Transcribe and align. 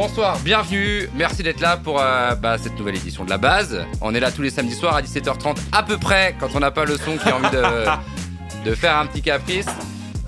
Bonsoir, 0.00 0.38
bienvenue, 0.44 1.08
merci 1.16 1.42
d'être 1.42 1.58
là 1.60 1.76
pour 1.76 2.00
euh, 2.00 2.36
bah, 2.36 2.56
cette 2.56 2.78
nouvelle 2.78 2.94
édition 2.94 3.24
de 3.24 3.30
la 3.30 3.36
base. 3.36 3.84
On 4.00 4.14
est 4.14 4.20
là 4.20 4.30
tous 4.30 4.42
les 4.42 4.50
samedis 4.50 4.76
soirs 4.76 4.94
à 4.94 5.02
17h30 5.02 5.56
à 5.72 5.82
peu 5.82 5.98
près 5.98 6.36
quand 6.38 6.50
on 6.54 6.60
n'a 6.60 6.70
pas 6.70 6.84
le 6.84 6.96
son 6.96 7.16
qui 7.16 7.28
a 7.28 7.34
envie 7.36 7.50
de, 7.50 8.64
de 8.70 8.74
faire 8.76 8.96
un 8.96 9.06
petit 9.06 9.22
caprice. 9.22 9.66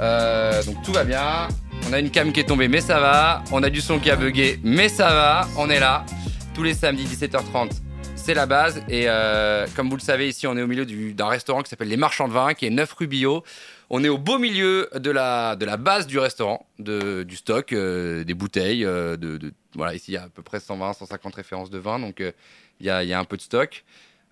Euh, 0.00 0.60
donc 0.64 0.82
tout 0.82 0.90
va 0.92 1.04
bien. 1.04 1.46
On 1.88 1.92
a 1.92 2.00
une 2.00 2.10
cam 2.10 2.32
qui 2.32 2.40
est 2.40 2.44
tombée 2.48 2.66
mais 2.66 2.80
ça 2.80 2.98
va. 2.98 3.44
On 3.52 3.62
a 3.62 3.70
du 3.70 3.80
son 3.80 4.00
qui 4.00 4.10
a 4.10 4.16
bugué 4.16 4.58
mais 4.64 4.88
ça 4.88 5.08
va. 5.10 5.46
On 5.56 5.70
est 5.70 5.78
là 5.78 6.04
tous 6.52 6.64
les 6.64 6.74
samedis 6.74 7.04
17h30. 7.04 7.70
C'est 8.16 8.34
la 8.34 8.46
base 8.46 8.82
et 8.88 9.04
euh, 9.06 9.68
comme 9.76 9.88
vous 9.88 9.96
le 9.96 10.02
savez 10.02 10.26
ici 10.28 10.48
on 10.48 10.56
est 10.56 10.62
au 10.62 10.66
milieu 10.66 10.84
du- 10.84 11.14
d'un 11.14 11.28
restaurant 11.28 11.62
qui 11.62 11.70
s'appelle 11.70 11.88
Les 11.88 11.96
Marchands 11.96 12.26
de 12.26 12.32
Vin 12.32 12.54
qui 12.54 12.66
est 12.66 12.70
9 12.70 12.92
rue 12.94 13.06
Billot. 13.06 13.44
On 13.92 14.02
est 14.04 14.08
au 14.08 14.18
beau 14.18 14.38
milieu 14.38 14.88
de 14.94 15.10
la, 15.10 15.54
de 15.56 15.64
la 15.64 15.76
base 15.76 16.06
du 16.06 16.18
restaurant, 16.20 16.64
de, 16.78 17.24
du 17.24 17.34
stock, 17.34 17.72
euh, 17.72 18.22
des 18.24 18.34
bouteilles. 18.34 18.84
euh, 18.84 19.16
de, 19.16 19.36
de- 19.36 19.52
voilà, 19.74 19.94
ici, 19.94 20.12
il 20.12 20.14
y 20.14 20.16
a 20.18 20.24
à 20.24 20.28
peu 20.28 20.42
près 20.42 20.60
120, 20.60 20.92
150 20.94 21.34
références 21.34 21.70
de 21.70 21.78
vin, 21.78 21.98
donc 21.98 22.20
euh, 22.20 22.32
il 22.80 22.86
y, 22.86 22.90
a, 22.90 23.02
il 23.02 23.08
y 23.08 23.12
a 23.12 23.18
un 23.18 23.24
peu 23.24 23.36
de 23.36 23.42
stock. 23.42 23.84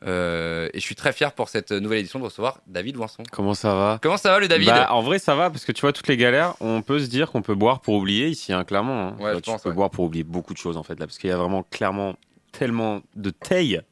Euh, 0.06 0.68
et 0.72 0.78
je 0.78 0.84
suis 0.84 0.94
très 0.94 1.12
fier 1.12 1.32
pour 1.32 1.48
cette 1.48 1.72
nouvelle 1.72 1.98
édition 1.98 2.20
de 2.20 2.24
recevoir 2.24 2.60
David 2.68 2.96
Voinson. 2.96 3.24
Comment 3.32 3.54
ça 3.54 3.74
va? 3.74 3.98
Comment 4.00 4.16
ça 4.16 4.30
va, 4.30 4.38
le 4.38 4.46
David? 4.46 4.68
Bah, 4.68 4.92
En 4.92 5.02
vrai, 5.02 5.18
ça 5.18 5.34
va 5.34 5.50
parce 5.50 5.64
que 5.64 5.72
tu 5.72 5.80
vois 5.80 5.92
toutes 5.92 6.06
les 6.06 6.16
galères. 6.16 6.54
On 6.60 6.82
peut 6.82 7.00
se 7.00 7.06
dire 7.06 7.32
qu'on 7.32 7.42
peut 7.42 7.56
boire 7.56 7.80
pour 7.80 7.94
oublier 7.94 8.28
ici, 8.28 8.52
hein, 8.52 8.62
clairement. 8.64 9.08
hein. 9.08 9.16
Ouais, 9.18 9.34
je 9.34 9.40
tu 9.40 9.50
pense, 9.50 9.62
peux 9.62 9.70
ouais. 9.70 9.74
boire 9.74 9.90
pour 9.90 10.04
oublier 10.04 10.22
beaucoup 10.22 10.52
de 10.52 10.58
choses 10.58 10.76
en 10.76 10.84
fait 10.84 11.00
là, 11.00 11.06
parce 11.06 11.18
qu'il 11.18 11.30
y 11.30 11.32
a 11.32 11.36
vraiment 11.36 11.64
clairement 11.64 12.14
tellement 12.52 13.02
de 13.16 13.30
taille. 13.30 13.82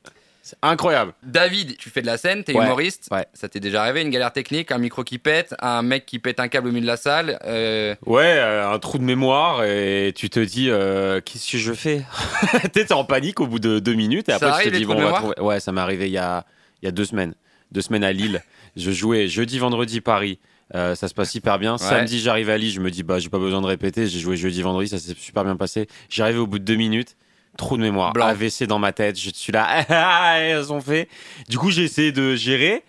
C'est 0.48 0.56
incroyable. 0.62 1.12
David, 1.24 1.77
tu 1.77 1.91
fais 1.91 2.02
de 2.02 2.06
la 2.06 2.16
scène, 2.18 2.45
t'es 2.45 2.55
Ouais, 2.55 2.64
humoriste. 2.64 3.09
ouais. 3.10 3.27
Ça 3.34 3.48
t'est 3.48 3.59
déjà 3.59 3.82
arrivé, 3.82 4.02
une 4.02 4.10
galère 4.10 4.32
technique, 4.32 4.70
un 4.70 4.78
micro 4.78 5.02
qui 5.02 5.19
pète, 5.19 5.56
un 5.60 5.82
mec 5.82 6.06
qui 6.06 6.20
pète 6.20 6.38
un 6.38 6.46
câble 6.46 6.69
au 6.69 6.70
milieu 6.70 6.82
de 6.82 6.86
la 6.86 6.96
salle. 6.96 7.36
euh, 7.45 7.96
Ouais, 8.06 8.22
euh, 8.38 8.70
un 8.70 8.78
trou 8.78 8.98
de 8.98 9.02
mémoire 9.02 9.64
et 9.64 10.12
tu 10.14 10.30
te 10.30 10.38
dis 10.38 10.70
euh, 10.70 11.20
qu'est-ce 11.20 11.50
que 11.50 11.59
je 11.59 11.72
fais? 11.72 12.05
T'es 12.72 12.92
en 12.92 13.02
panique 13.05 13.41
au 13.41 13.48
bout 13.48 13.59
de 13.59 13.80
deux 13.80 13.95
minutes 13.95 14.28
et 14.28 14.32
Ça 14.32 14.36
après 14.36 14.46
tu 14.50 14.55
arrive, 14.55 14.69
te 14.69 14.72
les 14.74 14.78
dis 14.78 14.84
trous 14.84 14.95
de 14.95 15.00
bon, 15.00 15.02
on 15.09 15.10
va 15.10 15.19
mémoire? 15.19 15.34
trouver. 15.34 15.48
Ouais, 15.48 15.58
ça 15.58 15.72
m'est 15.72 15.80
arrivé 15.80 16.06
il 16.06 16.12
y 16.12 16.19
a 16.19 16.44
il 16.81 16.84
y 16.84 16.88
a 16.88 16.92
deux 16.92 17.05
semaines, 17.06 17.34
deux 17.72 17.81
semaines 17.83 18.05
à 18.05 18.12
Lille. 18.12 18.41
je 18.77 18.92
jouais 18.92 19.27
jeudi, 19.27 19.58
vendredi 19.58 20.00
Paris. 20.00 20.38
Euh, 20.77 20.94
ça 20.94 21.08
se 21.08 21.14
passe 21.14 21.34
hyper 21.34 21.58
bien. 21.58 21.77
Samedi, 21.77 22.20
j'arrive 22.20 22.50
à 22.50 22.56
Lille, 22.58 22.70
je 22.72 22.81
me 22.81 22.92
dis 22.92 23.03
bah 23.03 23.19
j'ai 23.19 23.31
pas 23.31 23.38
besoin 23.41 23.60
de 23.62 23.66
répéter. 23.66 24.06
J'ai 24.06 24.20
joué 24.20 24.36
jeudi, 24.36 24.62
vendredi, 24.62 24.88
ça 24.88 24.98
s'est 24.98 25.14
super 25.19 25.42
bien 25.42 25.56
passé. 25.56 25.88
J'arrive 26.08 26.41
au 26.41 26.47
bout 26.47 26.60
de 26.60 26.64
deux 26.64 26.77
minutes. 26.77 27.16
Trou 27.57 27.77
de 27.77 27.83
mémoire, 27.83 28.12
Blanc. 28.12 28.27
AVC 28.27 28.65
dans 28.65 28.79
ma 28.79 28.93
tête, 28.93 29.19
je 29.19 29.31
suis 29.33 29.53
là, 29.53 29.85
elles 30.39 30.73
ont 30.73 30.81
fait. 30.81 31.09
Du 31.49 31.59
coup, 31.59 31.71
j'ai 31.71 31.83
essayé 31.85 32.12
de 32.12 32.35
gérer 32.37 32.83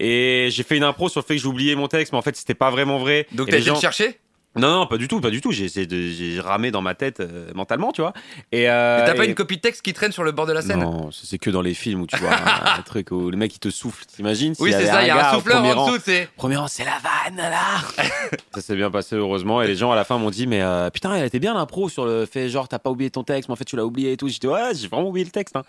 et 0.00 0.48
j'ai 0.50 0.62
fait 0.62 0.76
une 0.76 0.84
impro 0.84 1.08
sur 1.08 1.20
le 1.20 1.24
fait 1.26 1.36
que 1.36 1.42
j'ai 1.42 1.48
oublié 1.48 1.74
mon 1.74 1.88
texte, 1.88 2.12
mais 2.12 2.18
en 2.18 2.22
fait, 2.22 2.36
c'était 2.36 2.54
pas 2.54 2.70
vraiment 2.70 2.98
vrai. 2.98 3.26
Donc 3.32 3.48
t'as 3.48 3.56
essayé 3.58 3.70
de 3.70 3.74
gens- 3.76 3.80
chercher? 3.80 4.18
Non, 4.58 4.70
non, 4.80 4.86
pas 4.86 4.96
du 4.98 5.08
tout, 5.08 5.20
pas 5.20 5.30
du 5.30 5.40
tout. 5.40 5.52
J'ai 5.52 5.64
essayé 5.64 5.86
de, 5.86 6.08
j'ai 6.08 6.40
ramé 6.40 6.70
dans 6.70 6.82
ma 6.82 6.94
tête 6.94 7.20
euh, 7.20 7.50
mentalement, 7.54 7.92
tu 7.92 8.00
vois. 8.00 8.12
Et, 8.52 8.68
euh, 8.68 9.04
T'as 9.06 9.14
pas 9.14 9.24
et- 9.24 9.28
une 9.28 9.34
copie 9.34 9.56
de 9.56 9.60
texte 9.60 9.82
qui 9.82 9.92
traîne 9.92 10.12
sur 10.12 10.24
le 10.24 10.32
bord 10.32 10.46
de 10.46 10.52
la 10.52 10.62
scène? 10.62 10.80
Non, 10.80 11.10
c'est 11.12 11.38
que 11.38 11.50
dans 11.50 11.62
les 11.62 11.74
films 11.74 12.02
où 12.02 12.06
tu 12.06 12.16
vois 12.16 12.30
un, 12.34 12.78
un 12.78 12.82
truc 12.82 13.10
où 13.10 13.30
le 13.30 13.36
mec 13.36 13.54
il 13.54 13.58
te 13.58 13.70
souffle. 13.70 14.04
T'imagines 14.06 14.54
Oui, 14.58 14.72
c'est 14.72 14.86
ça, 14.86 15.02
il 15.02 15.08
y 15.08 15.10
a 15.10 15.30
un 15.30 15.34
souffleur 15.34 15.64
en 15.78 15.86
dessous, 15.90 16.02
c'est. 16.04 16.28
Premier 16.36 16.56
rang, 16.56 16.68
c'est 16.68 16.84
la 16.84 16.98
vanne 17.02 17.36
là. 17.36 18.04
ça 18.54 18.60
s'est 18.60 18.76
bien 18.76 18.90
passé 18.90 19.16
heureusement 19.16 19.62
et 19.62 19.66
les 19.66 19.76
gens 19.76 19.92
à 19.92 19.96
la 19.96 20.04
fin 20.04 20.18
m'ont 20.18 20.30
dit 20.30 20.46
mais 20.46 20.62
euh, 20.62 20.90
putain 20.90 21.14
elle 21.14 21.24
était 21.24 21.38
bien 21.38 21.54
l'impro 21.54 21.88
sur 21.88 22.04
le 22.06 22.26
fait 22.26 22.48
genre 22.48 22.66
t'as 22.68 22.78
pas 22.78 22.90
oublié 22.90 23.10
ton 23.10 23.22
texte 23.22 23.48
mais 23.48 23.52
en 23.52 23.56
fait 23.56 23.64
tu 23.64 23.76
l'as 23.76 23.84
oublié 23.86 24.12
et 24.12 24.16
tout. 24.16 24.28
J'étais 24.28 24.48
ouais 24.48 24.72
j'ai 24.74 24.88
vraiment 24.88 25.08
oublié 25.08 25.24
le 25.24 25.30
texte. 25.30 25.56
hein. 25.56 25.62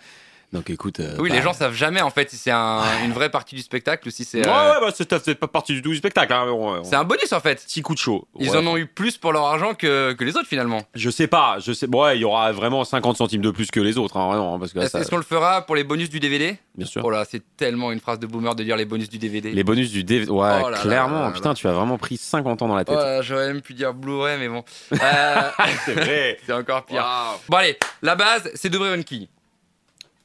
Donc 0.52 0.70
écoute. 0.72 1.00
euh, 1.00 1.16
Oui, 1.20 1.30
bah, 1.30 1.36
les 1.36 1.42
gens 1.44 1.54
savent 1.54 1.74
jamais 1.76 2.02
en 2.02 2.10
fait 2.10 2.30
si 2.32 2.36
c'est 2.38 2.50
un- 2.50 2.82
une 3.06 3.12
vraie 3.12 3.30
partie 3.30 3.54
du 3.56 3.62
spectacle 3.62 4.08
ou 4.08 4.12
si 4.12 4.26
c'est. 4.26 4.40
Ouais 4.40 4.48
euh, 4.52 4.80
ouais 4.86 4.92
bah 5.08 5.20
c'est 5.24 5.36
pas 5.36 5.48
partie 5.48 5.74
du 5.74 5.82
tout 5.84 5.90
du 5.92 5.98
spectacle. 5.98 6.34
Hein, 6.34 6.48
on- 6.50 6.84
C'est 6.84 6.96
un 6.96 7.04
bonus 7.04 7.32
en 7.34 7.40
fait. 7.40 7.64
petit 7.64 7.82
coup 7.84 7.94
de 7.94 8.00
chaud. 8.00 8.28
Ils 8.40 8.50
Ouais. 8.50 8.58
en 8.58 8.66
ont 8.66 8.76
eu 8.78 8.88
plus 8.88 9.18
pour 9.18 9.32
leur 9.32 9.46
argent 9.46 9.76
que, 9.76 10.14
que 10.14 10.24
les 10.24 10.36
autres 10.36 10.48
finalement. 10.48 10.82
Je 10.96 11.10
sais 11.12 11.28
pas, 11.28 11.58
je 11.60 11.72
sais. 11.72 11.86
Bon, 11.86 12.04
ouais, 12.04 12.18
il 12.18 12.22
y 12.22 12.26
aura 12.26 12.52
vraiment 12.52 12.84
50 12.84 13.18
centimes 13.18 13.42
de 13.42 13.52
plus 13.52 13.70
que 13.70 13.80
les 13.80 13.98
autres, 14.00 14.18
hein, 14.18 14.28
vraiment, 14.28 14.56
hein, 14.56 14.60
parce 14.60 14.74
que 14.74 14.80
là, 14.80 14.86
Est-ce 14.86 14.98
ça- 15.04 15.06
qu'on 15.06 15.18
le 15.18 15.24
fera 15.24 15.66
pour 15.68 15.76
les 15.76 15.84
bonus 15.84 16.10
du 16.10 16.20
DVD 16.20 16.58
bien 16.76 16.88
sûr. 16.88 17.02
Oh 17.04 17.10
là, 17.12 17.26
c'est 17.30 17.44
tellement 17.58 17.92
une 17.92 18.00
phrase 18.00 18.20
de 18.20 18.26
boomer 18.26 18.56
de 18.56 18.64
dire 18.64 18.76
les 18.78 18.86
bonus 18.86 19.10
du 19.10 19.18
DVD. 19.20 19.52
Les 19.52 19.64
bonus 19.64 19.92
du 19.92 20.04
DVD, 20.04 20.32
ouais, 20.32 20.38
Oh 20.38 20.70
là 20.70 20.72
là 20.72 20.78
clairement. 20.78 21.20
là 21.20 21.26
là 21.28 21.32
Putain, 21.32 21.54
tu 21.54 21.68
as 21.68 21.74
vraiment 21.74 21.98
pris 21.98 22.18
50 22.18 22.62
ans 22.64 22.68
dans 22.70 22.76
la 22.76 22.82
Oh 22.82 22.86
tête. 22.86 22.96
là, 22.96 23.22
j'aurais 23.22 23.48
même 23.48 23.62
pu 23.62 23.74
dire 23.74 23.94
Blu-ray, 23.94 24.40
mais 24.40 24.48
bon. 24.50 24.64
Euh, 24.94 24.96
c'est 25.86 25.94
vrai. 25.94 26.40
c'est 26.46 26.54
encore 26.54 26.86
pire. 26.86 27.06
Bon 27.50 27.58
allez, 27.58 27.78
la 28.02 28.16
base, 28.16 28.50
c'est 28.56 28.70
d'ouvrir 28.70 28.94
une 28.96 29.04
quille. 29.04 29.30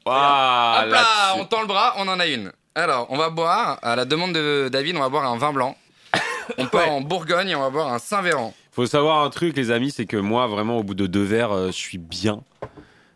Hop 0.06 0.90
là, 0.90 1.34
on 1.38 1.44
tend 1.44 1.60
le 1.62 1.66
bras, 1.66 1.94
on 1.98 2.06
en 2.08 2.20
a 2.20 2.26
une. 2.26 2.52
Alors, 2.74 3.06
on 3.10 3.16
va 3.16 3.30
boire, 3.30 3.78
à 3.82 3.96
la 3.96 4.04
demande 4.04 4.32
de 4.32 4.68
David, 4.70 4.96
on 4.96 5.00
va 5.00 5.08
boire 5.08 5.24
un 5.30 5.36
vin 5.38 5.52
blanc. 5.52 5.76
On 6.58 6.66
part 6.66 6.90
en 6.92 7.00
Bourgogne 7.00 7.48
et 7.48 7.54
on 7.56 7.60
va 7.60 7.70
boire 7.70 7.90
un 7.92 7.98
Saint-Véran. 7.98 8.52
Faut 8.70 8.84
savoir 8.86 9.24
un 9.24 9.30
truc, 9.30 9.56
les 9.56 9.70
amis, 9.70 9.90
c'est 9.90 10.04
que 10.04 10.18
moi, 10.18 10.46
vraiment, 10.46 10.76
au 10.78 10.82
bout 10.82 10.94
de 10.94 11.06
deux 11.06 11.22
verres, 11.22 11.52
euh, 11.52 11.66
je 11.68 11.72
suis 11.72 11.96
bien. 11.98 12.42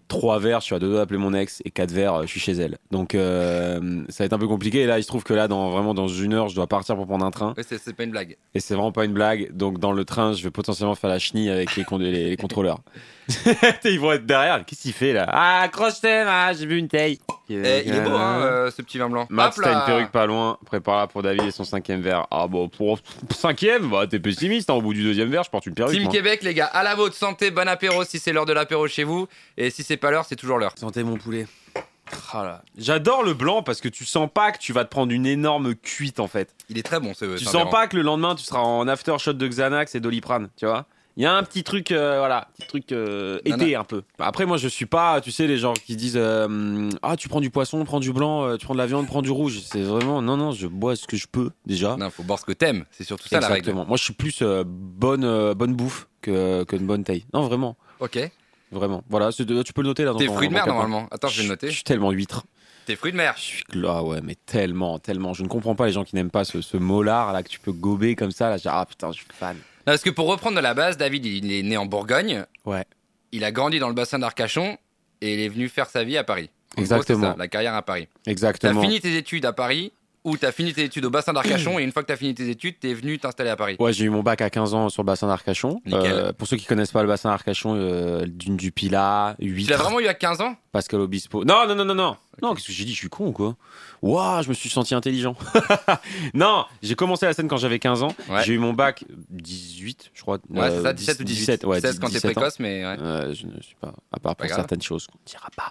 Trois 0.09 0.39
verres, 0.39 0.61
je 0.61 0.65
suis 0.67 0.75
à 0.75 0.79
deux 0.79 0.89
doigts 0.89 1.01
d'appeler 1.01 1.19
mon 1.19 1.35
ex, 1.35 1.61
et 1.67 1.71
quatre 1.71 1.91
verres, 1.93 2.15
euh, 2.15 2.23
je 2.23 2.29
suis 2.29 2.41
chez 2.41 2.53
elle. 2.53 2.79
Donc, 2.91 3.15
euh, 3.15 4.03
ça 4.09 4.23
va 4.23 4.27
être 4.27 4.33
un 4.33 4.39
peu 4.39 4.49
compliqué. 4.49 4.81
Et 4.81 4.87
là, 4.87 4.99
il 4.99 5.03
se 5.03 5.09
trouve 5.09 5.25
que 5.25 5.35
là, 5.35 5.47
dans 5.47 5.69
vraiment 5.69 5.93
dans 5.93 6.09
une 6.09 6.33
heure, 6.33 6.49
je 6.49 6.55
dois 6.55 6.67
partir 6.67 6.97
pour 6.97 7.07
prendre 7.07 7.27
un 7.27 7.31
train. 7.31 7.53
Ouais, 7.57 7.63
c'est 7.69 7.77
c'est 7.79 7.93
pas 7.93 8.05
une 8.05 8.13
blague. 8.13 8.39
Et 8.55 8.61
c'est 8.61 8.73
vraiment 8.75 8.93
pas 8.93 9.05
une 9.05 9.13
blague. 9.13 9.53
Donc, 9.55 9.79
dans 9.79 9.93
le 9.93 10.05
train, 10.07 10.33
je 10.33 10.43
vais 10.43 10.51
potentiellement 10.51 10.95
faire 10.95 11.11
la 11.11 11.19
chenille 11.19 11.51
avec 11.51 11.77
les, 11.77 11.85
con- 11.85 11.99
les, 11.99 12.31
les 12.31 12.37
contrôleurs. 12.39 12.79
Ils 13.85 14.01
vont 14.01 14.13
être 14.13 14.27
derrière. 14.27 14.65
Qu'est-ce 14.65 14.83
qu'il 14.83 14.93
fait 14.93 15.13
là? 15.13 15.27
Ah, 15.29 15.61
accroche-toi, 15.63 16.53
j'ai 16.55 16.67
vu 16.67 16.79
une 16.79 16.89
taille. 16.89 17.19
Eh, 17.51 17.83
il 17.87 17.95
est 17.95 18.01
beau, 18.03 18.15
hein, 18.15 18.41
euh, 18.43 18.71
ce 18.71 18.83
petit 18.83 18.99
vin 18.99 19.09
blanc. 19.09 19.23
Hop 19.23 19.55
t'as 19.63 19.73
une 19.73 19.85
perruque 19.87 20.11
pas 20.11 20.27
loin. 20.27 20.59
Prépare-la 20.67 21.07
pour 21.07 21.23
David 21.23 21.45
et 21.45 21.51
son 21.51 21.65
cinquième 21.65 22.03
verre. 22.03 22.27
Ah 22.31 22.47
bon, 22.47 22.69
pour 22.69 22.99
cinquième, 23.31 23.89
bah 23.89 24.07
t'es 24.07 24.19
pessimiste. 24.19 24.69
hein. 24.69 24.75
Au 24.75 24.83
bout 24.83 24.93
du 24.93 25.03
deuxième 25.03 25.31
verre, 25.31 25.45
je 25.45 25.51
porte 25.51 25.65
une 25.67 25.75
perruque. 25.75 25.95
Team 25.95 26.05
moi. 26.05 26.13
Québec, 26.13 26.43
les 26.43 26.53
gars, 26.53 26.67
à 26.67 26.83
la 26.83 26.95
vôtre, 26.95 27.15
santé, 27.15 27.51
bon 27.51 27.67
apéro 27.67 28.05
si 28.05 28.19
c'est 28.19 28.33
l'heure 28.33 28.45
de 28.47 28.53
l'apéro 28.53 28.87
chez 28.87 29.05
vous. 29.05 29.29
Et 29.57 29.71
si 29.71 29.83
c'est 29.83 29.97
pas 29.97 30.11
l'heure, 30.11 30.27
c'est 30.27 30.37
toujours 30.37 30.59
l'heure. 30.59 30.73
Sentez 30.77 31.03
mon 31.03 31.17
poulet. 31.17 31.47
Ah 32.33 32.43
là. 32.43 32.63
J'adore 32.77 33.23
le 33.23 33.35
blanc 33.35 33.63
parce 33.63 33.81
que 33.81 33.89
tu 33.89 34.05
sens 34.05 34.29
pas 34.33 34.53
que 34.53 34.59
tu 34.59 34.73
vas 34.73 34.85
te 34.85 34.91
prendre 34.91 35.13
une 35.13 35.27
énorme 35.27 35.75
cuite 35.75 36.21
en 36.21 36.27
fait. 36.27 36.55
Il 36.69 36.79
est 36.79 36.83
très 36.83 37.01
bon 37.01 37.13
ce 37.15 37.37
tu 37.37 37.45
sens 37.45 37.71
pas 37.71 37.87
que 37.87 37.97
le 37.97 38.03
lendemain 38.03 38.35
tu 38.35 38.45
seras 38.45 38.61
en 38.61 38.89
after 38.89 39.17
shot 39.19 39.35
de 39.35 39.47
Xanax 39.47 39.95
et 39.95 40.01
d'Oliprane, 40.01 40.49
tu 40.57 40.65
vois? 40.67 40.87
Il 41.19 41.23
y 41.23 41.27
a 41.27 41.35
un 41.35 41.43
petit 41.43 41.65
truc, 41.65 41.91
euh, 41.91 42.19
voilà, 42.21 42.47
petit 42.57 42.69
truc 42.69 42.93
euh, 42.93 43.41
été 43.45 43.75
un 43.75 43.83
peu. 43.83 44.03
Après, 44.21 44.47
moi, 44.47 44.57
je 44.57 44.69
suis 44.69 44.87
pas, 44.87 45.21
tu 45.21 45.33
sais, 45.33 45.49
les 45.49 45.59
gens 45.59 45.73
qui 45.75 45.97
disent 45.97 46.17
euh, 46.17 46.89
Ah, 47.03 47.17
tu 47.17 47.29
prends 47.29 47.41
du 47.41 47.51
poisson, 47.51 47.85
prends 47.85 47.99
du 47.99 48.13
blanc, 48.13 48.45
euh, 48.45 48.57
tu 48.57 48.65
prends 48.65 48.75
de 48.75 48.79
la 48.79 48.87
viande, 48.87 49.09
prends 49.09 49.21
du 49.21 49.33
rouge. 49.33 49.59
C'est 49.65 49.83
vraiment, 49.83 50.23
non, 50.23 50.37
non, 50.37 50.53
je 50.53 50.69
bois 50.69 50.95
ce 50.95 51.09
que 51.09 51.17
je 51.17 51.27
peux 51.27 51.51
déjà. 51.67 51.97
Non, 51.97 52.09
faut 52.11 52.23
boire 52.23 52.39
ce 52.39 52.45
que 52.45 52.53
t'aimes. 52.53 52.85
C'est 52.93 53.03
surtout 53.03 53.27
ça 53.29 53.41
la 53.41 53.49
règle. 53.49 53.59
Exactement. 53.59 53.85
Moi, 53.85 53.97
je 53.97 54.05
suis 54.05 54.15
plus 54.15 54.39
euh, 54.43 54.63
bonne, 54.65 55.55
bonne 55.55 55.75
bouffe 55.75 56.07
que, 56.23 56.63
que 56.63 56.77
une 56.77 56.87
bonne 56.87 57.03
taille. 57.03 57.25
Non, 57.35 57.43
vraiment. 57.43 57.77
Ok. 57.99 58.19
Vraiment. 58.71 59.03
Voilà, 59.11 59.33
tu 59.33 59.45
peux 59.45 59.83
le 59.83 59.89
noter 59.89 60.05
là 60.05 60.15
T'es 60.17 60.27
ton- 60.27 60.35
fruit 60.35 60.49
de 60.49 60.53
mer 60.55 60.69
normalement. 60.69 61.09
Attends, 61.11 61.27
je 61.29 61.39
vais 61.39 61.43
le 61.43 61.47
Je 61.49 61.53
noter. 61.53 61.71
suis 61.73 61.83
tellement 61.83 62.13
huître. 62.13 62.45
T'es 62.87 62.95
fruit 62.97 63.11
de 63.13 63.17
mer. 63.17 63.35
Je 63.37 63.43
suis 63.43 63.65
là, 63.75 64.03
ouais, 64.05 64.21
mais 64.23 64.37
tellement, 64.47 64.99
tellement. 65.01 65.35
Je 65.35 65.43
ne 65.43 65.49
comprends 65.49 65.75
pas 65.75 65.87
les 65.87 65.93
gens 65.93 66.05
qui 66.05 66.15
n'aiment 66.15 66.31
pas 66.31 66.45
ce, 66.45 66.61
ce 66.63 66.77
molar 66.77 67.33
là 67.33 67.43
que 67.43 67.49
tu 67.49 67.59
peux 67.59 67.73
gober 67.73 68.15
comme 68.15 68.31
ça. 68.31 68.51
Là, 68.51 68.57
je 68.57 68.69
ah 68.71 68.87
putain, 68.89 69.11
je 69.11 69.17
suis 69.19 69.27
fan. 69.33 69.57
Parce 69.93 70.03
que 70.03 70.11
pour 70.11 70.27
reprendre 70.27 70.57
de 70.57 70.61
la 70.63 70.75
base, 70.75 70.99
David, 70.99 71.25
il 71.25 71.51
est 71.51 71.63
né 71.63 71.79
en 71.79 71.87
Bourgogne. 71.87 72.45
Ouais. 72.67 72.85
Il 73.33 73.43
a 73.43 73.53
grandi 73.53 73.79
dans 73.79 73.89
le 73.89 73.95
bassin 73.95 74.19
d'Arcachon 74.19 74.77
et 75.23 75.33
il 75.35 75.41
est 75.41 75.49
venu 75.49 75.69
faire 75.69 75.89
sa 75.89 76.05
vie 76.05 76.19
à 76.19 76.25
Paris. 76.25 76.51
En 76.77 76.83
Exactement. 76.83 77.31
ça, 77.31 77.37
la 77.39 77.49
carrière 77.49 77.75
à 77.75 77.81
Paris. 77.81 78.07
T'as 78.23 78.31
Exactement. 78.31 78.83
fini 78.83 79.01
tes 79.01 79.17
études 79.17 79.47
à 79.47 79.55
Paris 79.55 79.93
ou 80.25 80.37
t'as 80.37 80.53
fini 80.53 80.75
tes 80.75 80.85
études 80.85 81.07
au 81.07 81.11
bassin 81.11 81.33
d'Arcachon 81.33 81.79
et 81.79 81.85
une 81.85 81.93
fois 81.93 82.03
que 82.03 82.09
t'as 82.09 82.17
fini 82.17 82.35
tes 82.35 82.51
études, 82.51 82.79
t'es 82.79 82.93
venu 82.93 83.19
t'installer 83.19 83.49
à 83.49 83.57
Paris. 83.57 83.77
Ouais, 83.79 83.95
j'ai 83.95 84.05
eu 84.05 84.11
mon 84.11 84.23
bac 84.23 84.43
à 84.43 84.51
15 84.51 84.75
ans 84.75 84.89
sur 84.91 85.03
le 85.03 85.07
bassin 85.07 85.27
d'Arcachon. 85.27 85.81
Euh, 85.91 86.35
pour 86.35 86.47
ceux 86.47 86.59
qui 86.59 86.67
connaissent 86.67 86.93
pas 86.93 87.01
le 87.03 87.09
bassin 87.09 87.31
d'Arcachon, 87.31 87.75
euh, 87.75 88.27
dune 88.27 88.59
du 88.59 88.73
Pilat, 88.73 89.37
Tu 89.41 89.47
l'as 89.49 89.55
8 89.55 89.73
vraiment 89.73 90.01
eu 90.01 90.07
à 90.07 90.13
15 90.15 90.43
ans? 90.43 90.57
Pascal 90.79 91.01
Obispo. 91.01 91.45
Non, 91.45 91.67
non, 91.67 91.75
non, 91.75 91.85
non, 91.85 91.95
non. 91.97 92.17
Non, 92.41 92.55
qu'est-ce 92.55 92.69
que 92.69 92.73
j'ai 92.73 92.85
dit 92.85 92.93
Je 92.93 92.99
suis 92.99 93.09
con 93.09 93.27
ou 93.27 93.33
quoi? 93.33 93.57
Waouh, 94.01 94.45
je 94.45 94.49
me 94.49 94.55
suis 94.55 94.69
senti 94.69 94.95
intelligent. 94.95 95.35
non, 96.35 96.67
j'ai 96.85 96.95
commencé 96.95 97.27
la 97.27 97.33
scène 97.33 97.49
quand 97.49 97.57
j'avais 97.57 97.81
15 97.81 98.05
ans. 98.05 98.15
Ouais. 98.29 98.45
J'ai 98.45 98.53
eu 98.53 98.59
mon 98.59 98.73
bac 98.73 99.05
18, 99.31 100.13
je 100.15 100.23
crois. 100.23 100.39
Ouais, 100.49 100.69
c'est 100.71 100.77
euh, 100.77 100.83
ça, 100.85 100.93
17 100.93 101.21
ou 101.21 101.25
18. 101.25 101.41
17, 101.41 101.65
ouais, 101.65 101.81
16 101.81 101.99
quand 101.99 102.07
t'es 102.07 102.13
17 102.13 102.31
ans. 102.31 102.35
précoce, 102.35 102.61
mais 102.61 102.85
ouais. 102.87 102.97
Euh, 103.01 103.35
je 103.35 103.47
ne 103.47 103.61
suis 103.61 103.75
pas, 103.81 103.93
à 104.13 104.21
part 104.21 104.37
Pas 104.37 104.45
pour 104.45 104.47
grave. 104.47 104.57
certaines 104.57 104.83
choses 104.83 105.09
qu'on 105.09 105.19
ne 105.19 105.29
dira 105.29 105.49
pas. 105.57 105.71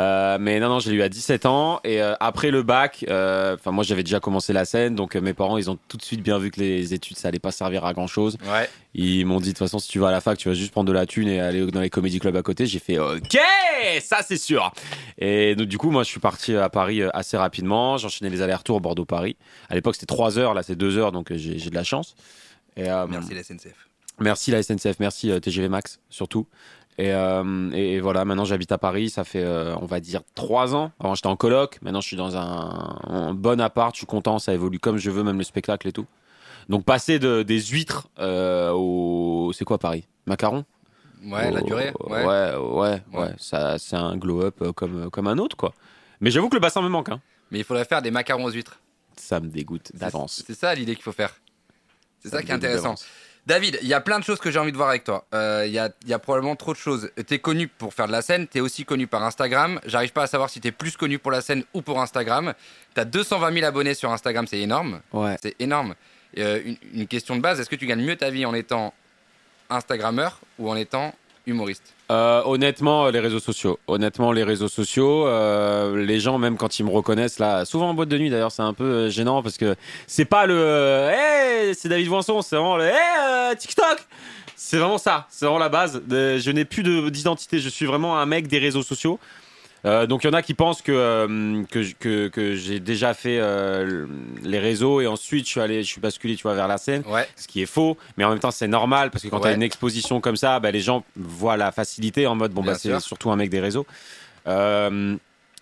Euh, 0.00 0.38
mais 0.40 0.58
non, 0.58 0.70
non, 0.70 0.78
j'ai 0.78 0.92
eu 0.92 1.02
à 1.02 1.10
17 1.10 1.44
ans 1.44 1.80
et 1.84 2.00
euh, 2.00 2.14
après 2.18 2.50
le 2.50 2.62
bac, 2.62 3.04
euh, 3.08 3.56
enfin 3.56 3.70
moi 3.70 3.84
j'avais 3.84 4.02
déjà 4.02 4.20
commencé 4.20 4.54
la 4.54 4.64
scène, 4.64 4.94
donc 4.94 5.14
euh, 5.16 5.20
mes 5.20 5.34
parents 5.34 5.58
ils 5.58 5.70
ont 5.70 5.78
tout 5.88 5.98
de 5.98 6.02
suite 6.02 6.22
bien 6.22 6.38
vu 6.38 6.50
que 6.50 6.60
les 6.60 6.94
études 6.94 7.18
ça 7.18 7.28
allait 7.28 7.38
pas 7.38 7.52
servir 7.52 7.84
à 7.84 7.92
grand 7.92 8.06
chose. 8.06 8.38
Ouais. 8.50 8.70
Ils 8.94 9.24
m'ont 9.26 9.38
dit 9.38 9.48
de 9.48 9.52
toute 9.52 9.58
façon 9.58 9.78
si 9.78 9.88
tu 9.88 9.98
vas 9.98 10.08
à 10.08 10.12
la 10.12 10.20
fac 10.22 10.38
tu 10.38 10.48
vas 10.48 10.54
juste 10.54 10.72
prendre 10.72 10.88
de 10.88 10.92
la 10.94 11.04
thune 11.04 11.28
et 11.28 11.40
aller 11.40 11.66
dans 11.70 11.80
les 11.80 11.90
comédie 11.90 12.18
clubs 12.20 12.36
à 12.36 12.42
côté. 12.42 12.64
J'ai 12.66 12.78
fait 12.78 12.98
ok, 12.98 13.38
ça 14.00 14.22
c'est 14.30 14.36
sûr. 14.36 14.72
Et 15.18 15.56
donc 15.56 15.66
du 15.66 15.76
coup 15.76 15.90
moi 15.90 16.04
je 16.04 16.08
suis 16.08 16.20
parti 16.20 16.54
à 16.54 16.68
Paris 16.68 17.02
euh, 17.02 17.10
assez 17.12 17.36
rapidement. 17.36 17.98
J'enchaînais 17.98 18.30
les 18.30 18.42
allers-retours 18.42 18.80
Bordeaux-Paris. 18.80 19.36
À 19.68 19.74
l'époque 19.74 19.96
c'était 19.96 20.06
3 20.06 20.38
heures, 20.38 20.54
là 20.54 20.62
c'est 20.62 20.76
2 20.76 20.98
heures 20.98 21.10
donc 21.10 21.32
euh, 21.32 21.36
j'ai 21.36 21.70
de 21.70 21.74
la 21.74 21.82
chance. 21.82 22.14
Et, 22.76 22.88
euh, 22.88 23.06
Merci 23.08 23.34
la 23.34 23.42
SNCF. 23.42 23.88
Merci 24.20 24.50
la 24.52 24.62
SNCF, 24.62 25.00
merci 25.00 25.32
TGV 25.40 25.68
Max 25.68 25.98
surtout. 26.10 26.46
Et, 26.98 27.12
euh, 27.12 27.70
et, 27.72 27.94
et 27.94 28.00
voilà, 28.00 28.24
maintenant 28.24 28.44
j'habite 28.44 28.70
à 28.70 28.78
Paris, 28.78 29.10
ça 29.10 29.24
fait 29.24 29.42
euh, 29.42 29.74
on 29.80 29.86
va 29.86 29.98
dire 29.98 30.20
trois 30.36 30.74
ans. 30.76 30.92
Avant 31.00 31.14
j'étais 31.16 31.28
en 31.28 31.36
coloc, 31.36 31.78
maintenant 31.82 32.00
je 32.00 32.06
suis 32.06 32.16
dans 32.16 32.36
un, 32.36 32.98
un 33.08 33.34
bon 33.34 33.60
appart, 33.60 33.94
je 33.94 33.98
suis 33.98 34.06
content, 34.06 34.38
ça 34.38 34.52
évolue 34.54 34.78
comme 34.78 34.98
je 34.98 35.10
veux, 35.10 35.24
même 35.24 35.38
le 35.38 35.44
spectacle 35.44 35.88
et 35.88 35.92
tout. 35.92 36.06
Donc 36.68 36.84
passer 36.84 37.18
de, 37.18 37.42
des 37.42 37.60
huîtres 37.60 38.08
euh, 38.20 38.70
au... 38.72 39.50
C'est 39.52 39.64
quoi 39.64 39.78
Paris? 39.78 40.04
Macaron? 40.26 40.64
Ouais, 41.24 41.50
la 41.50 41.60
Oh, 41.62 41.66
durée. 41.66 41.92
Ouais. 42.00 42.24
ouais, 42.24 42.54
ouais, 42.56 43.02
Ouais. 43.12 43.28
Ça, 43.38 43.78
c'est 43.78 43.96
un 43.96 44.16
glow-up 44.16 44.56
euh, 44.62 44.72
comme, 44.72 45.10
comme 45.10 45.26
un 45.26 45.38
autre, 45.38 45.56
quoi. 45.56 45.72
Mais 46.20 46.30
j'avoue 46.30 46.48
que 46.48 46.56
le 46.56 46.60
bassin 46.60 46.82
me 46.82 46.88
manque, 46.88 47.08
hein. 47.10 47.20
Mais 47.50 47.58
il 47.58 47.64
faudrait 47.64 47.84
faire 47.84 48.02
des 48.02 48.10
macarons 48.10 48.44
aux 48.44 48.50
huîtres. 48.50 48.78
Ça 49.16 49.40
me 49.40 49.48
dégoûte 49.48 49.90
d'avance. 49.94 50.42
C'est 50.46 50.54
ça 50.58 50.74
l'idée 50.74 50.94
qu'il 50.94 51.02
faut 51.04 51.12
faire. 51.12 51.34
C'est 52.22 52.28
Ça 52.30 52.42
qui 52.42 52.50
est 52.50 52.54
intéressant. 52.54 52.94
David, 53.46 53.78
il 53.82 53.88
y 53.88 53.94
a 53.94 54.00
plein 54.02 54.18
de 54.18 54.24
choses 54.24 54.38
que 54.38 54.50
j'ai 54.50 54.58
envie 54.58 54.70
de 54.70 54.76
voir 54.76 54.90
avec 54.90 55.02
toi. 55.04 55.24
Euh, 55.34 55.64
Il 55.66 55.72
y, 55.72 55.78
a, 55.78 55.90
y 56.06 56.12
a 56.12 56.18
probablement 56.18 56.56
trop 56.56 56.72
de 56.72 56.78
choses. 56.78 57.10
Tu 57.26 57.34
es 57.34 57.38
connu 57.38 57.68
pour 57.68 57.94
faire 57.94 58.06
de 58.06 58.12
la 58.12 58.20
scène, 58.22 58.46
tu 58.46 58.58
es 58.58 58.60
aussi 58.60 58.84
connu 58.84 59.06
par 59.06 59.22
Instagram. 59.24 59.80
J'arrive 59.86 60.12
pas 60.12 60.22
à 60.24 60.26
savoir 60.26 60.50
si 60.50 60.60
tu 60.60 60.68
es 60.68 60.72
plus 60.72 60.96
connu 60.96 61.18
pour 61.18 61.30
la 61.32 61.40
scène 61.40 61.64
ou 61.74 61.80
pour 61.82 62.00
Instagram. 62.00 62.52
Tu 62.94 63.00
as 63.00 63.04
220 63.06 63.52
000 63.54 63.64
abonnés 63.66 63.94
sur 63.94 64.12
Instagram, 64.12 64.46
c'est 64.46 64.60
énorme. 64.60 65.00
Ouais. 65.12 65.36
C'est 65.42 65.56
énorme. 65.58 65.94
Euh, 66.38 66.60
une, 66.64 66.76
une 66.92 67.06
question 67.08 67.34
de 67.34 67.40
base, 67.40 67.58
est-ce 67.58 67.70
que 67.70 67.76
tu 67.76 67.86
gagnes 67.86 68.04
mieux 68.04 68.16
ta 68.16 68.30
vie 68.30 68.44
en 68.44 68.54
étant 68.54 68.92
Instagrammeur 69.70 70.38
ou 70.58 70.68
en 70.70 70.76
étant 70.76 71.14
humoriste 71.46 71.94
Euh, 72.10 72.42
honnêtement, 72.44 73.08
les 73.08 73.20
réseaux 73.20 73.40
sociaux. 73.40 73.78
Honnêtement, 73.86 74.32
les 74.32 74.42
réseaux 74.44 74.68
sociaux, 74.68 75.26
euh, 75.26 76.04
les 76.04 76.20
gens, 76.20 76.38
même 76.38 76.56
quand 76.56 76.78
ils 76.78 76.84
me 76.84 76.90
reconnaissent, 76.90 77.38
là, 77.38 77.64
souvent 77.64 77.88
en 77.90 77.94
boîte 77.94 78.08
de 78.08 78.18
nuit 78.18 78.30
d'ailleurs, 78.30 78.52
c'est 78.52 78.62
un 78.62 78.74
peu 78.74 78.84
euh, 78.84 79.10
gênant 79.10 79.42
parce 79.42 79.56
que 79.56 79.74
c'est 80.06 80.24
pas 80.26 80.46
le 80.46 81.08
Hey, 81.10 81.74
c'est 81.74 81.88
David 81.88 82.08
Voinson, 82.08 82.42
c'est 82.42 82.56
vraiment 82.56 82.76
le 82.76 82.84
Hey, 82.84 83.56
TikTok 83.56 83.98
C'est 84.56 84.76
vraiment 84.76 84.98
ça, 84.98 85.26
c'est 85.30 85.46
vraiment 85.46 85.58
la 85.58 85.68
base. 85.70 86.02
Je 86.10 86.50
n'ai 86.50 86.64
plus 86.64 86.82
de- 86.82 87.08
d'identité, 87.08 87.58
je 87.60 87.68
suis 87.68 87.86
vraiment 87.86 88.18
un 88.18 88.26
mec 88.26 88.46
des 88.48 88.58
réseaux 88.58 88.82
sociaux. 88.82 89.18
Euh, 89.86 90.06
donc 90.06 90.24
il 90.24 90.26
y 90.26 90.30
en 90.30 90.34
a 90.34 90.42
qui 90.42 90.52
pensent 90.54 90.82
que, 90.82 90.92
euh, 90.92 91.62
que, 91.70 91.90
que, 91.98 92.28
que 92.28 92.54
j'ai 92.54 92.80
déjà 92.80 93.14
fait 93.14 93.38
euh, 93.40 94.06
les 94.42 94.58
réseaux 94.58 95.00
et 95.00 95.06
ensuite 95.06 95.46
je 95.46 95.50
suis 95.52 95.60
allé, 95.60 95.82
je 95.82 95.88
suis 95.88 96.00
basculé 96.02 96.36
tu 96.36 96.42
vois, 96.42 96.54
vers 96.54 96.68
la 96.68 96.76
scène 96.76 97.02
Ouais. 97.06 97.26
ce 97.34 97.48
qui 97.48 97.62
est 97.62 97.66
faux, 97.66 97.96
mais 98.18 98.24
en 98.24 98.28
même 98.30 98.40
temps 98.40 98.50
c'est 98.50 98.68
normal 98.68 99.10
parce 99.10 99.24
que 99.24 99.28
quand 99.28 99.38
tu 99.40 99.44
Ouais. 99.46 99.52
as 99.52 99.56
une 99.56 99.62
exposition 99.62 100.20
comme 100.20 100.36
ça, 100.36 100.60
bah, 100.60 100.70
les 100.70 100.80
gens 100.80 101.02
voient 101.16 101.56
la 101.56 101.72
facilité 101.72 102.26
en 102.26 102.34
mode 102.34 102.52
bon 102.52 102.62
Bien 102.62 102.72
bah 102.72 102.78
c'est 102.78 103.00
surtout 103.00 103.30
un 103.30 103.36
mec 103.36 103.48
des 103.48 103.60
réseaux. 103.60 103.86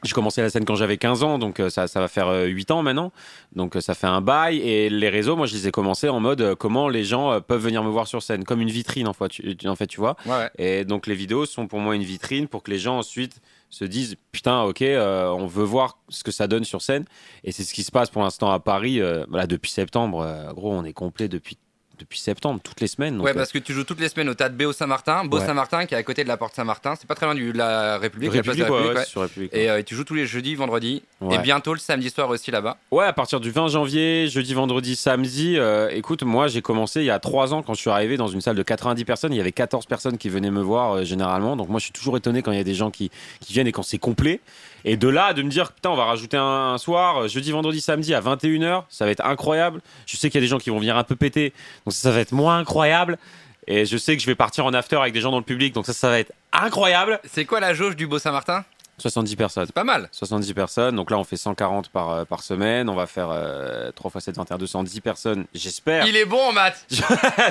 J'ai 0.05 0.13
commencé 0.13 0.41
la 0.43 0.49
scène 0.49 0.65
quand 0.65 0.77
j'avais 0.77 0.97
15 0.97 1.25
ans, 1.25 1.39
donc 1.41 1.61
ça, 1.71 1.89
ça 1.89 1.99
va 1.99 2.07
faire 2.07 2.29
euh, 2.29 2.45
8 2.47 2.71
ans 2.71 2.83
maintenant. 2.85 3.11
Donc 3.57 3.77
ça 3.81 3.95
fait 3.95 4.07
un 4.07 4.21
bail. 4.21 4.59
Et 4.59 4.89
les 4.91 5.09
réseaux, 5.09 5.35
moi 5.35 5.47
je 5.47 5.55
les 5.55 5.67
ai 5.67 5.71
commencés 5.73 6.09
en 6.09 6.21
mode 6.21 6.55
comment 6.55 6.89
les 6.89 7.03
gens 7.03 7.41
peuvent 7.41 7.61
venir 7.63 7.83
me 7.83 7.91
voir 7.91 8.07
sur 8.07 8.23
scène, 8.23 8.45
comme 8.45 8.61
une 8.61 8.71
vitrine 8.71 9.09
en 9.09 9.13
fait, 9.13 9.29
tu, 9.29 9.57
en 9.67 9.75
fait, 9.75 9.89
tu 9.89 9.99
vois. 9.99 10.17
Ouais. 10.25 10.51
Et 10.57 10.85
donc 10.85 11.09
les 11.09 11.17
vidéos 11.17 11.47
sont 11.47 11.67
pour 11.67 11.81
moi 11.81 11.97
une 11.97 12.05
vitrine 12.05 12.47
pour 12.47 12.63
que 12.63 12.71
les 12.71 12.79
gens 12.79 12.97
ensuite 12.99 13.41
se 13.71 13.85
disent 13.85 14.17
putain 14.33 14.63
ok 14.63 14.83
euh, 14.83 15.29
on 15.29 15.47
veut 15.47 15.65
voir 15.65 15.99
ce 16.09 16.25
que 16.25 16.31
ça 16.31 16.47
donne 16.47 16.65
sur 16.65 16.83
scène. 16.83 17.05
Et 17.45 17.53
c'est 17.53 17.65
ce 17.65 17.75
qui 17.75 17.83
se 17.83 17.91
passe 17.91 18.11
pour 18.11 18.23
l'instant 18.23 18.51
à 18.51 18.61
Paris 18.61 19.01
euh, 19.01 19.25
depuis 19.47 19.71
septembre. 19.71 20.21
Euh, 20.21 20.53
gros 20.53 20.73
on 20.73 20.85
est 20.85 20.93
complet 20.93 21.29
depuis 21.29 21.59
depuis 21.99 22.19
septembre 22.19 22.61
toutes 22.63 22.81
les 22.81 22.87
semaines 22.87 23.17
donc, 23.17 23.25
ouais, 23.25 23.33
euh, 23.33 23.35
parce 23.35 23.53
que 23.53 23.59
tu 23.59 23.73
joues 23.73 23.85
toutes 23.85 24.01
les 24.01 24.09
semaines 24.09 24.29
au 24.29 24.35
Théâtre 24.35 24.55
Saint-Martin. 24.73 25.25
Beau 25.25 25.39
Ouais. 25.39 25.47
Saint-Martin 25.47 25.87
qui 25.87 25.95
est 25.95 25.99
à 25.99 26.03
côté 26.03 26.23
de 26.25 26.29
la 26.29 26.37
porte 26.37 26.55
Saint-Martin. 26.55 26.95
C'est 26.99 27.07
pas 27.07 27.15
très 27.15 27.27
loin 27.27 27.35
du- 27.35 27.53
de 27.53 27.59
la 27.59 27.99
République. 27.99 28.33
la 28.35 28.43
place 28.43 28.57
de 28.57 28.63
la 28.65 28.69
République, 28.71 28.97
ouais, 29.17 29.23
République 29.23 29.55
Et 29.55 29.71
euh, 29.71 29.83
tu 29.85 29.95
joues 29.95 30.05
tous 30.05 30.15
les 30.15 30.27
jeudis, 30.27 30.55
vendredis. 30.55 31.03
Et 31.31 31.39
bientôt 31.39 31.73
le 31.75 31.79
samedi 31.81 32.11
soir 32.11 32.29
aussi 32.29 32.51
là-bas. 32.51 32.77
Ouais, 32.91 33.05
à 33.05 33.13
partir 33.13 33.41
du 33.41 33.51
20 33.51 33.69
janvier, 33.69 34.29
jeudi, 34.29 34.55
vendredi, 34.55 34.97
samedi. 34.97 35.57
euh, 35.59 35.89
écoute, 35.91 36.23
moi, 36.23 36.49
j'ai 36.49 36.63
commencé 36.63 37.01
il 37.01 37.07
y 37.07 37.11
a 37.11 37.19
trois 37.19 37.53
ans 37.55 37.63
quand 37.63 37.75
je 37.75 37.81
suis 37.81 37.91
arrivé 37.91 38.17
dans 38.17 38.29
une 38.29 38.41
salle 38.41 38.57
de 38.57 38.63
90 38.63 39.05
personnes. 39.05 39.33
Il 39.33 39.37
y 39.37 39.41
avait 39.41 39.53
14 39.53 39.87
personnes 39.87 40.19
qui 40.19 40.29
venaient 40.29 40.51
me 40.51 40.61
voir 40.63 40.93
euh, 40.99 41.05
généralement. 41.05 41.57
Donc 41.57 41.69
moi, 41.69 41.79
je 41.81 41.85
suis 41.85 41.93
toujours 41.93 42.17
étonné 42.17 42.43
quand 42.43 42.53
il 42.53 42.59
y 42.59 42.61
a 42.61 42.65
des 42.65 42.75
gens 42.75 42.91
qui, 42.91 43.11
qui 43.41 43.53
viennent 43.53 43.67
et 43.67 43.73
quand 43.73 43.83
c'est 43.83 43.99
complet. 43.99 44.41
Et 44.85 44.97
de 44.97 45.09
là, 45.09 45.33
de 45.33 45.43
me 45.43 45.51
dire, 45.51 45.73
putain, 45.73 45.91
on 45.91 45.97
va 45.97 46.05
rajouter 46.05 46.37
un, 46.37 46.73
un 46.75 46.79
soir, 46.79 47.23
euh, 47.23 47.29
jeudi, 47.29 47.51
vendredi, 47.53 47.81
samedi 47.81 48.15
à 48.15 48.21
21h, 48.21 48.85
ça 48.89 49.05
va 49.05 49.11
être 49.11 49.25
incroyable. 49.25 49.81
Je 50.07 50.17
sais 50.17 50.31
qu'il 50.31 50.41
y 50.41 50.43
a 50.43 50.47
des 50.47 50.49
gens 50.49 50.59
qui 50.59 50.71
vont 50.71 50.79
venir 50.79 50.97
un 50.97 51.05
peu 51.05 51.17
péter. 51.17 51.53
Donc 51.85 51.95
ça, 51.95 52.03
ça 52.03 52.11
va 52.13 52.21
être 52.21 52.33
moins 52.33 52.59
incroyable. 52.59 53.19
Et 53.67 53.85
je 53.85 53.97
sais 53.99 54.17
que 54.17 54.23
je 54.23 54.27
vais 54.27 54.35
partir 54.35 54.65
en 54.65 54.73
after 54.73 54.97
avec 54.97 55.13
des 55.13 55.21
gens 55.21 55.31
dans 55.31 55.39
le 55.39 55.45
public. 55.45 55.75
Donc 55.75 55.85
ça, 55.87 55.93
ça 55.93 56.09
va 56.09 56.19
être 56.19 56.33
incroyable. 56.53 57.21
C'est 57.31 57.45
quoi 57.45 57.61
la 57.61 57.75
jauge 57.75 57.97
du 57.97 58.07
Beau 58.07 58.19
Saint-Martin? 58.19 58.65
70 58.99 59.37
personnes. 59.37 59.67
C'est 59.67 59.75
pas 59.75 59.85
mal. 59.85 60.09
70 60.11 60.55
personnes, 60.55 60.97
donc 60.97 61.11
là 61.11 61.19
on 61.19 61.25
fait 61.25 61.37
140 61.37 61.89
par, 61.91 62.11
euh, 62.11 62.25
par 62.25 62.43
semaine, 62.43 62.89
on 62.89 62.95
va 62.97 63.07
faire 63.07 63.29
euh, 63.31 63.93
3 63.93 64.11
x 64.17 64.25
7, 64.25 64.37
21, 64.37 64.59
210 64.59 65.01
personnes, 65.01 65.45
j'espère. 65.55 66.07
Il 66.07 66.17
est 66.17 66.25
bon 66.25 66.41
en 66.49 66.53
maths. 66.53 66.85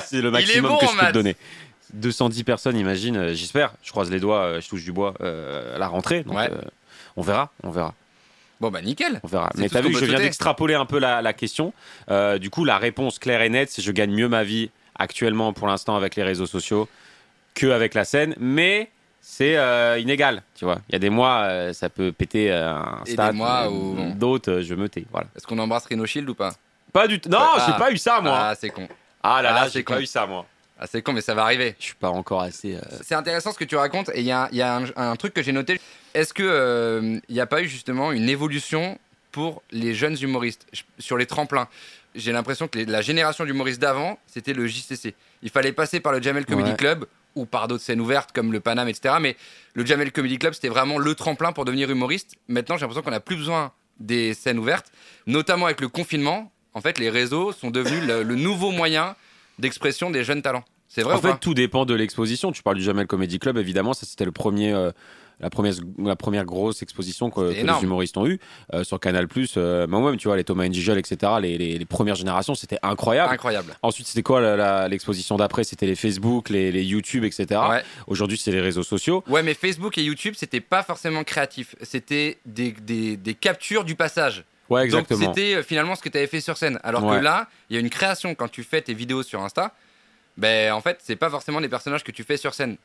C'est 0.05 0.21
le 0.21 0.27
est 0.27 0.31
maximum 0.31 0.71
bon 0.71 0.77
que 0.77 0.87
je 0.87 0.91
peux 0.99 1.05
te 1.05 1.11
donner. 1.13 1.35
210 1.93 2.43
personnes, 2.43 2.75
imagine, 2.75 3.15
euh, 3.15 3.33
j'espère. 3.33 3.73
Je 3.81 3.91
croise 3.91 4.11
les 4.11 4.19
doigts, 4.19 4.59
je 4.59 4.67
touche 4.67 4.83
du 4.83 4.91
bois 4.91 5.13
à 5.21 5.77
la 5.77 5.87
rentrée. 5.87 6.23
Donc, 6.23 6.35
Ouais. 6.35 6.49
On 7.17 7.21
verra, 7.21 7.51
on 7.63 7.69
verra, 7.71 7.93
Bon 8.61 8.71
bah 8.71 8.81
nickel. 8.81 9.19
on 9.23 9.27
verra. 9.27 9.49
Mais 9.55 9.67
t'as 9.69 9.81
vu 9.81 9.93
je 9.93 10.05
viens 10.05 10.17
d'extrapoler 10.19 10.73
un 10.75 10.85
peu 10.85 10.97
la, 10.99 11.21
la 11.21 11.33
question. 11.33 11.73
Euh, 12.09 12.37
du 12.39 12.49
coup, 12.49 12.63
la 12.65 12.77
réponse 12.77 13.19
claire 13.19 13.41
et 13.41 13.49
nette, 13.49 13.69
c'est 13.69 13.81
je 13.81 13.91
gagne 13.91 14.11
mieux 14.11 14.29
ma 14.29 14.43
vie 14.43 14.71
actuellement 14.97 15.53
pour 15.53 15.67
l'instant 15.67 15.95
avec 15.95 16.15
les 16.15 16.23
réseaux 16.23 16.47
sociaux 16.47 16.87
que 17.53 17.67
avec 17.67 17.93
la 17.93 18.03
scène, 18.05 18.33
mais 18.39 18.89
c'est 19.21 19.57
euh, 19.57 19.99
inégal, 19.99 20.41
tu 20.55 20.65
vois. 20.65 20.79
Il 20.89 20.93
y 20.93 20.95
a 20.95 20.99
des 20.99 21.09
mois, 21.11 21.41
euh, 21.43 21.73
ça 21.73 21.89
peut 21.89 22.11
péter 22.11 22.51
un 22.51 23.01
stade, 23.05 23.31
des 23.33 23.37
mois 23.37 23.69
où- 23.69 24.13
d'autres, 24.15 24.61
je 24.61 24.73
me 24.73 24.87
tais, 24.89 25.05
voilà. 25.11 25.27
Est-ce 25.35 25.45
qu'on 25.45 25.59
embrasse 25.59 25.85
Rhino 25.85 26.05
Shield 26.05 26.27
ou 26.29 26.33
pas? 26.35 26.53
Pas 26.93 27.07
du 27.07 27.19
tout. 27.19 27.29
Non, 27.29 27.37
Ah. 27.41 27.63
j'ai 27.67 27.73
pas 27.77 27.91
eu 27.91 27.97
ça, 27.97 28.21
moi. 28.21 28.33
Ah 28.35 28.55
c'est 28.55 28.69
con. 28.69 28.87
Ah, 29.21 29.41
là 29.41 29.49
Ah, 29.51 29.53
là, 29.55 29.63
c'est 29.65 29.79
j'ai 29.79 29.83
pas 29.83 29.95
con. 29.95 30.01
eu 30.01 30.05
ça, 30.05 30.25
moi. 30.25 30.45
Ah 30.79 30.85
c'est 30.87 31.01
con 31.01 31.13
mais 31.13 31.21
ça 31.21 31.33
va 31.33 31.43
arriver. 31.43 31.75
Je 31.79 31.85
suis 31.85 31.95
pas 31.95 32.09
encore 32.09 32.41
assez. 32.41 32.75
euh, 32.75 32.81
C'est 33.03 33.15
intéressant 33.15 33.51
ce 33.51 33.57
que 33.57 33.63
tu 33.65 33.75
racontes 33.75 34.09
et 34.13 34.19
il 34.19 34.25
y 34.25 34.31
a, 34.31 34.47
il 34.51 34.57
y 34.57 34.61
a 34.61 34.75
un, 34.77 34.85
un 34.95 35.15
truc 35.15 35.33
que 35.33 35.41
j'ai 35.41 35.51
noté. 35.51 35.79
Est-ce 36.13 36.33
que 36.33 36.43
euh, 36.43 37.19
il 37.29 37.33
n'y 37.33 37.41
a 37.41 37.45
pas 37.47 37.61
eu 37.61 37.67
justement 37.67 38.11
une 38.11 38.29
évolution 38.29 38.97
pour 39.31 39.61
les 39.71 39.93
jeunes 39.93 40.17
humoristes 40.21 40.65
je- 40.73 40.83
sur 40.99 41.17
les 41.17 41.25
tremplins? 41.25 41.67
J'ai 42.15 42.31
l'impression 42.31 42.67
que 42.67 42.77
les- 42.79 42.85
la 42.85 43.01
génération 43.01 43.43
d'humoristes 43.45 43.81
d'avant, 43.81 44.17
c'était 44.27 44.53
le 44.53 44.65
JCC. 44.67 45.13
Il 45.43 45.49
fallait 45.49 45.71
passer 45.73 45.99
par 45.99 46.11
le 46.13 46.21
Jamel 46.21 46.45
Comedy 46.45 46.71
Ouais. 46.71 46.75
Club 46.77 47.05
ou 47.35 47.45
par 47.45 47.67
d'autres 47.67 47.83
scènes 47.83 48.01
ouvertes 48.01 48.31
comme 48.31 48.51
le 48.51 48.59
Paname, 48.59 48.87
etc. 48.87 49.15
Mais 49.21 49.35
le 49.75 49.85
Jamel 49.85 50.11
Comedy 50.11 50.39
Club, 50.39 50.53
c'était 50.53 50.69
vraiment 50.69 50.97
le 50.97 51.13
tremplin 51.15 51.51
pour 51.53 51.65
devenir 51.65 51.89
humoriste. 51.91 52.35
Maintenant, 52.47 52.75
j'ai 52.77 52.81
l'impression 52.81 53.03
qu'on 53.03 53.11
n'a 53.11 53.19
plus 53.19 53.35
besoin 53.35 53.71
des 53.99 54.33
scènes 54.33 54.57
ouvertes, 54.59 54.91
notamment 55.27 55.65
avec 55.65 55.81
le 55.81 55.87
confinement. 55.89 56.51
En 56.73 56.81
fait, 56.81 56.97
les 56.99 57.09
réseaux 57.09 57.51
sont 57.51 57.69
devenus 57.71 58.03
le, 58.07 58.23
le 58.23 58.35
nouveau 58.35 58.71
moyen 58.71 59.15
d'expression 59.59 60.09
des 60.11 60.23
jeunes 60.23 60.41
talents. 60.41 60.63
C'est 60.87 61.01
vrai 61.01 61.13
En 61.15 61.17
ou 61.17 61.21
fait, 61.21 61.29
pas 61.31 61.37
tout 61.37 61.53
dépend 61.53 61.85
de 61.85 61.93
l'exposition. 61.93 62.51
Tu 62.51 62.63
parles 62.63 62.77
du 62.77 62.83
Jamel 62.83 63.07
Comedy 63.07 63.39
Club, 63.39 63.57
évidemment. 63.57 63.93
Ça, 63.93 64.05
c'était 64.05 64.25
le 64.25 64.31
premier. 64.31 64.71
euh, 64.73 64.91
la 65.39 65.51
première, 65.51 65.73
la 65.99 66.15
première 66.15 66.45
grosse 66.45 66.81
exposition 66.81 67.29
que, 67.29 67.41
C'était 67.49 67.57
que 67.59 67.63
énorme. 67.65 67.79
les 67.79 67.85
humoristes 67.85 68.17
ont 68.17 68.25
eu 68.25 68.39
euh, 68.73 68.83
sur 68.83 68.99
Canal+. 68.99 69.27
Euh, 69.57 69.85
moi-même, 69.85 70.17
tu 70.17 70.27
vois, 70.27 70.35
les 70.35 70.43
Thomas 70.43 70.67
Njijol, 70.67 70.97
etc. 70.97 71.33
Les, 71.39 71.59
les, 71.59 71.77
les 71.77 71.85
premières 71.85 72.15
générations, 72.15 72.55
c'était 72.55 72.79
incroyable. 72.81 73.33
Incroyable. 73.33 73.75
Ensuite, 73.83 74.07
c'était 74.07 74.23
quoi 74.23 74.41
la- 74.41 74.55
la- 74.55 74.87
l'exposition 74.87 75.35
d'après? 75.37 75.63
C'était 75.63 75.85
les 75.85 75.93
Facebook, 75.93 76.49
les, 76.49 76.71
les 76.71 76.83
YouTube, 76.83 77.23
etc. 77.23 77.45
Ouais. 77.69 77.83
Aujourd'hui, 78.07 78.39
c'est 78.39 78.51
les 78.51 78.61
réseaux 78.61 78.81
sociaux. 78.81 79.23
Ouais, 79.27 79.43
mais 79.43 79.53
Facebook 79.53 79.95
et 79.99 80.03
YouTube, 80.03 80.33
c'était 80.35 80.59
pas 80.61 80.81
forcément 80.81 81.23
créatif. 81.23 81.75
C'était 81.83 82.39
des, 82.47 82.71
des, 82.71 83.15
des 83.15 83.33
captures 83.35 83.83
du 83.83 83.93
passage. 83.93 84.43
Ouais, 84.69 84.87
Donc 84.87 85.05
c'était 85.09 85.55
euh, 85.55 85.63
finalement 85.63 85.95
ce 85.95 86.01
que 86.01 86.09
tu 86.09 86.17
avais 86.17 86.27
fait 86.27 86.41
sur 86.41 86.57
scène. 86.57 86.79
Alors 86.83 87.03
Ouais. 87.03 87.17
que 87.19 87.23
là, 87.23 87.47
il 87.69 87.75
y 87.75 87.77
a 87.77 87.79
une 87.79 87.89
création 87.89 88.35
quand 88.35 88.49
tu 88.49 88.63
fais 88.63 88.81
tes 88.81 88.93
vidéos 88.93 89.23
sur 89.23 89.41
Insta. 89.41 89.73
Ben 90.37 90.71
en 90.73 90.81
fait, 90.81 90.99
c'est 91.01 91.15
pas 91.15 91.29
forcément 91.29 91.61
des 91.61 91.69
personnages 91.69 92.03
que 92.03 92.11
tu 92.11 92.23
fais 92.23 92.37
sur 92.37 92.53
scène. 92.53 92.77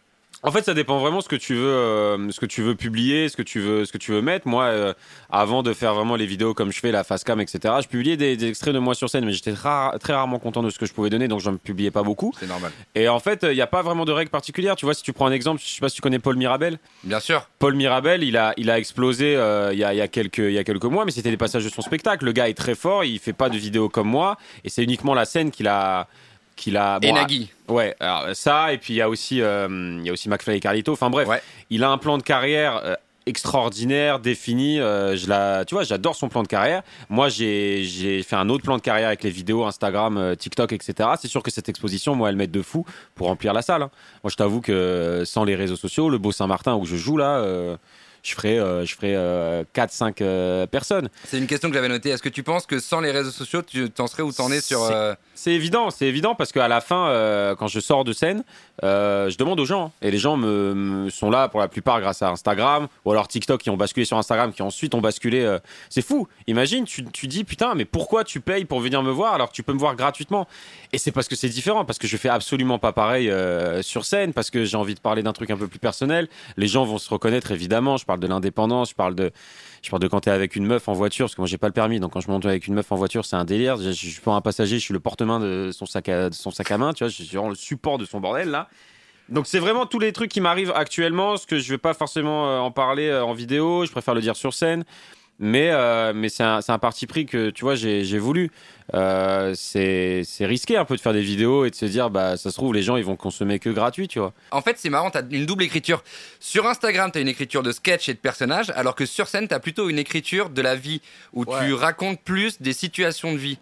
En 0.44 0.50
fait, 0.50 0.64
ça 0.64 0.74
dépend 0.74 0.98
vraiment 0.98 1.20
ce 1.20 1.28
que 1.28 1.36
tu 1.36 1.54
veux, 1.54 1.68
euh, 1.68 2.30
ce 2.32 2.40
que 2.40 2.46
tu 2.46 2.62
veux 2.62 2.74
publier, 2.74 3.28
ce 3.28 3.36
que 3.36 3.42
tu 3.42 3.60
veux, 3.60 3.84
ce 3.84 3.92
que 3.92 3.98
tu 3.98 4.10
veux 4.10 4.22
mettre. 4.22 4.48
Moi, 4.48 4.64
euh, 4.64 4.92
avant 5.30 5.62
de 5.62 5.72
faire 5.72 5.94
vraiment 5.94 6.16
les 6.16 6.26
vidéos 6.26 6.52
comme 6.52 6.72
je 6.72 6.80
fais, 6.80 6.90
la 6.90 7.04
face 7.04 7.22
cam, 7.22 7.40
etc., 7.40 7.74
je 7.80 7.86
publiais 7.86 8.16
des, 8.16 8.36
des 8.36 8.48
extraits 8.48 8.74
de 8.74 8.80
moi 8.80 8.96
sur 8.96 9.08
scène, 9.08 9.24
mais 9.24 9.30
j'étais 9.32 9.52
ra- 9.52 9.94
très 10.00 10.14
rarement 10.14 10.40
content 10.40 10.64
de 10.64 10.70
ce 10.70 10.80
que 10.80 10.86
je 10.86 10.92
pouvais 10.92 11.10
donner, 11.10 11.28
donc 11.28 11.38
je 11.38 11.48
ne 11.48 11.56
publiais 11.58 11.92
pas 11.92 12.02
beaucoup. 12.02 12.32
C'est 12.40 12.48
normal. 12.48 12.72
Et 12.96 13.08
en 13.08 13.20
fait, 13.20 13.44
il 13.48 13.54
n'y 13.54 13.60
a 13.60 13.68
pas 13.68 13.82
vraiment 13.82 14.04
de 14.04 14.10
règles 14.10 14.32
particulières. 14.32 14.74
Tu 14.74 14.84
vois, 14.84 14.94
si 14.94 15.04
tu 15.04 15.12
prends 15.12 15.26
un 15.26 15.32
exemple, 15.32 15.62
je 15.64 15.68
sais 15.70 15.80
pas 15.80 15.88
si 15.88 15.94
tu 15.94 16.02
connais 16.02 16.18
Paul 16.18 16.36
Mirabel. 16.36 16.78
Bien 17.04 17.20
sûr. 17.20 17.48
Paul 17.60 17.74
Mirabel, 17.76 18.24
il 18.24 18.36
a, 18.36 18.52
il 18.56 18.68
a 18.68 18.78
explosé 18.80 19.36
euh, 19.36 19.70
il 19.72 19.78
y, 19.78 19.84
a, 19.84 19.94
y, 19.94 20.00
a 20.00 20.08
quelques, 20.08 20.38
il 20.38 20.52
y 20.52 20.58
a 20.58 20.64
quelques 20.64 20.84
mois, 20.86 21.04
mais 21.04 21.12
c'était 21.12 21.30
des 21.30 21.36
passages 21.36 21.62
de 21.64 21.68
son 21.70 21.82
spectacle. 21.82 22.24
Le 22.24 22.32
gars 22.32 22.48
est 22.48 22.54
très 22.54 22.74
fort, 22.74 23.04
il 23.04 23.20
fait 23.20 23.32
pas 23.32 23.48
de 23.48 23.56
vidéos 23.56 23.88
comme 23.88 24.08
moi, 24.08 24.36
et 24.64 24.70
c'est 24.70 24.82
uniquement 24.82 25.14
la 25.14 25.24
scène 25.24 25.52
qu'il 25.52 25.68
a. 25.68 26.08
Qu'il 26.56 26.76
a 26.76 26.98
Et 27.02 27.08
bon, 27.08 27.14
Nagui. 27.14 27.50
Ouais, 27.68 27.96
alors 28.00 28.26
ça, 28.34 28.72
et 28.72 28.78
puis 28.78 28.94
il 28.94 28.96
y 28.96 29.00
a 29.02 29.08
aussi, 29.08 29.40
euh, 29.40 29.68
il 30.00 30.06
y 30.06 30.10
a 30.10 30.12
aussi 30.12 30.28
McFly 30.28 30.56
et 30.56 30.60
Carlito. 30.60 30.92
Enfin 30.92 31.10
bref, 31.10 31.26
Ouais. 31.28 31.42
il 31.70 31.82
a 31.84 31.90
un 31.90 31.98
plan 31.98 32.18
de 32.18 32.22
carrière 32.22 32.80
euh, 32.84 32.94
extraordinaire, 33.26 34.18
défini. 34.20 34.78
euh, 34.80 35.16
je 35.16 35.28
la, 35.28 35.64
tu 35.64 35.74
vois, 35.74 35.84
j'adore 35.84 36.14
son 36.14 36.28
plan 36.28 36.42
de 36.42 36.48
carrière. 36.48 36.82
Moi, 37.08 37.28
j'ai, 37.28 37.82
j'ai 37.84 38.22
fait 38.22 38.36
un 38.36 38.48
autre 38.48 38.62
plan 38.64 38.76
de 38.76 38.82
carrière 38.82 39.08
avec 39.08 39.22
les 39.22 39.30
vidéos 39.30 39.64
Instagram, 39.64 40.16
euh, 40.18 40.34
TikTok, 40.34 40.72
etc. 40.72 41.10
C'est 41.20 41.28
sûr 41.28 41.42
que 41.42 41.50
cette 41.50 41.68
exposition, 41.68 42.14
moi, 42.14 42.28
elle 42.28 42.36
m'aide 42.36 42.50
de 42.50 42.62
fou 42.62 42.84
pour 43.14 43.28
remplir 43.28 43.52
la 43.52 43.62
salle. 43.62 43.82
hein. 43.82 43.90
Moi, 44.22 44.30
je 44.30 44.36
t'avoue 44.36 44.60
que 44.60 45.22
sans 45.24 45.44
les 45.44 45.54
réseaux 45.54 45.76
sociaux, 45.76 46.10
le 46.10 46.18
Beau 46.18 46.32
Saint-Martin 46.32 46.74
où 46.74 46.84
je 46.84 46.96
joue 46.96 47.16
là. 47.16 47.36
euh, 47.38 47.76
je 48.22 48.34
ferai, 48.34 48.58
euh, 48.58 48.84
je 48.86 48.94
ferai 48.94 49.14
4-5 49.74 50.66
personnes. 50.68 51.08
C'est 51.26 51.38
une 51.38 51.46
question 51.46 51.68
que 51.68 51.74
j'avais 51.74 51.88
notée. 51.88 52.10
Est-ce 52.10 52.22
que 52.22 52.28
tu 52.28 52.42
penses 52.42 52.66
que 52.66 52.78
sans 52.78 53.00
les 53.00 53.10
réseaux 53.10 53.30
sociaux, 53.30 53.62
tu 53.62 53.90
t'en 53.90 54.06
serais 54.06 54.22
où 54.22 54.32
t'en 54.32 54.50
es 54.50 54.60
sur. 54.60 54.90
C'est 55.34 55.52
évident, 55.52 55.90
c'est 55.90 56.06
évident 56.06 56.34
parce 56.34 56.52
qu'à 56.52 56.68
la 56.68 56.80
fin, 56.80 57.54
quand 57.58 57.66
je 57.66 57.80
sors 57.80 58.04
de 58.04 58.12
scène, 58.12 58.44
je 58.82 59.36
demande 59.36 59.58
aux 59.58 59.64
gens. 59.64 59.92
Et 60.02 60.10
les 60.10 60.18
gens 60.18 60.36
me, 60.36 61.08
sont 61.10 61.30
là 61.30 61.48
pour 61.48 61.60
la 61.60 61.68
plupart 61.68 62.00
grâce 62.00 62.22
à 62.22 62.30
Instagram 62.30 62.86
ou 63.04 63.10
alors 63.10 63.28
TikTok 63.28 63.60
qui 63.60 63.70
ont 63.70 63.76
basculé 63.76 64.04
sur 64.04 64.16
Instagram, 64.16 64.52
qui 64.52 64.62
ensuite 64.62 64.94
ont 64.94 65.00
basculé. 65.00 65.58
c'est 65.90 66.02
fou. 66.02 66.28
Imagine, 66.46 66.84
tu, 66.84 67.04
tu 67.06 67.26
dis 67.26 67.44
putain, 67.44 67.74
mais 67.74 67.84
pourquoi 67.84 68.24
tu 68.24 68.40
payes 68.40 68.64
pour 68.64 68.80
venir 68.80 69.02
me 69.02 69.10
voir 69.10 69.34
alors 69.34 69.48
que 69.48 69.54
tu 69.54 69.62
peux 69.62 69.72
me 69.72 69.78
voir 69.78 69.96
gratuitement? 69.96 70.46
Et 70.92 70.98
c'est 70.98 71.12
parce 71.12 71.26
que 71.26 71.34
c'est 71.34 71.48
différent, 71.48 71.84
parce 71.84 71.98
que 71.98 72.06
je 72.06 72.16
fais 72.16 72.28
absolument 72.28 72.78
pas 72.78 72.92
pareil 72.92 73.32
sur 73.82 74.04
scène, 74.04 74.32
parce 74.32 74.50
que 74.50 74.64
j'ai 74.64 74.76
envie 74.76 74.94
de 74.94 75.00
parler 75.00 75.22
d'un 75.24 75.32
truc 75.32 75.50
un 75.50 75.56
peu 75.56 75.66
plus 75.66 75.80
personnel. 75.80 76.28
Les 76.56 76.68
gens 76.68 76.84
vont 76.84 76.98
se 76.98 77.10
reconnaître 77.10 77.50
évidemment. 77.50 77.96
Je 77.96 78.04
parle 78.12 78.20
de 78.20 78.26
l'indépendance, 78.26 78.90
je 78.90 78.94
parle 78.94 79.14
de, 79.14 79.30
je 79.82 79.90
parle 79.90 80.02
de 80.02 80.08
quand 80.08 80.20
t'es 80.20 80.30
avec 80.30 80.56
une 80.56 80.66
meuf 80.66 80.88
en 80.88 80.92
voiture, 80.92 81.26
parce 81.26 81.34
que 81.34 81.40
moi 81.40 81.48
j'ai 81.48 81.58
pas 81.58 81.68
le 81.68 81.72
permis, 81.72 81.98
donc 81.98 82.12
quand 82.12 82.20
je 82.20 82.30
monte 82.30 82.44
avec 82.44 82.66
une 82.66 82.74
meuf 82.74 82.92
en 82.92 82.96
voiture, 82.96 83.24
c'est 83.24 83.36
un 83.36 83.44
délire. 83.44 83.76
Je, 83.78 83.90
suis 83.90 84.20
pas 84.20 84.32
un 84.32 84.40
passager, 84.40 84.78
je 84.78 84.84
suis 84.84 84.94
le 84.94 85.00
porte-main 85.00 85.40
de 85.40 85.70
son 85.72 85.86
sac 85.86 86.08
à, 86.08 86.28
de 86.28 86.34
son 86.34 86.50
sac 86.50 86.70
à 86.70 86.78
main, 86.78 86.92
tu 86.92 87.04
vois, 87.04 87.08
je 87.08 87.22
suis 87.22 87.36
vraiment 87.36 87.48
le 87.48 87.54
support 87.54 87.98
de 87.98 88.04
son 88.04 88.20
bordel 88.20 88.50
là. 88.50 88.68
Donc 89.28 89.46
c'est 89.46 89.60
vraiment 89.60 89.86
tous 89.86 89.98
les 89.98 90.12
trucs 90.12 90.30
qui 90.30 90.40
m'arrivent 90.40 90.72
actuellement, 90.74 91.36
ce 91.36 91.46
que 91.46 91.58
je 91.58 91.70
vais 91.70 91.78
pas 91.78 91.94
forcément 91.94 92.48
euh, 92.48 92.58
en 92.58 92.70
parler 92.70 93.08
euh, 93.08 93.24
en 93.24 93.32
vidéo, 93.32 93.86
je 93.86 93.90
préfère 93.90 94.14
le 94.14 94.20
dire 94.20 94.36
sur 94.36 94.52
scène. 94.52 94.84
Mais, 95.38 95.70
euh, 95.72 96.12
mais 96.14 96.28
c'est 96.28 96.44
un, 96.44 96.60
un, 96.66 96.78
parti 96.78 97.06
pris 97.06 97.26
que, 97.26 97.50
tu 97.50 97.64
vois, 97.64 97.74
j'ai 97.74 98.18
voulu. 98.18 98.50
Euh, 98.94 99.54
c'est 99.56 100.24
risqué 100.40 100.76
un 100.76 100.84
peu 100.84 100.96
de 100.96 101.00
faire 101.00 101.12
des 101.12 101.22
vidéos 101.22 101.64
et 101.64 101.70
de 101.70 101.74
se 101.74 101.86
dire, 101.86 102.10
bah, 102.10 102.36
ça 102.36 102.50
se 102.50 102.56
trouve, 102.56 102.74
les 102.74 102.82
gens, 102.82 102.96
ils 102.96 103.04
vont 103.04 103.16
consommer 103.16 103.58
que 103.58 103.70
gratuit, 103.70 104.08
tu 104.08 104.18
vois. 104.18 104.32
En 104.50 104.60
fait, 104.60 104.76
c'est 104.78 104.90
marrant, 104.90 105.10
t'as 105.10 105.22
une 105.30 105.46
double 105.46 105.64
écriture. 105.64 106.04
Sur 106.40 106.66
Instagram, 106.66 107.10
t'as 107.12 107.20
une 107.20 107.28
écriture 107.28 107.62
de 107.62 107.72
sketch 107.72 108.08
et 108.08 108.14
de 108.14 108.18
personnage, 108.18 108.70
alors 108.76 108.94
que 108.94 109.06
sur 109.06 109.28
scène, 109.28 109.48
t'as 109.48 109.60
plutôt 109.60 109.88
une 109.88 109.98
écriture 109.98 110.50
de 110.50 110.62
la 110.62 110.76
vie, 110.76 111.00
où 111.32 111.44
tu 111.44 111.72
racontes 111.74 112.20
plus 112.20 112.60
des 112.60 112.72
situations 112.72 113.32
de 113.32 113.38
vie. 113.38 113.58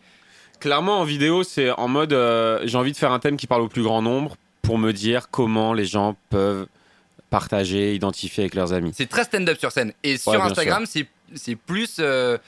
Clairement, 0.58 1.00
en 1.00 1.04
vidéo, 1.04 1.42
c'est 1.42 1.70
en 1.70 1.88
mode, 1.88 2.12
euh, 2.12 2.60
j'ai 2.64 2.76
envie 2.76 2.92
de 2.92 2.96
faire 2.96 3.12
un 3.12 3.18
thème 3.18 3.38
qui 3.38 3.46
parle 3.46 3.62
au 3.62 3.68
plus 3.68 3.82
grand 3.82 4.02
nombre 4.02 4.36
pour 4.60 4.76
me 4.76 4.92
dire 4.92 5.30
comment 5.30 5.72
les 5.72 5.86
gens 5.86 6.16
peuvent 6.28 6.66
partager, 7.30 7.94
identifier 7.94 8.42
avec 8.42 8.54
leurs 8.54 8.74
amis. 8.74 8.92
C'est 8.94 9.08
très 9.08 9.24
stand-up 9.24 9.58
sur 9.58 9.72
scène. 9.72 9.92
Et 10.02 10.18
sur 10.18 10.42
Instagram, 10.42 10.84
c'est 10.84 11.06
plus 11.66 11.96
euh, 11.98 12.38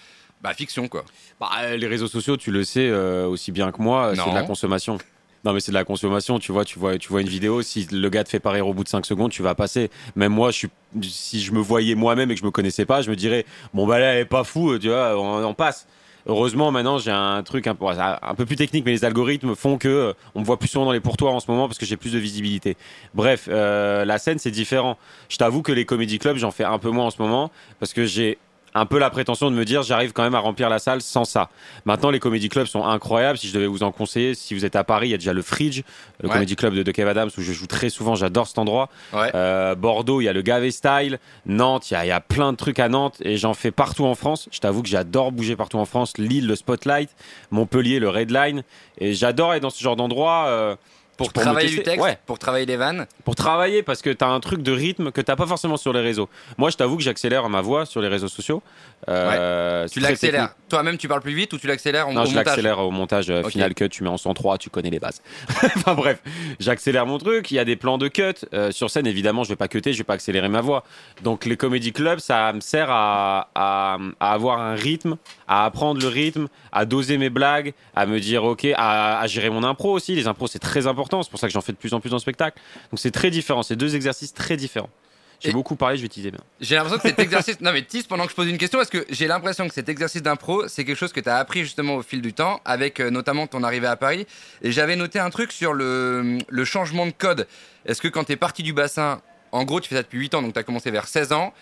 bah, 0.42 0.54
fiction, 0.54 0.88
quoi. 0.88 1.04
Bah, 1.40 1.50
euh, 1.60 1.76
les 1.76 1.86
réseaux 1.86 2.08
sociaux, 2.08 2.36
tu 2.36 2.50
le 2.50 2.64
sais 2.64 2.88
euh, 2.88 3.26
aussi 3.26 3.52
bien 3.52 3.72
que 3.72 3.80
moi, 3.82 4.12
c'est 4.14 4.30
de 4.30 4.34
la 4.34 4.42
consommation. 4.42 4.98
Non 5.44 5.52
mais 5.52 5.58
c'est 5.58 5.72
de 5.72 5.76
la 5.76 5.82
consommation, 5.82 6.38
tu 6.38 6.52
vois, 6.52 6.64
tu 6.64 6.78
vois, 6.78 6.96
tu 6.98 7.08
vois 7.08 7.20
une 7.20 7.28
vidéo, 7.28 7.62
si 7.62 7.88
le 7.90 8.08
gars 8.08 8.22
te 8.22 8.28
fait 8.28 8.38
pareil 8.38 8.60
au 8.60 8.72
bout 8.72 8.84
de 8.84 8.88
5 8.88 9.04
secondes, 9.04 9.32
tu 9.32 9.42
vas 9.42 9.56
passer. 9.56 9.90
Même 10.14 10.30
moi, 10.30 10.52
je 10.52 10.56
suis, 10.58 10.68
si 11.02 11.40
je 11.40 11.50
me 11.50 11.58
voyais 11.58 11.96
moi-même 11.96 12.30
et 12.30 12.34
que 12.34 12.40
je 12.40 12.46
me 12.46 12.52
connaissais 12.52 12.86
pas, 12.86 13.02
je 13.02 13.10
me 13.10 13.16
dirais, 13.16 13.44
bon 13.74 13.84
bah 13.84 13.98
là, 13.98 14.12
elle 14.12 14.20
est 14.20 14.24
pas 14.24 14.44
fou, 14.44 14.78
tu 14.78 14.86
vois, 14.86 15.18
on 15.18 15.52
passe. 15.52 15.88
Heureusement, 16.26 16.70
maintenant, 16.70 16.98
j'ai 16.98 17.10
un 17.10 17.42
truc 17.42 17.66
un 17.66 17.74
peu, 17.74 17.86
un 17.86 18.34
peu, 18.36 18.46
plus 18.46 18.54
technique, 18.54 18.84
mais 18.84 18.92
les 18.92 19.04
algorithmes 19.04 19.56
font 19.56 19.76
que 19.76 19.88
euh, 19.88 20.12
on 20.34 20.40
me 20.40 20.44
voit 20.44 20.58
plus 20.58 20.68
souvent 20.68 20.84
dans 20.84 20.92
les 20.92 21.00
pourtoirs 21.00 21.34
en 21.34 21.40
ce 21.40 21.50
moment 21.50 21.66
parce 21.66 21.78
que 21.78 21.86
j'ai 21.86 21.96
plus 21.96 22.12
de 22.12 22.18
visibilité. 22.18 22.76
Bref, 23.14 23.48
euh, 23.50 24.04
la 24.04 24.18
scène, 24.18 24.38
c'est 24.38 24.52
différent. 24.52 24.98
Je 25.28 25.36
t'avoue 25.36 25.62
que 25.62 25.72
les 25.72 25.84
comédie 25.84 26.20
clubs, 26.20 26.36
j'en 26.36 26.52
fais 26.52 26.64
un 26.64 26.78
peu 26.78 26.90
moins 26.90 27.06
en 27.06 27.10
ce 27.10 27.20
moment 27.20 27.50
parce 27.80 27.92
que 27.92 28.04
j'ai 28.04 28.38
un 28.74 28.86
peu 28.86 28.98
la 28.98 29.10
prétention 29.10 29.50
de 29.50 29.56
me 29.56 29.64
dire 29.64 29.82
j'arrive 29.82 30.12
quand 30.12 30.22
même 30.22 30.34
à 30.34 30.38
remplir 30.38 30.68
la 30.68 30.78
salle 30.78 31.02
sans 31.02 31.24
ça. 31.24 31.50
Maintenant, 31.84 32.10
les 32.10 32.20
comédie 32.20 32.48
clubs 32.48 32.66
sont 32.66 32.84
incroyables. 32.84 33.38
Si 33.38 33.48
je 33.48 33.54
devais 33.54 33.66
vous 33.66 33.82
en 33.82 33.92
conseiller, 33.92 34.34
si 34.34 34.54
vous 34.54 34.64
êtes 34.64 34.76
à 34.76 34.84
Paris, 34.84 35.08
il 35.08 35.10
y 35.10 35.14
a 35.14 35.18
déjà 35.18 35.32
le 35.32 35.42
Fridge, 35.42 35.82
le 36.22 36.28
comédie 36.28 36.56
club 36.56 36.74
de, 36.74 36.82
de 36.82 36.92
Kev 36.92 37.08
Adams 37.08 37.30
où 37.36 37.40
je 37.42 37.52
joue 37.52 37.66
très 37.66 37.90
souvent. 37.90 38.14
J'adore 38.14 38.46
cet 38.46 38.58
endroit. 38.58 38.88
Euh, 39.14 39.74
Bordeaux, 39.74 40.20
il 40.20 40.24
y 40.24 40.28
a 40.28 40.32
le 40.32 40.42
Gavé 40.42 40.70
Style. 40.70 41.18
Nantes, 41.46 41.90
il 41.90 41.94
y, 41.94 42.10
a, 42.10 42.20
plein 42.20 42.52
de 42.52 42.56
trucs 42.56 42.78
à 42.78 42.88
Nantes 42.88 43.16
et 43.22 43.36
j'en 43.36 43.54
fais 43.54 43.70
partout 43.70 44.04
en 44.04 44.14
France. 44.14 44.48
Je 44.50 44.60
t'avoue 44.60 44.82
que 44.82 44.88
j'adore 44.88 45.32
bouger 45.32 45.56
partout 45.56 45.78
en 45.78 45.84
France. 45.84 46.16
Lille, 46.18 46.46
le 46.46 46.56
Spotlight, 46.56 47.10
Montpellier, 47.50 47.98
le 47.98 48.08
Redline. 48.08 48.62
Et 48.98 49.14
j'adore 49.14 49.54
être 49.54 49.62
dans 49.62 49.70
ce 49.70 49.82
genre 49.82 49.96
d'endroit. 49.96 50.46
Euh, 50.48 50.76
pour, 51.30 51.42
travailler 51.42 51.68
du 51.68 51.82
texte, 51.82 52.18
pour 52.26 52.38
travailler 52.38 52.66
les 52.66 52.76
vannes 52.76 53.06
Pour 53.24 53.34
travailler, 53.34 53.82
parce 53.82 54.02
que 54.02 54.10
tu 54.10 54.24
as 54.24 54.28
un 54.28 54.40
truc 54.40 54.62
de 54.62 54.72
rythme 54.72 55.10
que 55.12 55.20
tu 55.20 55.32
pas 55.34 55.46
forcément 55.46 55.76
sur 55.76 55.92
les 55.92 56.00
réseaux. 56.00 56.28
Moi, 56.58 56.70
je 56.70 56.76
t'avoue 56.76 56.96
que 56.96 57.02
j'accélère 57.02 57.48
ma 57.48 57.60
voix 57.60 57.86
sur 57.86 58.00
les 58.00 58.08
réseaux 58.08 58.28
sociaux. 58.28 58.62
Euh, 59.08 59.88
tu 59.88 60.00
l'accélères. 60.00 60.54
Toi-même, 60.68 60.96
tu 60.96 61.08
parles 61.08 61.22
plus 61.22 61.34
vite 61.34 61.52
ou 61.52 61.58
tu 61.58 61.66
l'accélères 61.66 62.10
Non, 62.10 62.24
je 62.24 62.34
l'accélère 62.34 62.78
au 62.78 62.90
montage 62.90 63.30
euh, 63.30 63.42
final 63.44 63.74
cut. 63.74 63.88
Tu 63.88 64.04
mets 64.04 64.10
en 64.10 64.16
103, 64.16 64.58
tu 64.58 64.70
connais 64.70 64.90
les 64.90 65.00
bases. 65.00 65.22
enfin 65.62 65.94
bref, 65.94 66.22
j'accélère 66.60 67.06
mon 67.06 67.18
truc. 67.18 67.50
Il 67.50 67.54
y 67.54 67.58
a 67.58 67.64
des 67.64 67.76
plans 67.76 67.98
de 67.98 68.08
cut. 68.08 68.34
Euh, 68.54 68.70
sur 68.70 68.90
scène, 68.90 69.06
évidemment, 69.06 69.44
je 69.44 69.50
vais 69.50 69.56
pas 69.56 69.68
cutter, 69.68 69.92
je 69.92 69.98
vais 69.98 70.04
pas 70.04 70.14
accélérer 70.14 70.48
ma 70.48 70.60
voix. 70.60 70.84
Donc, 71.22 71.44
les 71.44 71.56
comédie 71.56 71.92
clubs, 71.92 72.20
ça 72.20 72.52
me 72.52 72.60
sert 72.60 72.90
à, 72.90 73.48
à, 73.54 73.98
avoir 74.20 74.60
un 74.60 74.74
rythme, 74.74 75.16
à 75.48 75.64
apprendre 75.64 76.00
le 76.00 76.08
rythme, 76.08 76.48
à 76.70 76.84
doser 76.84 77.18
mes 77.18 77.30
blagues, 77.30 77.74
à 77.96 78.06
me 78.06 78.20
dire, 78.20 78.44
ok, 78.44 78.66
à, 78.76 79.20
à 79.20 79.26
gérer 79.26 79.50
mon 79.50 79.64
impro 79.64 79.92
aussi. 79.92 80.14
Les 80.14 80.26
impros, 80.26 80.46
c'est 80.46 80.58
très 80.58 80.86
important. 80.86 81.11
C'est 81.20 81.30
pour 81.30 81.40
ça 81.40 81.48
que 81.48 81.52
j'en 81.52 81.60
fais 81.60 81.72
de 81.72 81.76
plus 81.76 81.92
en 81.92 82.00
plus 82.00 82.14
en 82.14 82.18
spectacle. 82.18 82.58
Donc, 82.90 82.98
c'est 83.00 83.10
très 83.10 83.30
différent. 83.30 83.62
C'est 83.62 83.76
deux 83.76 83.94
exercices 83.96 84.32
très 84.32 84.56
différents. 84.56 84.90
J'ai 85.42 85.52
beaucoup 85.52 85.76
parlé, 85.76 85.96
je 85.96 86.02
vais 86.02 86.08
teaser 86.08 86.30
bien. 86.30 86.40
J'ai 86.60 86.76
l'impression 86.76 86.98
que 86.98 87.08
cet 87.08 87.18
exercice. 87.18 87.60
non, 87.60 87.72
mais 87.72 87.82
tease 87.82 88.06
pendant 88.06 88.24
que 88.24 88.30
je 88.30 88.36
pose 88.36 88.48
une 88.48 88.58
question, 88.58 88.78
parce 88.78 88.90
que 88.90 89.04
j'ai 89.10 89.26
l'impression 89.26 89.66
que 89.66 89.74
cet 89.74 89.88
exercice 89.88 90.22
d'impro, 90.22 90.68
c'est 90.68 90.84
quelque 90.84 90.96
chose 90.96 91.12
que 91.12 91.20
tu 91.20 91.28
as 91.28 91.36
appris 91.36 91.60
justement 91.60 91.96
au 91.96 92.02
fil 92.02 92.22
du 92.22 92.32
temps, 92.32 92.60
avec 92.64 93.00
euh, 93.00 93.10
notamment 93.10 93.46
ton 93.46 93.62
arrivée 93.64 93.88
à 93.88 93.96
Paris. 93.96 94.26
Et 94.62 94.70
j'avais 94.70 94.96
noté 94.96 95.18
un 95.18 95.30
truc 95.30 95.52
sur 95.52 95.72
le, 95.72 96.38
le 96.48 96.64
changement 96.64 97.06
de 97.06 97.12
code. 97.12 97.48
Est-ce 97.86 98.00
que 98.00 98.08
quand 98.08 98.24
tu 98.24 98.32
es 98.32 98.36
parti 98.36 98.62
du 98.62 98.72
bassin, 98.72 99.20
en 99.50 99.64
gros, 99.64 99.80
tu 99.80 99.88
fais 99.88 99.96
ça 99.96 100.02
depuis 100.02 100.18
8 100.18 100.34
ans, 100.34 100.42
donc 100.42 100.54
tu 100.54 100.58
as 100.58 100.62
commencé 100.62 100.90
vers 100.90 101.08
16 101.08 101.32
ans, 101.32 101.52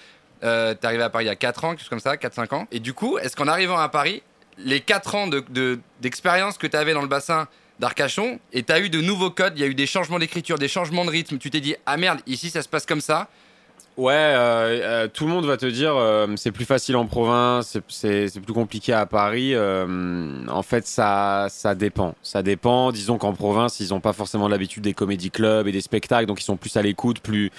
euh, 0.43 0.75
tu 0.75 0.81
es 0.83 0.87
arrivé 0.87 1.03
à 1.03 1.11
Paris 1.11 1.25
il 1.25 1.29
y 1.29 1.31
a 1.31 1.37
4 1.37 1.65
ans, 1.65 1.71
quelque 1.71 1.81
chose 1.81 1.89
comme 1.89 2.01
ça, 2.01 2.17
4-5 2.17 2.55
ans. 2.55 2.67
Et 2.71 2.81
du 2.81 2.93
coup, 2.93 3.19
est-ce 3.19 3.35
qu'en 3.35 3.49
arrivant 3.49 3.79
à 3.79 3.89
Paris, 3.89 4.23
les 4.59 4.81
4 4.81 5.15
ans 5.15 5.27
d'expérience 6.01 6.55
de, 6.55 6.61
que 6.61 6.67
tu 6.67 6.77
avais 6.77 6.93
dans 6.93 7.03
le 7.03 7.09
bassin, 7.09 7.49
d'Arcachon 7.81 8.39
et 8.53 8.63
tu 8.63 8.73
as 8.73 8.81
eu 8.81 8.91
de 8.91 9.01
nouveaux 9.01 9.31
codes, 9.31 9.55
il 9.57 9.61
y 9.63 9.65
a 9.65 9.67
eu 9.67 9.75
des 9.75 9.87
changements 9.87 10.19
d'écriture, 10.19 10.59
des 10.59 10.69
changements 10.69 11.05
de 11.05 11.11
rythme. 11.11 11.39
Tu 11.39 11.51
t'es 11.51 11.61
dit, 11.61 11.75
ah 11.87 11.97
merde, 11.97 12.21
ici 12.27 12.51
ça 12.51 12.63
se 12.63 12.69
passe 12.69 12.87
comme 12.87 13.01
ça. 13.01 13.29
Ouais, 13.97 14.15
euh, 14.15 14.81
euh, 14.83 15.09
tout 15.09 15.27
le 15.27 15.31
monde 15.31 15.45
va 15.45 15.57
te 15.57 15.67
dire 15.67 15.95
euh, 15.95 16.27
c'est 16.37 16.53
plus 16.53 16.65
facile 16.65 16.97
en 16.97 17.07
province, 17.07 17.77
c'est 17.89 18.41
plus 18.41 18.53
compliqué 18.55 18.93
à 18.93 19.05
Paris. 19.05 19.55
en 19.57 20.63
fait, 20.63 20.87
ça, 20.87 21.49
ça 21.51 21.75
dépend. 21.75 22.15
Ça 22.23 22.43
dépend. 22.43 22.93
Disons 22.93 23.19
qu'en 23.19 23.33
province, 23.33 23.81
ils 23.81 23.91
n'ont 23.91 24.01
pas 24.01 24.13
forcément 24.13 24.49
l'habitude 24.49 24.85
des 24.85 24.95
comédie 24.95 25.31
clubs 25.31 25.67
et 25.67 25.73
des 25.73 25.81
spectacles, 25.81 26.27
donc 26.27 26.41
ils 26.41 26.45
sont 26.45 26.57
plus 26.57 26.77
à 26.77 26.83
l'écoute, 26.83 27.21
plus, 27.21 27.51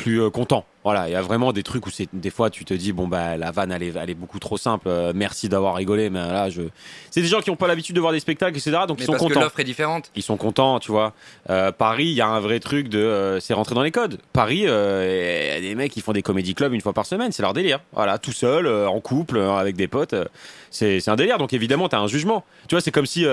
plus 0.00 0.30
contents. 0.30 0.64
Voilà, 0.82 1.08
il 1.08 1.12
y 1.12 1.14
a 1.14 1.20
vraiment 1.20 1.52
des 1.52 1.62
trucs 1.62 1.86
où 1.86 1.90
c'est 1.90 2.08
des 2.14 2.30
fois 2.30 2.48
tu 2.48 2.64
te 2.64 2.72
dis 2.72 2.92
bon 2.92 3.06
bah 3.06 3.36
la 3.36 3.50
vanne 3.50 3.70
elle 3.70 3.82
est, 3.82 3.92
elle 3.94 4.08
est 4.08 4.14
beaucoup 4.14 4.38
trop 4.38 4.56
simple. 4.56 4.88
Euh, 4.88 5.12
merci 5.14 5.50
d'avoir 5.50 5.74
rigolé, 5.74 6.08
mais 6.08 6.20
là 6.20 6.48
je 6.48 6.62
c'est 7.10 7.20
des 7.20 7.26
gens 7.26 7.40
qui 7.40 7.50
n'ont 7.50 7.56
pas 7.56 7.66
l'habitude 7.66 7.94
de 7.94 8.00
voir 8.00 8.12
des 8.12 8.20
spectacles 8.20 8.56
etc. 8.56 8.78
Donc 8.88 8.98
ils 8.98 9.04
sont 9.04 9.12
parce 9.12 9.22
contents. 9.22 9.40
Que 9.40 9.44
l'offre 9.44 9.60
est 9.60 9.64
différente. 9.64 10.10
Ils 10.16 10.22
sont 10.22 10.38
contents, 10.38 10.80
tu 10.80 10.90
vois. 10.90 11.12
Euh, 11.50 11.70
Paris, 11.70 12.06
il 12.06 12.14
y 12.14 12.22
a 12.22 12.28
un 12.28 12.40
vrai 12.40 12.60
truc 12.60 12.88
de 12.88 12.98
euh, 12.98 13.40
c'est 13.40 13.52
rentré 13.52 13.74
dans 13.74 13.82
les 13.82 13.90
codes. 13.90 14.20
Paris, 14.32 14.60
il 14.60 14.64
y 14.64 14.68
a 14.68 15.60
des 15.60 15.74
mecs 15.74 15.92
qui 15.92 16.00
font 16.00 16.12
des 16.12 16.22
comédie 16.22 16.54
clubs 16.54 16.72
une 16.72 16.80
fois 16.80 16.94
par 16.94 17.04
semaine, 17.04 17.30
c'est 17.30 17.42
leur 17.42 17.52
délire. 17.52 17.80
Voilà, 17.92 18.16
tout 18.16 18.32
seul, 18.32 18.66
en 18.66 19.00
couple, 19.00 19.38
avec 19.38 19.76
des 19.76 19.86
potes, 19.86 20.14
c'est 20.70 21.08
un 21.08 21.16
délire. 21.16 21.38
Donc 21.38 21.52
évidemment 21.52 21.88
t'as 21.88 21.98
un 21.98 22.06
jugement. 22.06 22.44
Tu 22.68 22.74
vois, 22.74 22.80
c'est 22.80 22.92
comme 22.92 23.06
si 23.06 23.26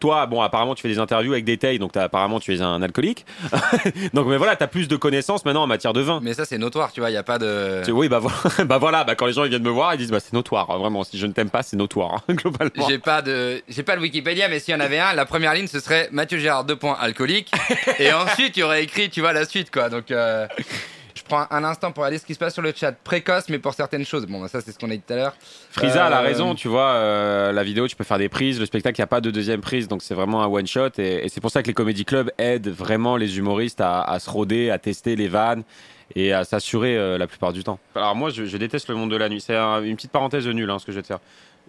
toi, 0.00 0.26
bon 0.26 0.40
apparemment 0.40 0.74
tu 0.74 0.82
fais 0.82 0.88
des 0.88 0.98
interviews 0.98 1.32
avec 1.32 1.44
des 1.44 1.58
tailles, 1.58 1.78
donc 1.78 1.96
apparemment 1.96 2.40
tu 2.40 2.54
es 2.54 2.60
un 2.60 2.82
alcoolique. 2.82 3.26
donc 4.14 4.26
mais 4.26 4.36
voilà, 4.36 4.56
t'as 4.56 4.66
plus 4.66 4.88
de 4.88 4.96
connaissances 4.96 5.44
maintenant 5.44 5.62
en 5.62 5.66
matière 5.66 5.92
de 5.92 6.00
vin. 6.00 6.20
Mais 6.22 6.34
ça 6.34 6.44
c'est 6.44 6.58
notoire, 6.58 6.92
tu 6.92 7.00
vois, 7.00 7.10
il 7.10 7.14
y 7.14 7.18
a 7.18 7.22
pas 7.22 7.38
de 7.38 7.82
oui, 8.00 8.08
bah, 8.08 8.20
bah, 8.64 8.78
voilà, 8.78 9.04
bah, 9.04 9.14
quand 9.14 9.26
les 9.26 9.32
gens 9.32 9.44
ils 9.44 9.50
viennent 9.50 9.62
me 9.62 9.70
voir, 9.70 9.94
ils 9.94 9.98
disent 9.98 10.10
bah, 10.10 10.20
c'est 10.20 10.32
notoire, 10.32 10.70
hein, 10.70 10.78
vraiment. 10.78 11.04
Si 11.04 11.18
je 11.18 11.26
ne 11.26 11.32
t'aime 11.32 11.50
pas, 11.50 11.62
c'est 11.62 11.76
notoire, 11.76 12.14
hein, 12.14 12.22
globalement. 12.34 12.88
J'ai 12.88 12.98
pas 12.98 13.22
de, 13.22 13.62
pas 13.84 13.94
le 13.94 14.02
Wikipédia, 14.02 14.48
mais 14.48 14.58
s'il 14.58 14.74
y 14.74 14.76
en 14.76 14.80
avait 14.80 14.98
un, 14.98 15.12
la 15.12 15.26
première 15.26 15.54
ligne 15.54 15.66
ce 15.66 15.80
serait 15.80 16.08
Mathieu 16.12 16.38
Gérard, 16.38 16.64
deux 16.64 16.76
points, 16.76 16.96
alcoolique. 16.98 17.50
et 17.98 18.12
ensuite, 18.12 18.56
il 18.56 18.60
y 18.60 18.62
aurait 18.62 18.82
écrit, 18.82 19.10
tu 19.10 19.20
vois, 19.20 19.32
la 19.32 19.44
suite, 19.44 19.70
quoi. 19.70 19.88
Donc. 19.88 20.10
Euh, 20.10 20.46
prends 21.30 21.46
un 21.50 21.64
instant 21.64 21.92
pour 21.92 22.04
aller 22.04 22.18
ce 22.18 22.26
qui 22.26 22.34
se 22.34 22.38
passe 22.38 22.52
sur 22.52 22.62
le 22.62 22.72
chat. 22.74 22.92
Précoce, 22.92 23.48
mais 23.48 23.58
pour 23.58 23.74
certaines 23.74 24.04
choses. 24.04 24.26
Bon, 24.26 24.40
bah, 24.40 24.48
ça, 24.48 24.60
c'est 24.60 24.72
ce 24.72 24.78
qu'on 24.78 24.90
a 24.90 24.96
dit 24.96 25.02
tout 25.06 25.12
à 25.12 25.16
l'heure. 25.16 25.34
Frisa 25.70 26.06
a 26.06 26.20
euh, 26.20 26.22
raison, 26.22 26.54
tu 26.54 26.68
vois. 26.68 26.90
Euh, 26.90 27.52
la 27.52 27.62
vidéo, 27.62 27.88
tu 27.88 27.96
peux 27.96 28.04
faire 28.04 28.18
des 28.18 28.28
prises. 28.28 28.58
Le 28.58 28.66
spectacle, 28.66 28.98
il 28.98 29.00
n'y 29.00 29.04
a 29.04 29.08
pas 29.08 29.20
de 29.20 29.30
deuxième 29.30 29.60
prise. 29.60 29.88
Donc, 29.88 30.02
c'est 30.02 30.14
vraiment 30.14 30.42
un 30.42 30.46
one-shot. 30.46 30.90
Et, 30.98 31.28
c'est 31.28 31.40
pour 31.40 31.50
ça 31.50 31.62
que 31.62 31.68
les 31.68 31.74
comédie 31.74 32.04
clubs 32.04 32.30
aident 32.38 32.68
vraiment 32.68 33.16
les 33.16 33.38
humoristes 33.38 33.80
à, 33.80 34.02
à 34.02 34.18
se 34.18 34.28
roder, 34.28 34.70
à 34.70 34.78
tester 34.78 35.16
les 35.16 35.28
vannes 35.28 35.62
et 36.16 36.32
à 36.32 36.44
s'assurer 36.44 36.96
euh, 36.96 37.18
la 37.18 37.26
plupart 37.26 37.52
du 37.52 37.64
temps. 37.64 37.78
Alors 37.94 38.14
moi, 38.14 38.30
je, 38.30 38.56
déteste 38.56 38.88
le 38.88 38.94
monde 38.94 39.10
de 39.10 39.16
la 39.16 39.28
nuit. 39.28 39.40
C'est 39.40 39.54
une 39.56 39.96
petite 39.96 40.10
parenthèse 40.10 40.46
nulle 40.46 40.70
hein, 40.70 40.78
ce 40.78 40.86
que 40.86 40.92
je 40.92 40.96
vais 40.96 41.02
te 41.02 41.06
faire. 41.06 41.20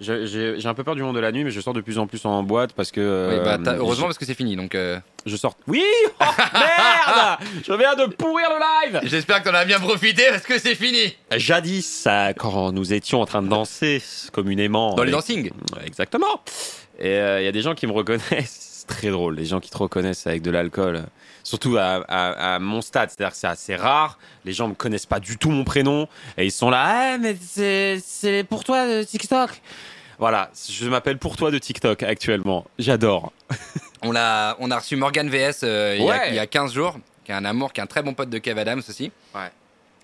J'ai 0.01 0.65
un 0.65 0.73
peu 0.73 0.83
peur 0.83 0.95
du 0.95 1.03
monde 1.03 1.15
de 1.15 1.19
la 1.19 1.31
nuit, 1.31 1.43
mais 1.43 1.51
je 1.51 1.61
sors 1.61 1.73
de 1.73 1.81
plus 1.81 1.99
en 1.99 2.07
plus 2.07 2.25
en 2.25 2.41
boîte 2.41 2.73
parce 2.73 2.91
que. 2.91 3.29
oui, 3.31 3.39
bah, 3.43 3.57
euh, 3.71 3.77
heureusement 3.77 4.07
parce 4.07 4.17
que 4.17 4.25
c'est 4.25 4.33
fini, 4.33 4.55
donc. 4.55 4.73
Euh. 4.73 4.99
Je 5.27 5.35
sors. 5.35 5.55
Oui 5.67 5.83
oh, 6.19 6.23
Merde 6.53 7.39
Je 7.63 7.73
viens 7.73 7.95
de 7.95 8.05
pourrir 8.07 8.49
le 8.49 8.89
live 8.89 9.01
J'espère 9.03 9.43
que 9.43 9.49
t'en 9.49 9.55
as 9.55 9.65
bien 9.65 9.79
profité 9.79 10.23
parce 10.31 10.43
que 10.43 10.57
c'est 10.57 10.73
fini 10.73 11.15
Jadis, 11.37 12.07
quand 12.37 12.71
nous 12.71 12.91
étions 12.93 13.21
en 13.21 13.25
train 13.25 13.43
de 13.43 13.47
danser 13.47 14.01
communément. 14.33 14.95
Dans 14.95 15.03
les 15.03 15.11
dancing 15.11 15.51
Exactement 15.85 16.41
Et 16.99 17.13
il 17.17 17.43
y 17.43 17.47
a 17.47 17.51
des 17.51 17.61
gens 17.61 17.75
qui 17.75 17.85
me 17.85 17.91
reconnaissent 17.91 18.71
c'est 18.81 18.87
très 18.87 19.09
drôle. 19.09 19.35
Les 19.35 19.45
gens 19.45 19.59
qui 19.59 19.69
te 19.69 19.77
reconnaissent 19.77 20.25
avec 20.25 20.41
de 20.41 20.49
l'alcool, 20.49 21.03
surtout 21.43 21.77
à, 21.77 22.03
à- 22.07 22.55
à 22.55 22.59
mon 22.59 22.81
stade, 22.81 23.09
c'est-à-dire 23.09 23.31
que 23.31 23.37
c'est 23.37 23.47
assez 23.47 23.75
rare. 23.75 24.17
Les 24.43 24.53
gens 24.53 24.67
me 24.67 24.73
connaissent 24.73 25.05
pas 25.05 25.19
du 25.19 25.37
tout 25.37 25.51
mon 25.51 25.63
prénom 25.63 26.07
et 26.37 26.45
ils 26.45 26.51
sont 26.51 26.69
là. 26.69 26.83
Ah, 27.13 27.17
mais 27.19 27.35
c'est 27.39 28.45
pour 28.49 28.63
toi 28.63 28.87
de 28.87 29.03
TikTok. 29.03 29.61
Voilà, 30.21 30.51
je 30.69 30.87
m'appelle 30.87 31.17
pour 31.17 31.35
toi 31.35 31.49
de 31.49 31.57
TikTok 31.57 32.03
actuellement. 32.03 32.67
J'adore. 32.77 33.33
On 34.03 34.15
a, 34.15 34.55
on 34.59 34.71
a 34.71 34.79
reçu 34.79 34.95
Morgan 34.95 35.29
VS 35.29 35.61
euh, 35.63 35.95
il, 35.95 36.03
y 36.03 36.09
a, 36.09 36.27
il 36.29 36.33
y 36.33 36.39
a 36.39 36.47
15 36.47 36.73
jours, 36.73 36.97
qui 37.23 37.31
est 37.31 37.35
un 37.35 37.45
amour, 37.45 37.71
qui 37.71 37.81
est 37.81 37.83
un 37.83 37.87
très 37.87 38.01
bon 38.01 38.15
pote 38.15 38.31
de 38.31 38.39
Kev 38.39 38.59
Adams 38.59 38.81
aussi. 38.89 39.11
Ouais. 39.35 39.51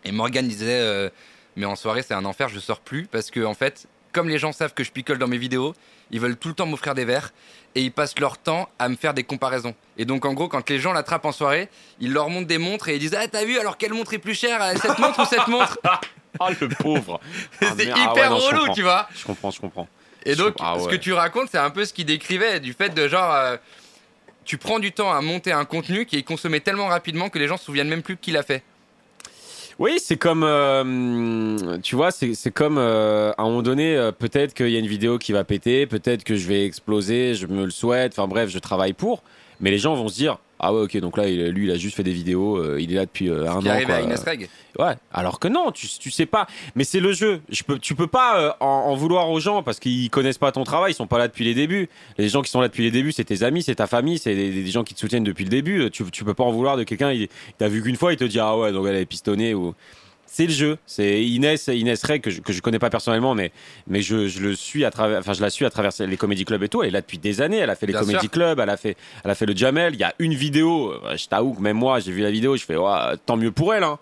Et 0.05 0.11
Morgan 0.11 0.47
disait 0.47 0.79
euh, 0.81 1.09
Mais 1.55 1.65
en 1.65 1.75
soirée, 1.75 2.03
c'est 2.03 2.13
un 2.13 2.23
enfer, 2.25 2.47
je 2.47 2.59
sors 2.59 2.79
plus. 2.79 3.07
Parce 3.07 3.31
que, 3.31 3.43
en 3.43 3.55
fait, 3.55 3.87
comme 4.11 4.29
les 4.29 4.37
gens 4.37 4.51
savent 4.51 4.75
que 4.75 4.83
je 4.83 4.91
picole 4.91 5.17
dans 5.17 5.27
mes 5.27 5.39
vidéos, 5.39 5.73
ils 6.11 6.19
veulent 6.19 6.37
tout 6.37 6.49
le 6.49 6.53
temps 6.53 6.67
m'offrir 6.67 6.93
des 6.93 7.05
verres. 7.05 7.33
Et 7.73 7.81
ils 7.81 7.91
passent 7.91 8.19
leur 8.19 8.37
temps 8.37 8.69
à 8.77 8.87
me 8.87 8.95
faire 8.95 9.15
des 9.15 9.23
comparaisons. 9.23 9.73
Et 9.97 10.05
donc, 10.05 10.25
en 10.25 10.33
gros, 10.33 10.47
quand 10.47 10.69
les 10.69 10.77
gens 10.77 10.93
l'attrapent 10.93 11.25
en 11.25 11.31
soirée, 11.31 11.69
ils 11.99 12.13
leur 12.13 12.29
montrent 12.29 12.47
des 12.47 12.59
montres 12.59 12.89
et 12.89 12.95
ils 12.95 12.99
disent 12.99 13.17
Ah, 13.19 13.27
t'as 13.27 13.45
vu, 13.45 13.57
alors 13.57 13.77
quelle 13.77 13.93
montre 13.93 14.13
est 14.13 14.19
plus 14.19 14.35
chère 14.35 14.61
euh, 14.61 14.73
Cette 14.79 14.99
montre 14.99 15.21
ou 15.21 15.25
cette 15.25 15.47
montre? 15.47 15.79
Ah, 15.83 15.99
le 16.61 16.69
pauvre. 16.69 17.19
Ah, 17.61 17.73
C'est 17.75 17.85
merde. 17.85 17.99
Ah 17.99 18.11
hyper 18.11 18.31
ouais, 18.31 18.39
non, 18.39 18.39
je 18.39 18.55
relou, 18.55 18.73
tu 18.75 18.83
vois. 18.83 19.07
Je 19.15 19.25
comprends, 19.25 19.49
je 19.49 19.59
comprends. 19.59 19.87
Et 20.25 20.35
donc. 20.35 20.55
Ah 20.59 20.77
ce 20.79 20.87
que 20.87 20.95
tu 20.95 21.13
racontes, 21.13 21.49
c'est 21.51 21.57
un 21.57 21.69
peu 21.69 21.85
ce 21.85 21.93
qu'il 21.93 22.05
décrivait, 22.05 22.59
du 22.59 22.73
fait 22.73 22.93
de 22.93 23.07
genre, 23.07 23.33
euh, 23.33 23.57
tu 24.45 24.57
prends 24.57 24.79
du 24.79 24.91
temps 24.91 25.11
à 25.11 25.21
monter 25.21 25.51
un 25.51 25.65
contenu 25.65 26.05
qui 26.05 26.17
est 26.17 26.23
consommé 26.23 26.59
tellement 26.59 26.87
rapidement 26.87 27.29
que 27.29 27.39
les 27.39 27.47
gens 27.47 27.57
se 27.57 27.65
souviennent 27.65 27.89
même 27.89 28.03
plus 28.03 28.17
qui 28.17 28.31
l'a 28.31 28.43
fait. 28.43 28.63
Oui, 29.79 29.99
c'est 29.99 30.17
comme, 30.17 30.43
euh, 30.43 31.77
tu 31.83 31.95
vois, 31.95 32.09
c'est 32.11 32.51
comme 32.51 32.79
euh, 32.79 33.31
à 33.37 33.43
un 33.43 33.45
moment 33.45 33.61
donné, 33.61 34.09
peut-être 34.17 34.55
qu'il 34.55 34.69
y 34.69 34.75
a 34.75 34.79
une 34.79 34.87
vidéo 34.87 35.19
qui 35.19 35.33
va 35.33 35.43
péter, 35.43 35.85
peut-être 35.85 36.23
que 36.23 36.35
je 36.35 36.47
vais 36.47 36.65
exploser, 36.65 37.35
je 37.35 37.45
me 37.45 37.65
le 37.65 37.71
souhaite, 37.71 38.13
enfin 38.13 38.27
bref, 38.27 38.49
je 38.49 38.57
travaille 38.57 38.93
pour, 38.93 39.21
mais 39.59 39.69
les 39.69 39.77
gens 39.77 39.93
vont 39.93 40.07
se 40.07 40.15
dire, 40.15 40.39
ah 40.59 40.73
ouais, 40.73 40.81
ok, 40.81 40.97
donc 40.97 41.17
là, 41.17 41.27
il- 41.27 41.47
lui, 41.49 41.65
il 41.65 41.71
a 41.71 41.77
juste 41.77 41.95
fait 41.95 42.03
des 42.03 42.13
vidéos, 42.13 42.57
euh, 42.57 42.81
il 42.81 42.91
est 42.91 42.95
là 42.95 43.05
depuis 43.05 43.29
euh, 43.29 43.47
un 43.49 43.57
an. 43.57 43.65
arrive 43.65 43.85
quoi. 43.85 43.95
à 43.95 44.01
Inès 44.01 44.23
Reg. 44.23 44.49
Ouais, 44.79 44.93
alors 45.13 45.39
que 45.39 45.47
non, 45.47 45.71
tu, 45.71 45.87
tu 45.87 46.11
sais 46.11 46.25
pas. 46.25 46.47
Mais 46.75 46.83
c'est 46.83 46.99
le 46.99 47.11
jeu. 47.11 47.41
Je 47.49 47.63
peux, 47.63 47.79
tu 47.79 47.95
peux 47.95 48.07
pas 48.07 48.39
euh, 48.39 48.51
en, 48.59 48.65
en 48.65 48.95
vouloir 48.95 49.29
aux 49.29 49.39
gens 49.39 49.63
parce 49.63 49.79
qu'ils 49.79 50.09
connaissent 50.09 50.37
pas 50.37 50.51
ton 50.51 50.63
travail, 50.63 50.91
ils 50.91 50.95
sont 50.95 51.07
pas 51.07 51.17
là 51.17 51.27
depuis 51.27 51.45
les 51.45 51.53
débuts. 51.53 51.89
Les 52.17 52.29
gens 52.29 52.41
qui 52.41 52.51
sont 52.51 52.61
là 52.61 52.67
depuis 52.67 52.83
les 52.83 52.91
débuts, 52.91 53.11
c'est 53.11 53.23
tes 53.23 53.43
amis, 53.43 53.63
c'est 53.63 53.75
ta 53.75 53.87
famille, 53.87 54.17
c'est 54.19 54.35
des, 54.35 54.51
des 54.51 54.67
gens 54.71 54.83
qui 54.83 54.93
te 54.93 54.99
soutiennent 54.99 55.23
depuis 55.23 55.43
le 55.45 55.49
début. 55.49 55.89
Tu, 55.91 56.03
tu 56.11 56.23
peux 56.23 56.33
pas 56.33 56.43
en 56.43 56.51
vouloir 56.51 56.77
de 56.77 56.83
quelqu'un, 56.83 57.11
il, 57.11 57.21
il 57.23 57.29
t'a 57.57 57.67
vu 57.67 57.81
qu'une 57.81 57.95
fois, 57.95 58.13
il 58.13 58.17
te 58.17 58.23
dit 58.23 58.39
ah 58.39 58.57
ouais, 58.57 58.71
donc 58.71 58.85
elle 58.87 58.95
est 58.95 59.05
pistonnée 59.05 59.53
ou. 59.53 59.73
C'est 60.29 60.45
le 60.45 60.51
jeu. 60.51 60.77
C'est 60.85 61.23
Inès, 61.23 61.67
Inès 61.67 62.03
Rey 62.03 62.19
que 62.19 62.29
je, 62.29 62.41
que 62.41 62.53
je 62.53 62.61
connais 62.61 62.79
pas 62.79 62.89
personnellement, 62.89 63.33
mais, 63.33 63.51
mais 63.87 64.01
je, 64.01 64.27
je 64.27 64.39
le 64.41 64.55
suis 64.55 64.85
à 64.85 64.91
travers, 64.91 65.19
enfin 65.19 65.33
je 65.33 65.41
la 65.41 65.49
suis 65.49 65.65
à 65.65 65.69
travers 65.69 65.91
les 65.99 66.17
comédie 66.17 66.45
clubs 66.45 66.61
et 66.61 66.69
tout. 66.69 66.83
Elle 66.83 66.89
est 66.89 66.91
là 66.91 67.01
depuis 67.01 67.17
des 67.17 67.41
années. 67.41 67.57
Elle 67.57 67.69
a 67.69 67.75
fait 67.75 67.85
les 67.87 67.93
comédie 68.01 68.29
clubs, 68.29 68.59
elle 68.59 68.69
a 68.69 68.77
fait, 68.77 68.97
elle 69.23 69.31
a 69.31 69.35
fait 69.35 69.45
le 69.45 69.55
Jamel. 69.55 69.93
Il 69.95 69.99
y 69.99 70.03
a 70.03 70.13
une 70.19 70.33
vidéo. 70.33 70.91
euh, 71.05 71.15
Je 71.17 71.27
t'avoue 71.27 71.53
que 71.53 71.61
même 71.61 71.77
moi, 71.77 71.99
j'ai 71.99 72.11
vu 72.11 72.21
la 72.21 72.31
vidéo, 72.31 72.55
je 72.57 72.63
fais 72.65 72.75
ouais, 72.75 73.17
tant 73.25 73.37
mieux 73.37 73.51
pour 73.51 73.73
elle. 73.73 73.83
Hein. 73.83 73.97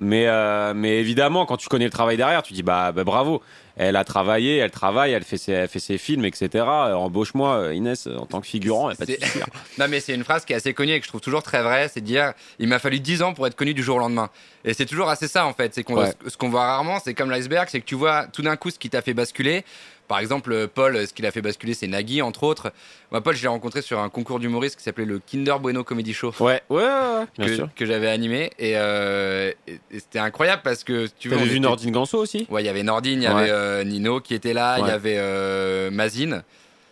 Mais, 0.00 0.26
euh, 0.26 0.74
mais 0.74 0.98
évidemment, 0.98 1.46
quand 1.46 1.56
tu 1.56 1.68
connais 1.68 1.86
le 1.86 1.90
travail 1.90 2.16
derrière, 2.16 2.42
tu 2.42 2.52
dis 2.52 2.62
bah, 2.62 2.92
bah, 2.92 3.04
bravo. 3.04 3.42
Elle 3.78 3.96
a 3.96 4.04
travaillé, 4.04 4.56
elle 4.56 4.70
travaille, 4.70 5.12
elle 5.12 5.22
fait 5.22 5.36
ses, 5.36 5.52
elle 5.52 5.68
fait 5.68 5.80
ses 5.80 5.98
films, 5.98 6.24
etc. 6.24 6.64
Embauche-moi, 6.64 7.56
euh, 7.56 7.74
Inès, 7.74 8.06
en 8.06 8.24
tant 8.24 8.40
que 8.40 8.46
figurant. 8.46 8.90
pas 8.94 9.04
de 9.04 9.12
hein. 9.12 9.44
Non, 9.78 9.86
mais 9.90 10.00
c'est 10.00 10.14
une 10.14 10.24
phrase 10.24 10.46
qui 10.46 10.54
est 10.54 10.56
assez 10.56 10.72
connue 10.72 10.92
et 10.92 10.98
que 10.98 11.04
je 11.04 11.10
trouve 11.10 11.20
toujours 11.20 11.42
très 11.42 11.62
vraie. 11.62 11.88
C'est 11.92 12.00
de 12.00 12.06
dire 12.06 12.32
il 12.58 12.68
m'a 12.68 12.78
fallu 12.78 13.00
10 13.00 13.22
ans 13.22 13.34
pour 13.34 13.46
être 13.46 13.54
connu 13.54 13.74
du 13.74 13.82
jour 13.82 13.96
au 13.96 13.98
lendemain. 13.98 14.30
Et 14.64 14.72
c'est 14.72 14.86
toujours 14.86 15.10
assez 15.10 15.28
ça 15.28 15.44
en 15.46 15.52
fait. 15.52 15.74
C'est 15.74 15.82
qu'on 15.82 15.96
Ouais. 15.96 16.12
ce 16.26 16.38
qu'on 16.38 16.48
voit 16.48 16.64
rarement, 16.64 17.00
c'est 17.04 17.12
comme 17.12 17.30
l'iceberg, 17.30 17.68
c'est 17.70 17.80
que 17.80 17.86
tu 17.86 17.94
vois 17.96 18.26
tout 18.32 18.40
d'un 18.42 18.56
coup 18.56 18.70
ce 18.70 18.78
qui 18.78 18.88
t'a 18.88 19.02
fait 19.02 19.14
basculer. 19.14 19.62
Par 20.08 20.18
exemple, 20.20 20.68
Paul, 20.68 21.06
ce 21.06 21.12
qui 21.12 21.22
l'a 21.22 21.30
fait 21.32 21.42
basculer, 21.42 21.74
c'est 21.74 21.86
Nagui, 21.88 22.22
entre 22.22 22.44
autres. 22.44 22.72
Moi, 23.10 23.20
Paul, 23.20 23.34
je 23.34 23.42
l'ai 23.42 23.48
rencontré 23.48 23.82
sur 23.82 23.98
un 23.98 24.08
concours 24.08 24.38
d'humoristes 24.38 24.76
qui 24.76 24.82
s'appelait 24.84 25.04
le 25.04 25.18
Kinder 25.18 25.58
Bueno 25.60 25.82
Comedy 25.84 26.12
Show. 26.14 26.32
Ouais, 26.40 26.62
ouais, 26.70 26.76
ouais, 26.76 26.84
ouais, 26.84 27.24
bien 27.38 27.46
que, 27.46 27.54
sûr. 27.54 27.68
que 27.74 27.86
j'avais 27.86 28.08
animé 28.08 28.50
et, 28.58 28.72
euh, 28.76 29.50
et- 29.66 29.72
et 29.90 29.98
c'était 30.00 30.18
incroyable 30.20 30.62
parce 30.64 30.84
que 30.84 31.08
tu 31.18 31.32
on 31.34 31.38
vu 31.38 31.46
était- 31.50 31.58
Nordine 31.60 31.90
Ganso 31.90 32.18
aussi? 32.18 32.46
Ouais 32.50 32.62
il 32.62 32.66
y 32.66 32.68
avait 32.68 32.82
Nordine 32.82 33.22
il 33.22 33.24
y 33.24 33.28
Ouais. 33.28 33.34
avait 33.42 33.50
euh, 33.50 33.84
Nino 33.84 34.20
qui 34.20 34.34
était 34.34 34.52
là 34.52 34.78
il 34.78 34.86
y 34.86 34.90
avait 34.90 35.16
euh, 35.18 35.90
Mazine 35.90 36.42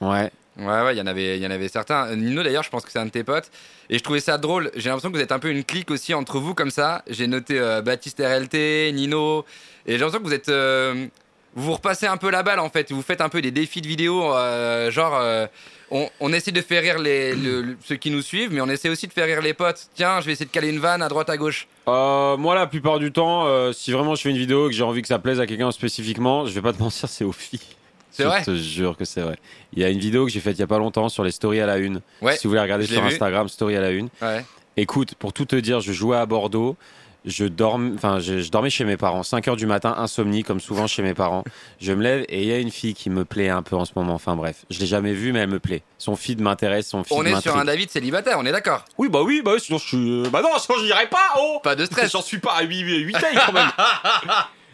Ouais. 0.01 0.31
Ouais, 0.57 0.67
ouais, 0.67 0.95
il 0.95 0.99
y 0.99 1.01
en 1.01 1.07
avait, 1.07 1.37
il 1.37 1.43
y 1.43 1.47
en 1.49 1.51
avait 1.51 1.67
certains. 1.67 2.15
Nino, 2.15 2.45
d'ailleurs, 2.45 2.63
je 2.63 2.71
pense 2.71 2.85
que 2.85 2.93
c'est 2.93 3.01
un 3.01 3.07
de 3.07 3.11
tes 3.11 3.25
potes. 3.25 3.51
Et 3.91 3.99
je 3.99 4.05
trouvais 4.05 4.21
ça 4.21 4.39
drôle. 4.39 4.71
J'ai 4.77 4.89
l'impression 4.89 5.11
que 5.11 5.17
vous 5.17 5.23
êtes 5.23 5.33
un 5.33 5.41
peu 5.41 5.51
une 5.51 5.65
clique 5.65 5.91
aussi 5.91 6.15
entre 6.15 6.39
vous 6.39 6.55
comme 6.55 6.71
ça. 6.71 7.03
J'ai 7.11 7.27
noté 7.27 7.59
euh, 7.59 7.83
Baptiste 7.83 8.21
RLT, 8.25 8.93
Nino. 8.93 9.45
Et 9.85 9.93
j'ai 9.95 9.99
l'impression 9.99 10.21
que 10.23 10.29
vous 10.29 10.33
êtes. 10.33 10.49
euh, 10.51 11.07
vous 11.55 11.73
repassez 11.73 12.07
un 12.07 12.17
peu 12.17 12.31
la 12.31 12.43
balle 12.43 12.59
en 12.61 12.69
fait. 12.71 12.91
Vous 12.93 13.03
faites 13.03 13.21
un 13.21 13.29
peu 13.29 13.41
des 13.43 13.51
défis 13.51 13.81
de 13.81 13.87
vidéo. 13.89 14.35
euh, 14.35 14.91
genre, 14.91 15.15
euh, 15.17 15.47
on, 15.91 16.09
on 16.21 16.33
essaie 16.33 16.51
de 16.53 16.61
faire 16.61 16.83
rire 16.83 16.99
les, 16.99 17.35
le- 17.35 17.63
le- 17.63 17.77
ceux 17.85 17.97
qui 17.97 18.11
nous 18.11 18.23
suivent, 18.23 18.53
mais 18.53 18.61
on 18.61 18.69
essaie 18.69 18.89
aussi 18.89 19.07
de 19.07 19.13
faire 19.13 19.27
rire 19.27 19.43
les 19.43 19.55
potes. 19.55 19.87
Tiens, 19.95 20.21
je 20.21 20.27
vais 20.27 20.33
essayer 20.33 20.47
de 20.47 20.51
caler 20.51 20.71
une 20.71 20.81
vanne 20.81 21.03
à 21.03 21.09
droite 21.09 21.31
à 21.31 21.37
gauche. 21.37 21.69
Euh, 21.89 22.37
moi, 22.37 22.55
la 22.55 22.67
plupart 22.67 22.99
du 22.99 23.13
temps, 23.13 23.47
si 23.73 23.93
vraiment 23.93 24.15
je 24.15 24.23
fais 24.23 24.31
une 24.31 24.39
vidéo 24.39 24.67
et 24.67 24.71
que 24.71 24.77
j'ai 24.77 24.83
envie 24.83 25.03
que 25.03 25.09
ça 25.09 25.19
plaise 25.19 25.39
à 25.41 25.47
quelqu'un 25.47 25.71
spécifiquement, 25.71 26.47
je 26.47 26.53
vais 26.53 26.63
pas 26.63 26.73
te 26.73 26.79
mentir, 26.83 27.09
c'est 27.09 27.25
aux 27.25 27.33
filles. 27.33 27.61
C'est 28.11 28.23
je 28.23 28.29
vrai 28.29 28.43
te 28.45 28.55
jure 28.55 28.97
que 28.97 29.05
c'est 29.05 29.21
vrai. 29.23 29.37
Il 29.73 29.83
y 29.83 29.85
a 29.85 29.89
une 29.89 29.99
vidéo 29.99 30.25
que 30.25 30.31
j'ai 30.31 30.39
faite 30.41 30.57
il 30.57 30.61
y 30.61 30.65
a 30.65 30.69
pas 30.69 30.79
longtemps 30.79 31.09
sur 31.09 31.25
les 31.25 31.33
stories 31.33 31.61
à 31.61 31.67
la 31.67 31.79
une. 31.79 32.01
Ouais. 32.23 32.37
Si 32.37 32.45
vous 32.45 32.51
voulez 32.51 32.61
regarder 32.63 32.87
je 32.87 32.93
sur 32.93 33.03
vu. 33.03 33.09
Instagram, 33.09 33.49
story 33.49 33.75
à 33.77 33.81
la 33.81 33.91
une. 33.91 34.09
Ouais. 34.23 34.45
Écoute, 34.77 35.15
pour 35.17 35.33
tout 35.33 35.45
te 35.47 35.57
dire, 35.57 35.81
je 35.81 35.93
jouais 35.93 36.17
à 36.17 36.25
Bordeaux. 36.27 36.77
Je, 37.25 37.45
dorm... 37.47 37.95
enfin, 37.95 38.21
je, 38.21 38.41
je 38.41 38.51
dormais 38.51 38.71
chez 38.71 38.85
mes 38.85 38.97
parents, 38.97 39.23
5 39.23 39.49
heures 39.49 39.57
du 39.57 39.67
matin, 39.67 39.95
insomnie, 39.97 40.43
comme 40.43 40.61
souvent 40.61 40.87
chez 40.87 41.03
mes 41.03 41.15
parents. 41.15 41.45
Je 41.81 41.93
me 41.93 42.03
lève 42.03 42.25
et 42.29 42.43
il 42.43 42.49
y 42.49 42.53
a 42.53 42.59
une 42.59 42.71
fille 42.71 42.95
qui 42.95 43.11
me 43.11 43.25
plaît 43.25 43.49
un 43.49 43.63
peu 43.63 43.77
en 43.77 43.85
ce 43.85 43.93
moment. 43.97 44.15
Enfin 44.15 44.37
bref, 44.37 44.65
je 44.71 44.79
l'ai 44.81 44.87
jamais 44.87 45.13
vue, 45.15 45.33
mais 45.33 45.41
elle 45.41 45.51
me 45.51 45.59
plaît. 45.61 45.83
Son 45.99 46.17
feed 46.17 46.41
m'intéresse, 46.41 46.89
son 46.89 47.05
feed 47.05 47.17
On 47.17 47.25
est 47.25 47.41
sur 47.41 47.57
un 47.57 47.65
David 47.65 47.91
célibataire, 47.91 48.37
on 48.39 48.47
est 48.47 48.53
d'accord. 48.53 48.85
Oui, 48.99 49.09
bah 49.09 49.23
oui, 49.23 49.43
bah 49.45 49.53
oui, 49.55 49.61
sinon 49.61 49.79
je 49.79 49.87
suis. 49.87 50.23
Bah 50.31 50.43
non, 50.43 50.59
sinon 50.59 50.79
je 50.79 50.85
dirais 50.85 51.09
pas, 51.09 51.35
oh 51.39 51.61
Pas 51.63 51.77
de 51.77 51.85
stress. 51.87 52.13
J'en 52.13 52.23
suis 52.23 52.39
pas 52.39 52.53
à 52.53 52.63
8, 52.63 52.81
8 52.81 53.13
tailles 53.15 53.39
quand 53.47 53.53
même. 53.53 53.71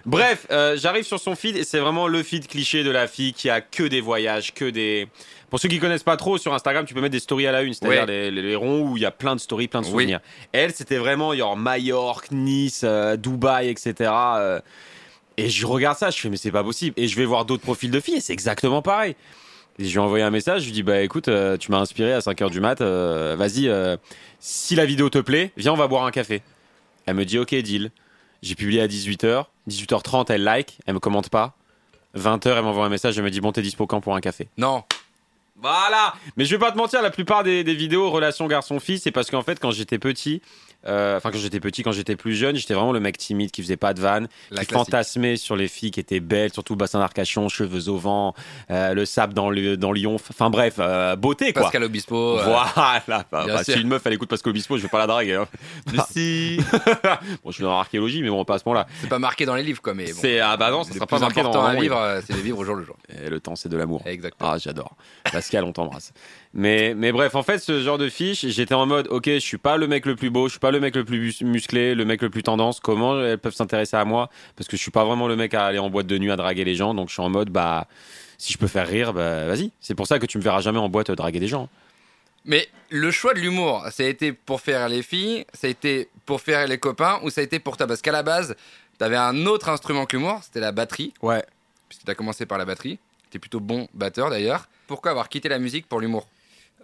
Bref, 0.06 0.46
euh, 0.50 0.76
j'arrive 0.78 1.04
sur 1.04 1.20
son 1.20 1.36
feed 1.36 1.56
et 1.56 1.64
c'est 1.64 1.78
vraiment 1.78 2.08
le 2.08 2.22
feed 2.22 2.46
cliché 2.46 2.82
de 2.84 2.90
la 2.90 3.06
fille 3.06 3.32
qui 3.32 3.50
a 3.50 3.60
que 3.60 3.82
des 3.82 4.00
voyages, 4.00 4.54
que 4.54 4.68
des. 4.68 5.08
Pour 5.50 5.58
ceux 5.60 5.68
qui 5.68 5.78
connaissent 5.80 6.04
pas 6.04 6.16
trop, 6.16 6.38
sur 6.38 6.54
Instagram, 6.54 6.86
tu 6.86 6.94
peux 6.94 7.00
mettre 7.00 7.12
des 7.12 7.18
stories 7.20 7.46
à 7.46 7.52
la 7.52 7.62
une, 7.62 7.74
c'est-à-dire 7.74 8.06
les, 8.06 8.30
les- 8.30 8.42
les 8.42 8.54
ronds 8.56 8.82
où 8.82 8.96
il 8.96 9.02
y 9.02 9.06
a 9.06 9.10
plein 9.10 9.34
de 9.34 9.40
stories, 9.40 9.66
plein 9.68 9.80
de 9.80 9.86
souvenirs. 9.86 10.20
Elle, 10.52 10.72
c'était 10.72 10.96
vraiment 10.98 11.34
genre 11.34 11.56
Majorque, 11.56 12.30
Nice, 12.30 12.82
euh, 12.84 13.16
Dubaï, 13.16 13.68
etc. 13.68 14.10
euh, 14.38 14.60
et 15.36 15.48
je 15.48 15.66
regarde 15.66 15.96
ça, 15.98 16.10
je 16.10 16.18
fais 16.18 16.28
mais 16.28 16.36
c'est 16.36 16.50
pas 16.52 16.62
possible. 16.64 16.94
Et 16.96 17.08
je 17.08 17.16
vais 17.16 17.24
voir 17.24 17.44
d'autres 17.44 17.62
profils 17.62 17.90
de 17.90 17.98
filles 18.00 18.16
et 18.16 18.20
c'est 18.20 18.32
exactement 18.32 18.80
pareil. 18.82 19.16
Et 19.78 19.84
je 19.86 19.90
lui 19.90 19.96
ai 19.96 20.00
envoyé 20.00 20.22
un 20.24 20.30
message, 20.30 20.62
je 20.62 20.66
lui 20.66 20.72
dis 20.72 20.82
bah 20.82 21.00
écoute, 21.00 21.28
euh, 21.28 21.56
tu 21.56 21.70
m'as 21.70 21.78
inspiré 21.78 22.12
à 22.12 22.18
5h 22.20 22.50
du 22.50 22.60
mat, 22.60 22.80
euh, 22.80 23.34
vas-y, 23.38 23.66
euh, 23.68 23.96
si 24.38 24.74
la 24.74 24.84
vidéo 24.84 25.08
te 25.10 25.18
plaît, 25.18 25.52
viens 25.56 25.72
on 25.72 25.76
va 25.76 25.88
boire 25.88 26.04
un 26.04 26.10
café. 26.10 26.42
Elle 27.06 27.14
me 27.14 27.24
dit 27.24 27.38
ok 27.38 27.54
deal. 27.56 27.90
J'ai 28.42 28.54
publié 28.54 28.80
à 28.82 28.86
18h, 28.86 29.46
18h30 29.68 30.26
elle 30.32 30.44
like, 30.44 30.78
elle 30.86 30.94
me 30.94 31.00
commente 31.00 31.28
pas. 31.30 31.54
20h 32.16 32.48
elle 32.56 32.62
m'envoie 32.62 32.84
un 32.84 32.88
message, 32.90 33.16
elle 33.18 33.24
me 33.24 33.30
dit 33.30 33.40
bon 33.40 33.52
t'es 33.52 33.62
dispo 33.62 33.86
quand 33.86 34.00
pour 34.00 34.14
un 34.14 34.20
café? 34.20 34.48
Non. 34.58 34.82
Voilà. 35.60 36.14
Mais 36.36 36.44
je 36.44 36.54
vais 36.54 36.58
pas 36.58 36.72
te 36.72 36.76
mentir, 36.76 37.02
la 37.02 37.10
plupart 37.10 37.44
des, 37.44 37.62
vidéos 37.62 38.10
relation 38.10 38.46
garçon-fille, 38.46 38.98
c'est 38.98 39.10
parce 39.10 39.30
qu'en 39.30 39.42
fait 39.42 39.60
quand 39.60 39.70
j'étais 39.70 39.98
petit, 39.98 40.42
enfin 40.84 41.30
quand 41.30 41.38
j'étais 41.38 41.60
petit, 41.60 41.82
quand 41.82 41.92
j'étais 41.92 42.16
plus 42.16 42.34
jeune, 42.34 42.56
j'étais 42.56 42.74
vraiment 42.74 42.92
le 42.92 43.00
mec 43.00 43.18
timide 43.18 43.50
qui 43.50 43.62
faisait 43.62 43.76
pas 43.76 43.94
de 43.94 44.00
vannes, 44.00 44.28
La 44.50 44.62
qui 44.62 44.68
classique. 44.68 44.86
fantasmait 44.86 45.36
sur 45.36 45.56
les 45.56 45.68
filles 45.68 45.90
qui 45.90 46.00
étaient 46.00 46.20
belles, 46.20 46.52
surtout 46.52 46.72
le 46.74 46.78
bassin 46.78 46.98
d'Arcachon, 46.98 47.48
cheveux 47.48 47.88
au 47.88 47.96
vent, 47.98 48.34
euh, 48.70 48.94
le 48.94 49.04
sable 49.04 49.34
dans, 49.34 49.50
le, 49.50 49.76
dans 49.76 49.92
Lyon, 49.92 50.14
enfin 50.16 50.50
bref, 50.50 50.74
euh, 50.78 51.16
beauté 51.16 51.52
quoi. 51.52 51.62
Pascal 51.62 51.84
Obispo. 51.84 52.38
euh, 52.38 52.44
Voilà, 52.44 53.02
bah, 53.06 53.24
bah, 53.30 53.64
si 53.64 53.72
une 53.72 53.88
meuf 53.88 54.02
elle 54.06 54.14
écoute 54.14 54.28
Pascal 54.28 54.50
Obispo, 54.50 54.76
je 54.76 54.82
vais 54.82 54.88
pas 54.88 54.98
la 54.98 55.06
draguer. 55.06 55.34
hein. 55.34 55.46
si. 56.10 56.60
Bon, 57.44 57.50
je 57.50 57.52
suis 57.56 57.62
dans 57.64 57.74
l'archéologie, 57.76 58.22
mais 58.22 58.28
bon, 58.28 58.44
pas 58.44 58.54
à 58.54 58.58
ce 58.58 58.64
moment-là. 58.66 58.86
C'est 59.00 59.08
pas 59.08 59.18
marqué 59.18 59.46
dans 59.46 59.54
les 59.54 59.62
livres, 59.62 59.80
quoi, 59.82 59.94
mais 59.94 60.12
bon. 60.12 60.18
C'est 60.20 60.40
ah 60.40 60.56
bah 60.56 60.70
non, 60.70 60.84
ça 60.84 60.92
sera 60.94 61.06
pas 61.06 61.18
marqué 61.18 61.42
dans 61.42 61.70
vivre, 61.78 61.96
euh, 61.96 62.20
c'est 62.26 62.34
de 62.34 62.38
vivre 62.40 62.58
au 62.58 62.64
jour 62.64 62.74
le 62.74 62.84
jour. 62.84 62.96
Et 63.22 63.28
le 63.28 63.40
temps, 63.40 63.56
c'est 63.56 63.68
de 63.68 63.76
l'amour. 63.76 64.02
Exactement. 64.06 64.50
Ah, 64.50 64.58
j'adore. 64.58 64.96
Pascal, 65.30 65.64
on 65.64 65.72
t'embrasse. 65.72 66.12
Mais, 66.52 66.94
mais 66.96 67.12
bref, 67.12 67.36
en 67.36 67.44
fait, 67.44 67.58
ce 67.60 67.80
genre 67.80 67.96
de 67.96 68.08
fiche, 68.08 68.44
j'étais 68.44 68.74
en 68.74 68.84
mode, 68.84 69.06
ok, 69.08 69.26
je 69.26 69.38
suis 69.38 69.56
pas 69.58 69.76
le 69.76 69.86
mec 69.86 70.04
le 70.04 70.16
plus 70.16 70.30
beau, 70.30 70.48
je 70.48 70.52
suis 70.52 70.58
pas 70.60 70.72
le 70.72 70.80
mec 70.80 70.96
le 70.96 71.04
plus 71.04 71.20
mus- 71.20 71.44
musclé, 71.44 71.94
le 71.94 72.04
mec 72.04 72.22
le 72.22 72.28
plus 72.30 72.42
tendance. 72.42 72.80
Comment 72.80 73.20
elles 73.22 73.38
peuvent 73.38 73.54
s'intéresser 73.54 73.96
à 73.96 74.04
moi? 74.04 74.30
Parce 74.56 74.66
que 74.68 74.76
je 74.76 74.82
suis 74.82 74.90
pas 74.90 75.04
vraiment 75.04 75.28
le 75.28 75.36
mec 75.36 75.54
à 75.54 75.66
aller 75.66 75.78
en 75.78 75.90
boîte 75.90 76.08
de 76.08 76.18
nuit 76.18 76.30
à 76.32 76.36
draguer 76.36 76.64
les 76.64 76.74
gens. 76.74 76.92
Donc 76.92 77.08
je 77.08 77.12
suis 77.12 77.22
en 77.22 77.28
mode, 77.30 77.50
bah, 77.50 77.86
si 78.36 78.52
je 78.52 78.58
peux 78.58 78.66
faire 78.66 78.88
rire, 78.88 79.12
bah, 79.12 79.46
vas-y. 79.46 79.70
C'est 79.80 79.94
pour 79.94 80.08
ça 80.08 80.18
que 80.18 80.26
tu 80.26 80.38
me 80.38 80.42
verras 80.42 80.60
jamais 80.60 80.80
en 80.80 80.88
boîte 80.88 81.12
draguer 81.12 81.38
des 81.38 81.46
gens. 81.46 81.68
Mais 82.44 82.68
le 82.88 83.12
choix 83.12 83.32
de 83.34 83.38
l'humour, 83.38 83.84
ça 83.92 84.02
a 84.02 84.06
été 84.06 84.32
pour 84.32 84.60
faire 84.60 84.88
les 84.88 85.02
filles, 85.02 85.44
ça 85.54 85.68
a 85.68 85.70
été 85.70 86.08
pour 86.26 86.40
faire 86.40 86.66
les 86.66 86.78
copains, 86.78 87.20
ou 87.22 87.30
ça 87.30 87.42
a 87.42 87.44
été 87.44 87.60
pour 87.60 87.76
toi? 87.76 87.86
Parce 87.86 88.02
qu'à 88.02 88.12
la 88.12 88.22
base, 88.24 88.56
t'avais 88.98 89.16
un 89.16 89.46
autre 89.46 89.68
instrument 89.68 90.04
que 90.06 90.16
l'humour, 90.16 90.40
c'était 90.42 90.60
la 90.60 90.72
batterie, 90.72 91.12
Ouais. 91.22 91.44
puisque 91.88 92.04
t'as 92.04 92.14
commencé 92.14 92.44
par 92.46 92.58
la 92.58 92.64
batterie. 92.64 92.98
T'es 93.30 93.38
plutôt 93.38 93.60
bon 93.60 93.86
batteur 93.94 94.30
d'ailleurs. 94.30 94.66
Pourquoi 94.88 95.12
avoir 95.12 95.28
quitté 95.28 95.48
la 95.48 95.60
musique 95.60 95.86
pour 95.86 96.00
l'humour? 96.00 96.26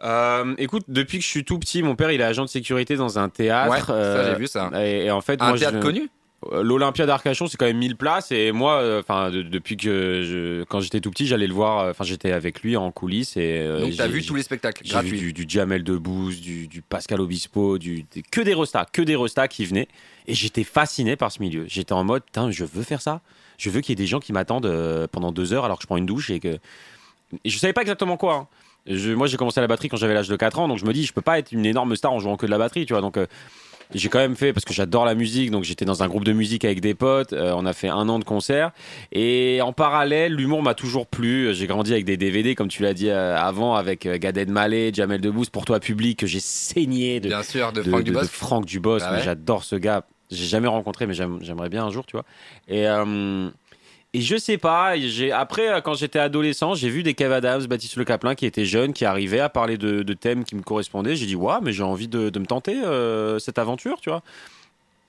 Euh, 0.05 0.55
écoute, 0.59 0.85
depuis 0.89 1.19
que 1.19 1.25
je 1.25 1.29
suis 1.29 1.45
tout 1.45 1.59
petit, 1.59 1.83
mon 1.83 1.97
père, 1.97 2.11
il 2.11 2.21
est 2.21 2.25
agent 2.25 2.45
de 2.45 2.49
sécurité 2.51 2.97
dans 2.97 3.19
un 3.19 3.29
théâtre. 3.29 3.71
Ouais, 3.71 3.81
ça, 3.81 3.93
euh, 3.95 4.33
j'ai 4.33 4.39
vu 4.39 4.47
ça. 4.47 4.71
Et, 4.83 5.07
et 5.07 5.11
en 5.11 5.21
fait, 5.21 5.41
Un 5.41 5.49
moi, 5.51 5.59
théâtre 5.59 5.79
je... 5.79 5.83
connu 5.83 6.11
Euh, 6.53 6.63
L'Olympia 6.63 7.07
d'Arcachon, 7.07 7.47
c'est 7.47 7.57
quand 7.57 7.65
même 7.65 7.79
1000 7.79 7.97
places. 7.97 8.31
Et 8.31 8.53
moi, 8.53 8.75
euh, 8.81 9.01
enfin, 9.01 9.31
de- 9.31 9.41
depuis 9.43 9.79
que 9.79 10.23
je, 10.23 10.65
quand 10.65 10.81
j'étais 10.81 11.01
tout 11.01 11.11
petit, 11.11 11.27
j'allais 11.27 11.47
le 11.47 11.55
voir. 11.55 11.79
euh, 11.79 11.91
Enfin, 11.93 12.05
j'étais 12.05 12.31
avec 12.31 12.61
lui 12.61 12.77
en 12.77 12.91
coulisses. 12.93 13.39
Et, 13.39 13.59
euh, 13.63 13.81
Donc, 13.81 13.97
t'as 13.97 14.07
vu 14.07 14.23
tous 14.23 14.35
les 14.35 14.43
spectacles 14.43 14.87
gratuits. 14.87 15.19
du, 15.19 15.33
du 15.33 15.47
Jamel 15.49 15.83
Debbouze, 15.83 16.41
du, 16.43 16.69
du 16.69 16.83
Pascal 16.83 17.21
Obispo, 17.23 17.79
du, 17.79 18.05
des- 18.13 18.23
que 18.23 18.43
des 18.43 18.53
restas, 18.55 18.85
que 18.85 19.01
des 19.01 19.17
restas 19.17 19.49
qui 19.49 19.65
venaient. 19.65 19.89
Et 20.29 20.35
j'étais 20.35 20.63
fasciné 20.65 21.17
par 21.17 21.33
ce 21.33 21.41
milieu. 21.41 21.65
J'étais 21.69 21.95
en 21.95 22.05
mode, 22.05 22.23
je 22.51 22.65
veux 22.65 22.83
faire 22.83 23.01
ça. 23.01 23.23
Je 23.57 23.71
veux 23.71 23.81
qu'il 23.81 23.93
y 23.93 23.95
ait 23.95 24.05
des 24.05 24.07
gens 24.07 24.21
qui 24.21 24.35
m'attendent 24.35 24.67
euh, 24.67 25.07
pendant 25.11 25.33
deux 25.33 25.55
heures 25.55 25.65
alors 25.65 25.79
que 25.79 25.83
je 25.83 25.87
prends 25.87 25.97
une 25.97 26.05
douche 26.07 26.29
et 26.29 26.39
que. 26.39 26.59
Et 27.45 27.49
je 27.51 27.59
savais 27.59 27.73
pas 27.73 27.81
exactement 27.81 28.19
quoi. 28.19 28.35
hein. 28.35 28.49
Je- 28.87 29.13
moi, 29.13 29.27
j'ai 29.27 29.37
commencé 29.37 29.61
la 29.61 29.67
batterie 29.67 29.89
quand 29.89 29.97
j'avais 29.97 30.15
l'âge 30.15 30.29
de 30.29 30.37
4 30.37 30.59
ans, 30.59 30.69
donc 30.69 30.79
je 30.79 30.85
me 30.85 30.93
dis, 30.93 31.05
je 31.05 31.13
peux 31.13 31.21
pas 31.23 31.39
être 31.39 31.53
une 31.53 31.67
énorme 31.67 31.95
star 31.97 32.13
en 32.13 32.21
jouant 32.21 32.37
que 32.37 32.47
de 32.47 32.51
la 32.51 32.59
batterie, 32.59 32.87
tu 32.87 32.93
vois. 32.93 33.03
Donc, 33.03 33.17
euh, 33.17 33.27
j'ai 33.95 34.09
quand 34.09 34.19
même 34.19 34.35
fait 34.35 34.53
parce 34.53 34.65
que 34.65 34.75
j'adore 34.75 35.05
la 35.05 35.15
musique, 35.15 35.51
donc 35.53 35.63
j'étais 35.63 35.85
dans 35.85 36.03
un 36.03 36.09
groupe 36.09 36.25
de 36.25 36.33
musique 36.33 36.65
avec 36.65 36.81
des 36.81 36.95
potes. 36.95 37.33
euh, 37.33 37.53
on 37.57 37.67
a 37.67 37.73
fait 37.73 37.89
un 37.89 38.09
an 38.09 38.19
de 38.19 38.25
concert 38.25 38.73
et 39.13 39.61
en 39.63 39.73
parallèle, 39.73 40.33
l'humour 40.35 40.61
m'a 40.63 40.75
toujours 40.75 41.07
plu. 41.07 41.55
J'ai 41.55 41.69
grandi 41.69 41.93
avec 41.93 42.05
des 42.05 42.17
DVD, 42.17 42.55
comme 42.57 42.67
tu 42.69 42.83
l'as 42.83 42.95
dit 42.95 43.11
euh, 43.11 43.37
avant, 43.39 43.75
avec 43.77 44.05
euh, 44.07 44.19
Gad 44.19 44.37
Elmaleh, 44.37 44.93
Jamel 44.93 45.21
Debbouze, 45.21 45.51
pour 45.51 45.65
toi 45.65 45.79
public 45.79 46.19
que 46.19 46.27
j'ai 46.27 46.41
saigné 46.41 47.21
de, 47.21 47.29
Bien 47.29 47.45
sûr, 47.45 47.73
de 47.73 47.83
de- 47.83 47.89
Franck 47.89 48.01
de- 48.01 48.05
Dubosc. 48.07 48.25
de 48.25 48.29
Franck. 48.29 48.65
Ah 49.05 49.11
mais 49.13 49.19
ouais 49.19 49.25
J'adore 49.25 49.63
ce 49.63 49.77
gars. 49.77 50.05
J'ai 50.33 50.47
jamais 50.47 50.67
rencontré, 50.67 51.07
mais 51.07 51.15
j'aime- 51.15 51.39
j'aimerais 51.43 51.69
bien 51.69 51.85
un 51.85 51.91
jour, 51.91 52.05
tu 52.07 52.17
vois. 52.17 52.25
Et, 52.67 52.87
et 54.17 54.23
je 54.23 54.35
sais 54.39 54.57
pas, 54.57 54.97
j'ai 54.97 55.31
après, 55.31 55.69
euh, 55.69 55.83
quand 55.83 55.93
j'étais 55.93 56.19
adolescent, 56.19 56.75
j'ai 56.75 56.89
vu 56.89 57.03
des 57.03 57.13
Kev 57.13 57.35
Adams, 57.35 57.67
Baptiste 57.67 57.97
Le 57.97 58.05
Caplin 58.07 58.35
qui 58.35 58.47
étaient 58.47 58.65
jeunes, 58.65 58.95
qui 58.95 59.05
arrivaient 59.05 59.41
à 59.41 59.51
parler 59.51 59.77
de, 59.77 60.03
thèmes 60.15 60.45
qui 60.45 60.57
me 60.57 60.63
correspondaient. 60.63 61.17
J'ai 61.17 61.27
dit, 61.27 61.37
ouais, 61.37 61.57
mais 61.61 61.75
j'ai 61.75 61.83
envie 61.83 62.09
de, 62.09 62.31
de 62.31 62.39
me 62.39 62.47
tenter 62.47 62.83
euh, 62.83 63.39
cette 63.39 63.59
aventure, 63.59 64.01
tu 64.01 64.09
vois. 64.09 64.23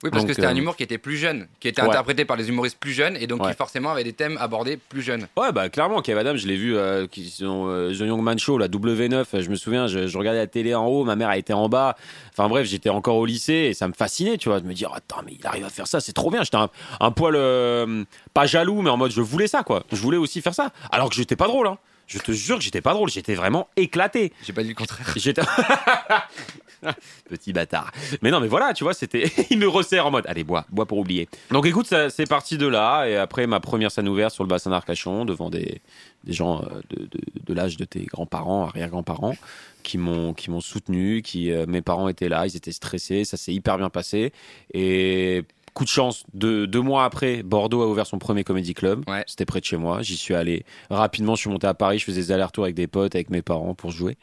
Oui, 0.04 0.10
parce 0.10 0.22
Donc, 0.22 0.28
que 0.28 0.34
c'était 0.34 0.46
un 0.46 0.54
euh, 0.54 0.58
humour 0.58 0.76
qui 0.76 0.84
était 0.84 0.96
plus 0.98 1.16
jeune, 1.16 1.48
qui 1.58 1.66
était 1.66 1.82
Ouais. 1.82 1.88
interprété 1.88 2.24
par 2.24 2.36
les 2.36 2.48
humoristes 2.48 2.78
plus 2.78 2.92
jeunes 2.92 3.16
et 3.16 3.26
donc 3.26 3.42
Ouais. 3.42 3.50
qui 3.50 3.56
forcément 3.56 3.90
avait 3.90 4.04
des 4.04 4.12
thèmes 4.12 4.38
abordés 4.40 4.76
plus 4.76 5.02
jeunes. 5.02 5.26
Ouais, 5.36 5.50
bah 5.50 5.68
clairement, 5.68 6.00
Kev 6.02 6.18
Adams, 6.20 6.36
je 6.36 6.46
l'ai 6.46 6.56
vu, 6.56 6.76
euh, 6.76 7.08
qui 7.08 7.34
euh, 7.42 7.92
The 7.92 8.00
Young 8.00 8.22
Man 8.22 8.38
Show, 8.38 8.58
la 8.58 8.68
W9. 8.68 9.24
euh, 9.34 9.42
Je 9.42 9.50
me 9.50 9.56
souviens, 9.56 9.88
je, 9.88 10.06
je 10.06 10.16
regardais 10.18 10.38
la 10.38 10.46
télé 10.46 10.72
en 10.74 10.86
haut, 10.86 11.04
ma 11.04 11.16
mère 11.16 11.30
elle 11.32 11.40
était 11.40 11.52
en 11.52 11.68
bas. 11.68 11.96
Enfin 12.32 12.48
bref, 12.48 12.66
j'étais 12.68 12.90
encore 12.90 13.16
au 13.16 13.26
lycée 13.26 13.52
et 13.70 13.74
ça 13.74 13.88
me 13.88 13.92
fascinait, 13.92 14.38
tu 14.38 14.48
vois, 14.48 14.60
de 14.60 14.66
me 14.66 14.72
dire, 14.74 14.92
attends, 14.94 15.22
mais 15.26 15.32
il 15.38 15.44
arrive 15.44 15.64
à 15.64 15.68
faire 15.70 15.88
ça, 15.88 15.98
c'est 15.98 16.12
trop 16.12 16.30
bien. 16.30 16.44
J'étais 16.44 16.56
un, 16.58 16.70
un 17.00 17.10
poil, 17.10 17.34
euh, 17.36 18.04
pas 18.34 18.46
jaloux, 18.46 18.82
mais 18.82 18.90
en 18.90 18.96
mode, 18.96 19.10
je 19.10 19.20
voulais 19.20 19.48
ça, 19.48 19.64
quoi. 19.64 19.82
Je 19.90 19.96
voulais 20.00 20.16
aussi 20.18 20.40
faire 20.42 20.54
ça. 20.54 20.70
Alors 20.92 21.08
que 21.08 21.16
j'étais 21.16 21.34
pas 21.36 21.48
drôle, 21.48 21.66
hein. 21.66 21.78
Je 22.08 22.18
te 22.18 22.32
jure 22.32 22.58
que 22.58 22.64
j'étais 22.64 22.80
pas 22.80 22.94
drôle, 22.94 23.08
j'étais 23.10 23.34
vraiment 23.34 23.68
éclaté. 23.76 24.32
J'ai 24.44 24.52
pas 24.52 24.62
dit 24.64 24.70
le 24.70 24.74
contraire. 24.74 25.12
J'étais. 25.16 25.42
Petit 27.28 27.52
bâtard. 27.52 27.90
Mais 28.22 28.30
non, 28.30 28.40
mais 28.40 28.46
voilà, 28.48 28.72
tu 28.72 28.84
vois, 28.84 28.94
c'était. 28.94 29.30
Il 29.50 29.58
me 29.58 29.68
resserre 29.68 30.06
en 30.06 30.10
mode, 30.10 30.24
allez, 30.28 30.44
bois, 30.44 30.64
bois 30.70 30.86
pour 30.86 30.98
oublier. 30.98 31.28
Donc 31.50 31.66
écoute, 31.66 31.86
ça- 31.86 32.08
c'est 32.08 32.26
parti 32.26 32.56
de 32.56 32.66
là. 32.66 33.06
Et 33.06 33.16
après, 33.16 33.46
ma 33.46 33.60
première 33.60 33.90
scène 33.90 34.08
ouverte 34.08 34.32
sur 34.32 34.44
le 34.44 34.48
bassin 34.48 34.70
d'Arcachon, 34.70 35.24
devant 35.24 35.50
des, 35.50 35.80
des 36.24 36.32
gens 36.32 36.62
euh, 36.62 36.80
de, 36.90 37.02
de, 37.06 37.20
de 37.46 37.54
l'âge 37.54 37.76
de 37.76 37.84
tes 37.84 38.04
grands-parents, 38.04 38.66
arrière-grands-parents, 38.68 39.34
qui 39.82 39.98
m'ont 39.98 40.34
qui 40.34 40.50
m'ont 40.50 40.60
soutenu, 40.60 41.20
qui 41.22 41.50
euh, 41.50 41.66
mes 41.66 41.82
parents 41.82 42.08
étaient 42.08 42.28
là, 42.28 42.46
ils 42.46 42.56
étaient 42.56 42.72
stressés, 42.72 43.24
ça 43.24 43.36
s'est 43.36 43.52
hyper 43.52 43.76
bien 43.76 43.90
passé. 43.90 44.32
Et 44.72 45.42
coup 45.74 45.84
de 45.84 45.88
chance, 45.88 46.24
deux, 46.34 46.66
deux 46.66 46.80
mois 46.80 47.04
après, 47.04 47.42
Bordeaux 47.42 47.82
a 47.82 47.86
ouvert 47.86 48.06
son 48.06 48.18
premier 48.18 48.44
comédie 48.44 48.74
club. 48.74 49.04
Ouais. 49.08 49.24
C'était 49.26 49.44
près 49.44 49.60
de 49.60 49.64
chez 49.64 49.76
moi. 49.76 50.02
J'y 50.02 50.16
suis 50.16 50.34
allé 50.34 50.64
rapidement. 50.90 51.34
Je 51.34 51.40
suis 51.42 51.50
monté 51.50 51.66
à 51.66 51.74
Paris. 51.74 51.98
Je 51.98 52.04
faisais 52.04 52.20
des 52.20 52.32
allers-retours 52.32 52.64
avec 52.64 52.74
des 52.74 52.86
potes, 52.86 53.14
avec 53.14 53.30
mes 53.30 53.42
parents 53.42 53.74
pour 53.74 53.90
jouer. 53.90 54.16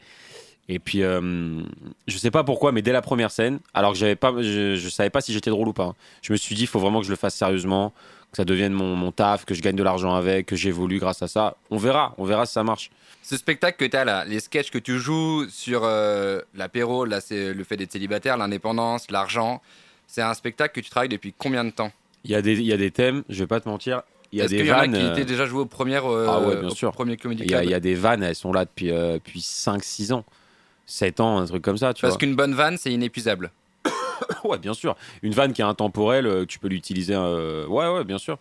Et 0.68 0.78
puis, 0.80 1.02
euh, 1.04 1.62
je 2.08 2.18
sais 2.18 2.32
pas 2.32 2.42
pourquoi, 2.42 2.72
mais 2.72 2.82
dès 2.82 2.90
la 2.92 3.02
première 3.02 3.30
scène, 3.30 3.60
alors 3.72 3.92
que 3.92 3.98
j'avais 3.98 4.16
pas, 4.16 4.32
je, 4.42 4.74
je 4.74 4.88
savais 4.88 5.10
pas 5.10 5.20
si 5.20 5.32
j'étais 5.32 5.50
drôle 5.50 5.68
ou 5.68 5.72
pas. 5.72 5.84
hein. 5.84 5.94
Je 6.22 6.32
me 6.32 6.36
suis 6.36 6.56
dit, 6.56 6.62
il 6.62 6.66
faut 6.66 6.80
vraiment 6.80 6.98
que 6.98 7.06
je 7.06 7.10
le 7.10 7.16
fasse 7.16 7.36
sérieusement, 7.36 7.90
que 8.32 8.36
ça 8.36 8.44
devienne 8.44 8.72
mon, 8.72 8.96
mon 8.96 9.12
taf, 9.12 9.44
que 9.44 9.54
je 9.54 9.62
gagne 9.62 9.76
de 9.76 9.84
l'argent 9.84 10.12
avec, 10.16 10.46
que 10.46 10.56
j'évolue 10.56 10.98
grâce 10.98 11.22
à 11.22 11.28
ça. 11.28 11.56
On 11.70 11.76
verra, 11.76 12.14
on 12.18 12.24
verra 12.24 12.46
si 12.46 12.54
ça 12.54 12.64
marche. 12.64 12.90
Ce 13.22 13.36
spectacle 13.36 13.78
que 13.78 13.88
tu 13.88 13.96
as 13.96 14.04
là, 14.04 14.24
les 14.24 14.40
sketchs 14.40 14.70
que 14.70 14.78
tu 14.78 14.98
joues 14.98 15.48
sur 15.48 15.82
euh, 15.84 16.40
l'apéro, 16.54 17.04
là 17.04 17.20
c'est 17.20 17.54
le 17.54 17.64
fait 17.64 17.76
d'être 17.76 17.92
célibataire, 17.92 18.36
l'indépendance, 18.36 19.08
l'argent, 19.10 19.62
c'est 20.06 20.22
un 20.22 20.34
spectacle 20.34 20.74
que 20.74 20.80
tu 20.84 20.90
travailles 20.90 21.08
depuis 21.08 21.34
combien 21.36 21.64
de 21.64 21.70
temps 21.70 21.92
Il 22.24 22.30
y 22.30 22.34
a 22.34 22.42
des, 22.42 22.52
il 22.54 22.66
y 22.66 22.72
a 22.72 22.76
des 22.76 22.90
thèmes, 22.90 23.22
je 23.28 23.40
vais 23.40 23.46
pas 23.46 23.60
te 23.60 23.68
mentir. 23.68 24.02
Il 24.32 24.40
y 24.40 24.42
a 24.42 24.48
des 24.48 24.58
y 24.64 24.70
en 24.70 24.74
a 24.74 24.78
vannes. 24.80 24.92
qui 24.92 25.00
euh, 25.00 25.12
étaient 25.12 25.24
déjà 25.24 25.46
joués 25.46 25.60
au 25.60 25.66
premier, 25.66 26.00
euh, 26.04 26.26
Ah 26.28 26.40
ouais, 26.40 26.56
bien 26.56 26.68
au 26.68 26.74
sûr. 26.74 26.90
premier 26.92 27.16
Comedy 27.16 27.42
y, 27.44 27.54
a, 27.54 27.58
Club 27.58 27.64
il 27.64 27.70
y 27.70 27.74
a 27.74 27.80
des 27.80 27.94
vannes, 27.94 28.22
elles 28.22 28.34
sont 28.34 28.52
là 28.52 28.64
depuis, 28.64 28.90
euh, 28.90 29.14
depuis 29.14 29.40
5-6 29.40 30.12
ans. 30.12 30.24
7 30.84 31.20
ans, 31.20 31.38
un 31.38 31.46
truc 31.46 31.62
comme 31.62 31.78
ça, 31.78 31.94
tu 31.94 32.02
Parce 32.02 32.16
qu'une 32.16 32.36
bonne 32.36 32.54
vanne, 32.54 32.76
c'est 32.76 32.92
inépuisable. 32.92 33.50
Ouais, 34.44 34.58
bien 34.58 34.74
sûr. 34.74 34.96
Une 35.22 35.32
vanne 35.32 35.52
qui 35.52 35.60
est 35.60 35.64
intemporelle, 35.64 36.26
euh, 36.26 36.44
tu 36.46 36.58
peux 36.58 36.68
l'utiliser. 36.68 37.14
euh, 37.14 37.66
Ouais, 37.66 37.88
ouais, 37.88 38.04
bien 38.04 38.18
sûr. 38.18 38.38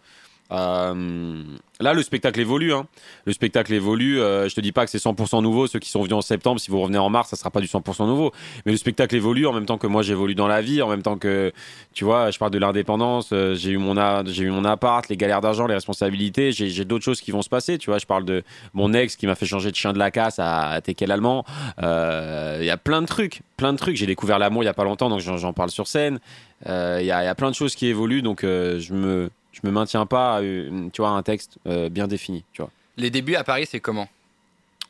Euh, 0.52 1.44
Là, 1.82 1.94
le 1.94 2.02
spectacle 2.04 2.40
évolue. 2.40 2.72
hein. 2.74 2.88
Le 3.26 3.34
spectacle 3.34 3.74
évolue. 3.74 4.22
euh, 4.22 4.48
je 4.48 4.56
te 4.56 4.62
dis 4.62 4.72
pas 4.72 4.86
que 4.86 4.92
c'est 4.92 4.98
100% 5.04 5.42
nouveau. 5.44 5.68
Ceux 5.68 5.80
qui 5.80 5.90
sont 5.90 6.00
venus 6.02 6.14
en 6.14 6.22
septembre, 6.22 6.58
si 6.62 6.72
vous 6.72 6.80
revenez 6.80 6.98
en 6.98 7.10
mars, 7.10 7.30
ça 7.30 7.36
sera 7.36 7.50
pas 7.52 7.60
du 7.60 7.68
100% 7.68 8.08
nouveau. 8.08 8.32
Mais 8.66 8.72
le 8.72 8.78
spectacle 8.78 9.14
évolue 9.14 9.46
en 9.46 9.52
même 9.52 9.66
temps 9.66 9.78
que 9.78 9.88
moi 9.88 10.02
j'évolue 10.02 10.36
dans 10.36 10.48
la 10.48 10.62
vie, 10.62 10.82
en 10.82 10.88
même 10.88 11.02
temps 11.02 11.18
que, 11.18 11.52
tu 11.94 12.06
vois, 12.06 12.32
je 12.32 12.40
parle 12.40 12.52
de 12.52 12.60
l'indépendance. 12.60 13.32
euh, 13.34 13.56
j'ai 13.56 13.72
eu 13.72 13.78
mon 13.78 13.94
j'ai 14.28 14.44
eu 14.44 14.52
mon 14.52 14.64
appart, 14.64 15.06
les 15.10 15.18
galères 15.18 15.42
d'argent, 15.42 15.68
les 15.68 15.74
responsabilités. 15.74 16.54
J'ai 16.54 16.86
d'autres 16.86 17.04
choses 17.04 17.20
qui 17.20 17.32
vont 17.32 17.42
se 17.42 17.50
passer. 17.50 17.78
Tu 17.78 17.90
vois, 17.90 18.00
je 18.00 18.06
parle 18.06 18.24
de 18.24 18.44
mon 18.74 18.94
ex 18.94 19.18
qui 19.18 19.28
m'a 19.28 19.36
fait 19.36 19.46
changer 19.46 19.70
de 19.72 19.76
chien 19.76 19.92
de 19.92 20.00
la 20.00 20.12
casse 20.12 20.40
à, 20.40 20.70
à 20.70 20.80
Tekel 20.82 21.12
allemand. 21.12 21.44
Euh, 21.84 22.60
Il 22.62 22.66
y 22.66 22.70
a 22.70 22.78
plein 22.78 23.02
de 23.02 23.08
trucs, 23.08 23.42
plein 23.58 23.74
de 23.74 23.78
trucs. 23.78 23.98
J'ai 23.98 24.06
découvert 24.06 24.40
l'amour 24.40 24.64
il 24.64 24.68
y 24.68 24.70
a 24.70 24.74
pas 24.74 24.86
longtemps, 24.86 25.10
donc 25.10 25.20
j'en 25.20 25.52
parle 25.54 25.72
sur 25.72 25.88
scène. 25.88 26.20
Euh, 26.68 27.00
Il 27.02 27.04
y, 27.04 27.08
y 27.08 27.12
a 27.12 27.36
plein 27.36 27.50
de 27.50 27.56
choses 27.56 27.76
qui 27.76 27.88
évoluent, 27.88 28.22
donc 28.22 28.44
je 28.44 28.94
me 28.94 29.30
je 29.62 29.68
me 29.68 29.72
maintiens 29.72 30.06
pas, 30.06 30.36
à, 30.38 30.42
euh, 30.42 30.90
tu 30.92 31.02
vois, 31.02 31.10
un 31.12 31.24
texte 31.24 31.58
euh, 31.68 31.90
bien 31.90 32.08
défini, 32.08 32.44
tu 32.54 32.62
vois. 32.62 32.72
Les 32.98 33.10
débuts 33.10 33.36
à 33.36 33.44
Paris, 33.44 33.66
c'est 33.70 33.80
comment? 33.80 34.08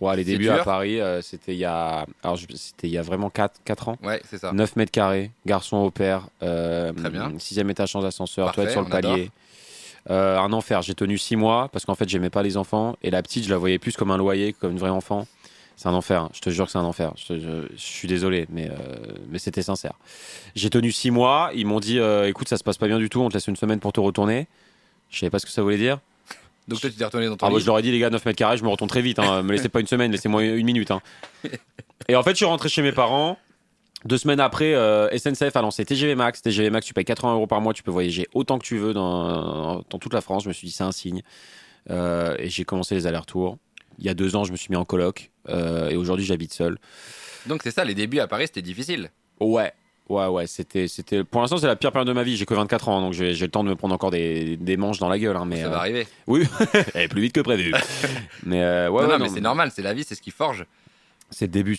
Ouais, 0.01 0.17
les 0.17 0.25
débuts 0.25 0.43
dur? 0.45 0.55
À 0.55 0.63
Paris, 0.65 0.99
euh, 0.99 1.21
c'était 1.21 1.53
il 1.53 1.57
y 1.59 1.65
a, 1.65 2.05
alors 2.21 2.35
je- 2.35 2.47
c'était 2.55 2.87
il 2.87 2.93
y 2.93 2.97
a 2.97 3.01
vraiment 3.01 3.29
4, 3.29 3.61
4 3.63 3.87
ans. 3.87 3.97
Ouais, 4.03 4.21
c'est 4.29 4.37
ça. 4.37 4.51
9 4.51 4.75
mètres 4.75 4.91
carrés, 4.91 5.31
garçon 5.45 5.77
au 5.77 5.89
père, 5.91 6.27
euh, 6.43 6.91
Très 6.93 7.09
bien. 7.09 7.31
sixième 7.39 7.69
étage 7.69 7.91
sans 7.93 8.03
ascenseur, 8.03 8.47
Parfait, 8.47 8.55
toilette 8.63 8.71
sur 8.73 8.81
le 8.81 8.89
palier. 8.89 9.31
Euh, 10.09 10.37
un 10.37 10.51
enfer, 10.53 10.81
j'ai 10.81 10.93
tenu 10.93 11.17
6 11.17 11.35
mois 11.35 11.69
parce 11.71 11.85
qu'en 11.85 11.95
fait 11.95 12.07
j'aimais 12.07 12.29
pas 12.29 12.43
les 12.43 12.57
enfants 12.57 12.95
et 13.01 13.09
la 13.09 13.23
petite 13.23 13.43
je 13.45 13.49
la 13.49 13.57
voyais 13.57 13.79
plus 13.79 13.95
comme 13.95 14.11
un 14.11 14.17
loyer 14.17 14.53
que 14.53 14.59
comme 14.59 14.71
une 14.73 14.77
vraie 14.77 14.89
enfant. 14.91 15.25
C'est 15.77 15.89
un 15.89 15.93
enfer, 15.93 16.21
hein. 16.23 16.29
je 16.33 16.39
te 16.39 16.49
jure 16.49 16.65
que 16.65 16.71
c'est 16.71 16.77
un 16.77 16.83
enfer. 16.85 17.11
Je, 17.17 17.25
te- 17.33 17.39
je- 17.39 17.67
je 17.75 17.81
suis 17.81 18.07
désolé, 18.07 18.47
mais, 18.49 18.69
euh, 18.69 18.75
mais 19.29 19.39
c'était 19.39 19.61
sincère. 19.61 19.93
J'ai 20.55 20.69
tenu 20.69 20.91
6 20.91 21.11
mois, 21.11 21.51
ils 21.53 21.65
m'ont 21.65 21.79
dit 21.81 21.99
euh, 21.99 22.27
écoute, 22.29 22.47
ça 22.47 22.57
se 22.57 22.63
passe 22.63 22.77
pas 22.77 22.87
bien 22.87 22.97
du 22.97 23.09
tout, 23.09 23.19
on 23.21 23.29
te 23.29 23.33
laisse 23.33 23.47
une 23.47 23.55
semaine 23.57 23.79
pour 23.79 23.91
te 23.93 23.99
retourner. 23.99 24.47
Je 25.09 25.19
savais 25.19 25.29
pas 25.29 25.39
ce 25.39 25.45
que 25.45 25.51
ça 25.51 25.61
voulait 25.61 25.77
dire. 25.77 25.99
Donc 26.67 26.79
toi, 26.79 26.89
tu 26.89 26.95
t'es 26.95 27.05
retourné 27.05 27.27
dans 27.27 27.35
ton 27.37 27.45
Ah, 27.45 27.49
moi, 27.49 27.59
lit. 27.59 27.63
je 27.63 27.67
leur 27.69 27.77
ai 27.77 27.81
dit, 27.83 27.91
les 27.91 27.99
gars, 27.99 28.09
9 28.09 28.25
mètres 28.25 28.37
carrés, 28.37 28.57
je 28.57 28.63
me 28.63 28.69
retourne 28.69 28.89
très 28.89 29.01
vite. 29.01 29.19
Hein. 29.19 29.43
Me 29.43 29.51
laissez 29.51 29.69
pas 29.69 29.79
une 29.81 29.85
semaine, 29.87 30.11
laissez-moi 30.11 30.43
une 30.43 30.65
minute. 30.65 30.89
hein. 30.91 31.01
Et 32.07 32.15
en 32.15 32.23
fait, 32.23 32.31
je 32.31 32.37
suis 32.37 32.45
rentré 32.45 32.69
chez 32.69 32.81
mes 32.81 32.91
parents. 32.91 33.37
Deux 34.05 34.17
semaines 34.17 34.39
après, 34.39 34.73
euh, 34.75 35.09
SNCF 35.17 35.55
a 35.55 35.61
lancé 35.61 35.83
TGV 35.85 36.15
Max. 36.15 36.41
TGV 36.41 36.69
Max, 36.69 36.85
tu 36.85 36.93
payes 36.93 37.05
80 37.05 37.33
euros 37.33 37.47
par 37.47 37.59
mois, 37.61 37.73
tu 37.73 37.83
peux 37.83 37.91
voyager 37.91 38.27
autant 38.33 38.57
que 38.59 38.65
tu 38.65 38.77
veux 38.77 38.93
dans, 38.93 39.83
dans 39.89 39.99
toute 39.99 40.13
la 40.13 40.21
France. 40.21 40.43
Je 40.43 40.47
me 40.47 40.53
suis 40.53 40.67
dit, 40.67 40.73
c'est 40.73 40.83
un 40.83 40.91
signe. 40.91 41.21
Euh, 41.91 42.35
et 42.39 42.49
j'ai 42.49 42.65
commencé 42.65 42.95
les 42.95 43.05
allers-retours. 43.07 43.57
Il 43.99 44.05
y 44.05 44.09
a 44.09 44.13
deux 44.13 44.35
ans, 44.35 44.43
je 44.43 44.51
me 44.51 44.57
suis 44.57 44.69
mis 44.69 44.75
en 44.75 44.85
coloc. 44.85 45.31
Euh, 45.49 45.89
et 45.89 45.95
aujourd'hui, 45.95 46.25
j'habite 46.25 46.53
seul. 46.53 46.77
Donc 47.45 47.61
c'est 47.63 47.71
ça, 47.71 47.83
les 47.83 47.93
débuts 47.93 48.19
à 48.19 48.27
Paris, 48.27 48.47
c'était 48.47 48.61
difficile. 48.61 49.09
Ouais. 49.39 49.71
Ouais, 50.07 50.27
ouais, 50.27 50.45
c'était, 50.45 50.87
c'était. 50.87 51.23
Pour 51.23 51.41
l'instant, 51.41 51.57
c'est 51.57 51.65
la 51.65 51.75
pire 51.75 51.91
période 51.91 52.07
de 52.07 52.13
ma 52.13 52.21
vie. 52.21 52.37
J'ai 52.37 52.45
que 52.45 52.53
24 52.53 52.89
ans, 52.89 53.01
donc 53.01 53.13
j'ai, 53.13 53.33
j'ai 53.33 53.45
le 53.45 53.51
temps 53.51 53.63
de 53.63 53.69
me 53.69 53.75
prendre 53.75 53.95
encore 53.95 54.11
des, 54.11 54.55
des 54.55 54.77
manches 54.77 54.99
dans 54.99 55.09
la 55.09 55.17
gueule. 55.17 55.35
hein, 55.35 55.45
mais, 55.45 55.61
ça 55.61 55.67
euh, 55.67 55.69
va 55.69 55.77
arriver. 55.79 56.07
Oui, 56.27 56.47
et 56.95 57.07
plus 57.07 57.21
vite 57.21 57.33
que 57.33 57.41
prévu. 57.41 57.73
mais 58.43 58.61
euh, 58.61 58.89
ouais, 58.89 59.01
non, 59.01 59.07
ouais, 59.07 59.17
non, 59.17 59.23
mais 59.23 59.29
c'est 59.29 59.41
normal, 59.41 59.71
c'est 59.73 59.81
la 59.81 59.93
vie, 59.93 60.03
c'est 60.03 60.13
ce 60.13 60.21
qui 60.21 60.29
forge. 60.29 60.65
C'est 61.31 61.45
le 61.45 61.51
début, 61.51 61.75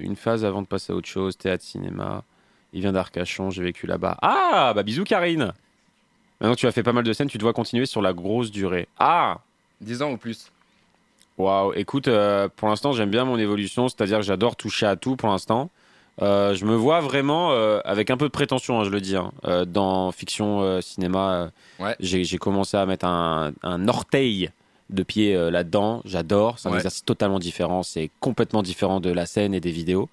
une 0.00 0.16
phase 0.16 0.44
avant 0.44 0.62
de 0.62 0.66
passer 0.66 0.92
à 0.92 0.96
autre 0.96 1.08
chose, 1.08 1.38
théâtre, 1.38 1.62
cinéma. 1.62 2.24
Il 2.72 2.80
vient 2.80 2.92
d'Arcachon, 2.92 3.50
j'ai 3.50 3.62
vécu 3.62 3.86
là-bas. 3.86 4.18
Ah, 4.20 4.72
bah 4.74 4.82
bisous 4.82 5.04
Karine. 5.04 5.52
Maintenant 6.40 6.54
que 6.54 6.60
tu 6.60 6.66
as 6.66 6.72
fait 6.72 6.82
pas 6.82 6.92
mal 6.92 7.04
de 7.04 7.12
scènes, 7.12 7.28
tu 7.28 7.38
dois 7.38 7.52
continuer 7.52 7.86
sur 7.86 8.02
la 8.02 8.12
grosse 8.12 8.50
durée. 8.50 8.88
Ah, 8.98 9.38
10 9.80 10.02
ans 10.02 10.12
ou 10.12 10.16
plus. 10.16 10.50
Waouh. 11.40 11.72
Écoute, 11.74 12.08
euh, 12.08 12.48
pour 12.54 12.68
l'instant, 12.68 12.92
j'aime 12.92 13.10
bien 13.10 13.24
mon 13.24 13.38
évolution, 13.38 13.88
c'est-à-dire 13.88 14.18
que 14.18 14.24
j'adore 14.24 14.56
toucher 14.56 14.86
à 14.86 14.96
tout 14.96 15.16
pour 15.16 15.28
l'instant. 15.28 15.70
Euh, 16.22 16.54
je 16.54 16.64
me 16.66 16.74
vois 16.74 17.00
vraiment 17.00 17.52
euh, 17.52 17.80
avec 17.84 18.10
un 18.10 18.16
peu 18.16 18.26
de 18.26 18.30
prétention, 18.32 18.80
hein, 18.80 18.84
je 18.84 18.90
le 18.90 19.00
dis, 19.00 19.16
hein, 19.16 19.32
dans 19.66 20.12
fiction, 20.12 20.80
cinéma. 20.80 21.50
Ouais. 21.78 21.96
J'ai 22.00 22.38
commencé 22.38 22.76
à 22.76 22.84
mettre 22.86 23.06
un, 23.06 23.52
un 23.62 23.88
orteil 23.88 24.50
de 24.90 25.02
pied 25.02 25.34
là-dedans. 25.50 26.02
J'adore. 26.04 26.58
C'est 26.58 26.68
un 26.68 26.72
Ouais. 26.72 26.78
exercice 26.78 27.04
totalement 27.04 27.38
différent. 27.38 27.82
C'est 27.82 28.10
complètement 28.20 28.62
différent 28.62 29.00
de 29.00 29.10
la 29.10 29.24
scène 29.26 29.54
et 29.54 29.60
des 29.60 29.70
vidéos. 29.72 30.08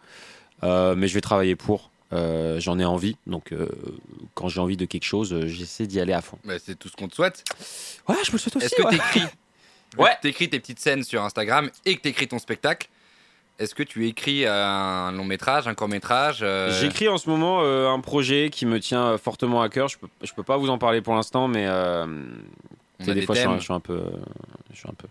Mais 0.63 1.07
je 1.07 1.13
vais 1.13 1.21
travailler 1.21 1.55
pour. 1.55 1.89
Euh, 2.13 2.57
J'en 2.61 2.79
ai 2.79 2.85
envie. 2.85 3.17
Donc, 3.27 3.51
euh, 3.51 3.67
quand 4.33 4.47
j'ai 4.47 4.61
envie 4.61 4.77
de 4.77 4.85
quelque 4.85 5.03
chose, 5.03 5.33
euh, 5.33 5.47
j'essaie 5.47 5.87
d'y 5.87 5.99
aller 5.99 6.13
à 6.13 6.21
fond. 6.21 6.37
Bah, 6.45 6.53
c'est 6.57 6.79
tout 6.79 6.87
ce 6.87 6.95
qu'on 6.95 7.09
te 7.09 7.15
souhaite. 7.15 7.43
Ouais, 8.07 8.15
je 8.23 8.31
me 8.31 8.37
souhaite 8.37 8.55
aussi. 8.55 8.65
Est-ce 8.67 8.75
que 8.75 8.83
ouais. 8.83 8.91
t'écris? 8.91 9.23
Ouais. 9.97 10.11
T'écris 10.21 10.49
tes 10.49 10.59
petites 10.59 10.79
scènes 10.79 11.03
sur 11.03 11.23
Instagram 11.23 11.69
et 11.85 11.95
que 11.95 12.01
t'écris 12.01 12.27
ton 12.27 12.39
spectacle. 12.39 12.87
est-ce 13.59 13.73
que 13.73 13.83
tu 13.83 14.07
écris 14.07 14.45
un 14.45 15.11
long 15.11 15.25
métrage, 15.25 15.67
un 15.67 15.73
court 15.73 15.87
métrage 15.87 16.39
euh, 16.41 16.71
J'écris 16.79 17.07
en 17.07 17.17
ce 17.17 17.29
moment 17.29 17.61
euh, 17.61 17.89
un 17.89 17.99
projet 17.99 18.49
qui 18.51 18.65
me 18.65 18.79
tient 18.79 19.05
euh, 19.05 19.17
fortement 19.17 19.61
à 19.61 19.69
cœur. 19.69 19.87
Je 19.87 19.97
peux, 19.97 20.07
je 20.21 20.33
peux 20.33 20.43
pas 20.43 20.57
vous 20.57 20.69
en 20.69 20.77
parler 20.77 21.01
pour 21.01 21.15
l'instant, 21.15 21.47
mais 21.47 21.65
euh, 21.67 22.05
on 22.99 23.03
a 23.03 23.13
des 23.13 23.19
des 23.19 23.25
fois 23.25 23.35
je 23.35 23.39
suis, 23.41 23.47
un, 23.47 23.51
thèmes. 23.51 23.59
je 23.59 23.63
suis 23.65 23.73
un 23.73 23.79
peu, 23.79 24.01
je 24.73 24.77
suis 24.79 24.89
un 24.89 24.93
peu 24.93 25.07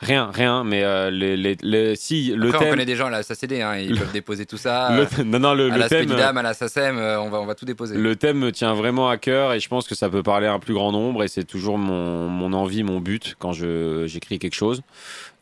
rien, 0.00 0.30
rien. 0.32 0.64
Mais 0.64 0.82
euh, 0.82 1.10
les, 1.10 1.36
les, 1.36 1.56
les- 1.62 1.94
si 1.96 2.32
le 2.34 2.46
Après, 2.48 2.56
on 2.58 2.60
thème, 2.62 2.70
connaît 2.70 2.84
des 2.84 2.96
gens 2.96 3.06
à 3.06 3.10
la 3.10 3.22
SACD, 3.22 3.60
hein, 3.60 3.76
ils 3.76 3.90
Le- 3.90 3.96
peuvent 3.96 4.12
déposer 4.12 4.44
tout 4.46 4.56
ça. 4.56 4.90
le- 4.96 5.02
euh, 5.20 5.24
non 5.24 5.38
non 5.38 5.54
le, 5.54 5.66
à 5.70 5.74
le 5.74 5.78
la 5.78 5.88
thème, 5.88 6.04
Spedidam, 6.08 6.36
à 6.36 6.42
la 6.42 6.54
SACEM, 6.54 6.98
euh, 6.98 7.20
on 7.20 7.30
va, 7.30 7.40
on 7.40 7.46
va 7.46 7.54
tout 7.54 7.64
déposer. 7.64 7.96
le 7.96 8.16
thème 8.16 8.38
me 8.38 8.50
tient 8.52 8.74
vraiment 8.74 9.08
à 9.08 9.16
cœur 9.18 9.52
et 9.54 9.60
je 9.60 9.68
pense 9.68 9.86
que 9.86 9.94
ça 9.94 10.08
peut 10.10 10.22
parler 10.22 10.46
à 10.46 10.52
un 10.52 10.58
plus 10.58 10.74
grand 10.74 10.90
nombre 10.92 11.22
et 11.22 11.28
c'est 11.28 11.44
toujours 11.44 11.78
mon, 11.78 12.28
mon 12.28 12.52
envie, 12.52 12.82
mon 12.82 12.98
but 13.00 13.36
quand 13.38 13.52
je 13.52 14.04
j'écris 14.06 14.38
quelque 14.38 14.54
chose. 14.56 14.82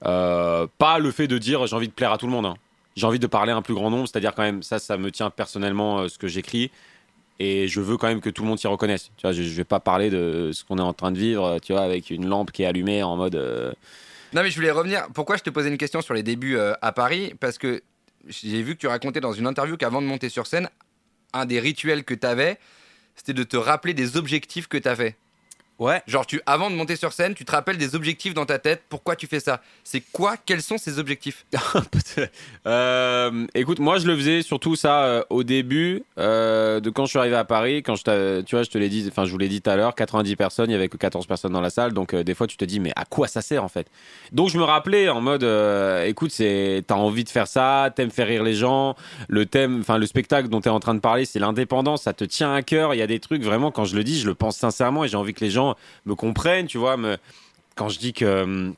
Euh, 0.04 0.66
pas 0.78 0.98
le 0.98 1.10
fait 1.10 1.26
de 1.26 1.38
dire 1.38 1.66
j'ai 1.66 1.74
envie 1.76 1.88
de 1.88 1.92
plaire 1.92 2.12
à 2.12 2.18
tout 2.18 2.26
le 2.26 2.32
monde. 2.32 2.46
hein. 2.46 2.54
J'ai 2.96 3.06
envie 3.06 3.18
de 3.18 3.26
parler 3.26 3.52
à 3.52 3.56
un 3.56 3.62
plus 3.62 3.74
grand 3.74 3.90
nombre, 3.90 4.08
c'est-à-dire 4.08 4.34
quand 4.34 4.42
même 4.42 4.62
ça, 4.62 4.78
ça 4.78 4.96
me 4.96 5.10
tient 5.10 5.30
personnellement 5.30 6.00
euh, 6.00 6.08
ce 6.08 6.18
que 6.18 6.28
j'écris 6.28 6.70
et 7.38 7.68
je 7.68 7.80
veux 7.80 7.96
quand 7.96 8.06
même 8.08 8.20
que 8.20 8.30
tout 8.30 8.42
le 8.42 8.48
monde 8.48 8.58
s'y 8.58 8.66
reconnaisse. 8.66 9.10
Tu 9.16 9.22
vois, 9.22 9.32
je, 9.32 9.42
je 9.42 9.54
vais 9.54 9.64
pas 9.64 9.80
parler 9.80 10.10
de 10.10 10.50
ce 10.52 10.64
qu'on 10.64 10.78
est 10.78 10.82
en 10.82 10.92
train 10.92 11.12
de 11.12 11.18
vivre, 11.18 11.58
tu 11.60 11.72
vois, 11.72 11.82
avec 11.82 12.10
une 12.10 12.26
lampe 12.26 12.50
qui 12.52 12.62
est 12.62 12.66
allumée 12.66 13.02
en 13.02 13.16
mode. 13.16 13.34
euh, 13.36 13.72
Non, 14.34 14.42
mais 14.42 14.50
je 14.50 14.56
voulais 14.56 14.70
revenir. 14.70 15.06
Pourquoi 15.14 15.36
je 15.36 15.42
te 15.42 15.50
posais 15.50 15.68
une 15.68 15.78
question 15.78 16.00
sur 16.00 16.14
les 16.14 16.22
débuts 16.22 16.56
euh, 16.56 16.72
à 16.82 16.92
Paris? 16.92 17.34
Parce 17.40 17.58
que 17.58 17.82
j'ai 18.28 18.62
vu 18.62 18.74
que 18.74 18.80
tu 18.80 18.86
racontais 18.86 19.20
dans 19.20 19.32
une 19.32 19.46
interview 19.46 19.76
qu'avant 19.76 20.00
de 20.02 20.06
monter 20.06 20.28
sur 20.28 20.46
scène, 20.46 20.68
un 21.32 21.46
des 21.46 21.60
rituels 21.60 22.04
que 22.04 22.14
tu 22.14 22.26
avais, 22.26 22.58
c'était 23.14 23.34
de 23.34 23.42
te 23.44 23.56
rappeler 23.56 23.94
des 23.94 24.16
objectifs 24.16 24.66
que 24.68 24.78
tu. 24.78 24.88
Ouais. 25.78 26.02
Genre, 26.06 26.26
tu, 26.26 26.40
avant 26.46 26.70
de 26.70 26.74
monter 26.74 26.96
sur 26.96 27.12
scène, 27.12 27.34
tu 27.34 27.44
te 27.44 27.52
rappelles 27.52 27.76
des 27.76 27.94
objectifs 27.94 28.32
dans 28.32 28.46
ta 28.46 28.58
tête. 28.58 28.82
Pourquoi 28.88 29.14
tu 29.14 29.26
fais 29.26 29.40
ça? 29.40 29.60
C'est 29.84 30.00
quoi? 30.00 30.36
Quels 30.36 30.62
sont 30.62 30.78
ces 30.78 30.98
objectifs? 30.98 31.46
Euh, 32.66 33.46
écoute, 33.54 33.78
moi 33.78 33.98
je 33.98 34.06
le 34.06 34.16
faisais 34.16 34.42
surtout 34.42 34.74
ça 34.74 35.04
euh, 35.04 35.22
au 35.30 35.44
début 35.44 36.02
euh, 36.18 36.80
de 36.80 36.90
quand 36.90 37.04
je 37.04 37.10
suis 37.10 37.18
arrivé 37.18 37.36
à 37.36 37.44
Paris, 37.44 37.82
quand 37.82 37.94
je 37.94 38.40
tu 38.40 38.56
vois, 38.56 38.64
je 38.64 38.70
te 38.70 38.78
l'ai 38.78 38.88
dit, 38.88 39.06
enfin 39.08 39.24
je 39.24 39.30
vous 39.30 39.38
l'ai 39.38 39.48
dit 39.48 39.62
tout 39.62 39.70
à 39.70 39.76
l'heure, 39.76 39.94
90 39.94 40.34
personnes, 40.36 40.70
il 40.70 40.72
y 40.72 40.76
avait 40.76 40.88
que 40.88 40.96
14 40.96 41.26
personnes 41.26 41.52
dans 41.52 41.60
la 41.60 41.70
salle, 41.70 41.92
donc 41.92 42.14
des 42.14 42.34
fois 42.34 42.46
tu 42.46 42.56
te 42.56 42.64
dis 42.64 42.80
mais 42.80 42.92
à 42.96 43.04
quoi 43.04 43.28
ça 43.28 43.40
sert 43.40 43.62
en 43.62 43.68
fait? 43.68 43.86
Donc 44.32 44.48
je 44.48 44.58
me 44.58 44.64
rappelais 44.64 45.08
en 45.08 45.20
mode, 45.20 45.44
écoute, 46.06 46.32
c'est 46.32 46.82
t'as 46.86 46.96
envie 46.96 47.24
de 47.24 47.28
faire 47.28 47.46
ça, 47.46 47.92
t'aimes 47.94 48.10
faire 48.10 48.26
rire 48.26 48.42
les 48.42 48.54
gens, 48.54 48.96
le 49.28 49.46
thème, 49.46 49.80
enfin 49.80 49.98
le 49.98 50.06
spectacle 50.06 50.48
dont 50.48 50.60
t'es 50.60 50.70
en 50.70 50.80
train 50.80 50.94
de 50.94 51.00
parler, 51.00 51.24
c'est 51.24 51.38
l'indépendance, 51.38 52.02
ça 52.02 52.12
te 52.12 52.24
tient 52.24 52.52
à 52.52 52.62
cœur, 52.62 52.94
il 52.94 52.98
y 52.98 53.02
a 53.02 53.06
des 53.06 53.20
trucs 53.20 53.42
vraiment 53.42 53.70
quand 53.70 53.84
je 53.84 53.94
le 53.94 54.02
dis, 54.02 54.18
je 54.18 54.26
le 54.26 54.34
pense 54.34 54.56
sincèrement 54.56 55.04
et 55.04 55.08
j'ai 55.08 55.16
envie 55.16 55.34
que 55.34 55.44
les 55.44 55.50
gens 55.50 55.65
me 56.04 56.14
comprennent, 56.14 56.66
tu 56.66 56.78
vois, 56.78 56.96
quand 57.74 57.88
je 57.88 57.98
dis 57.98 58.12
que 58.12 58.74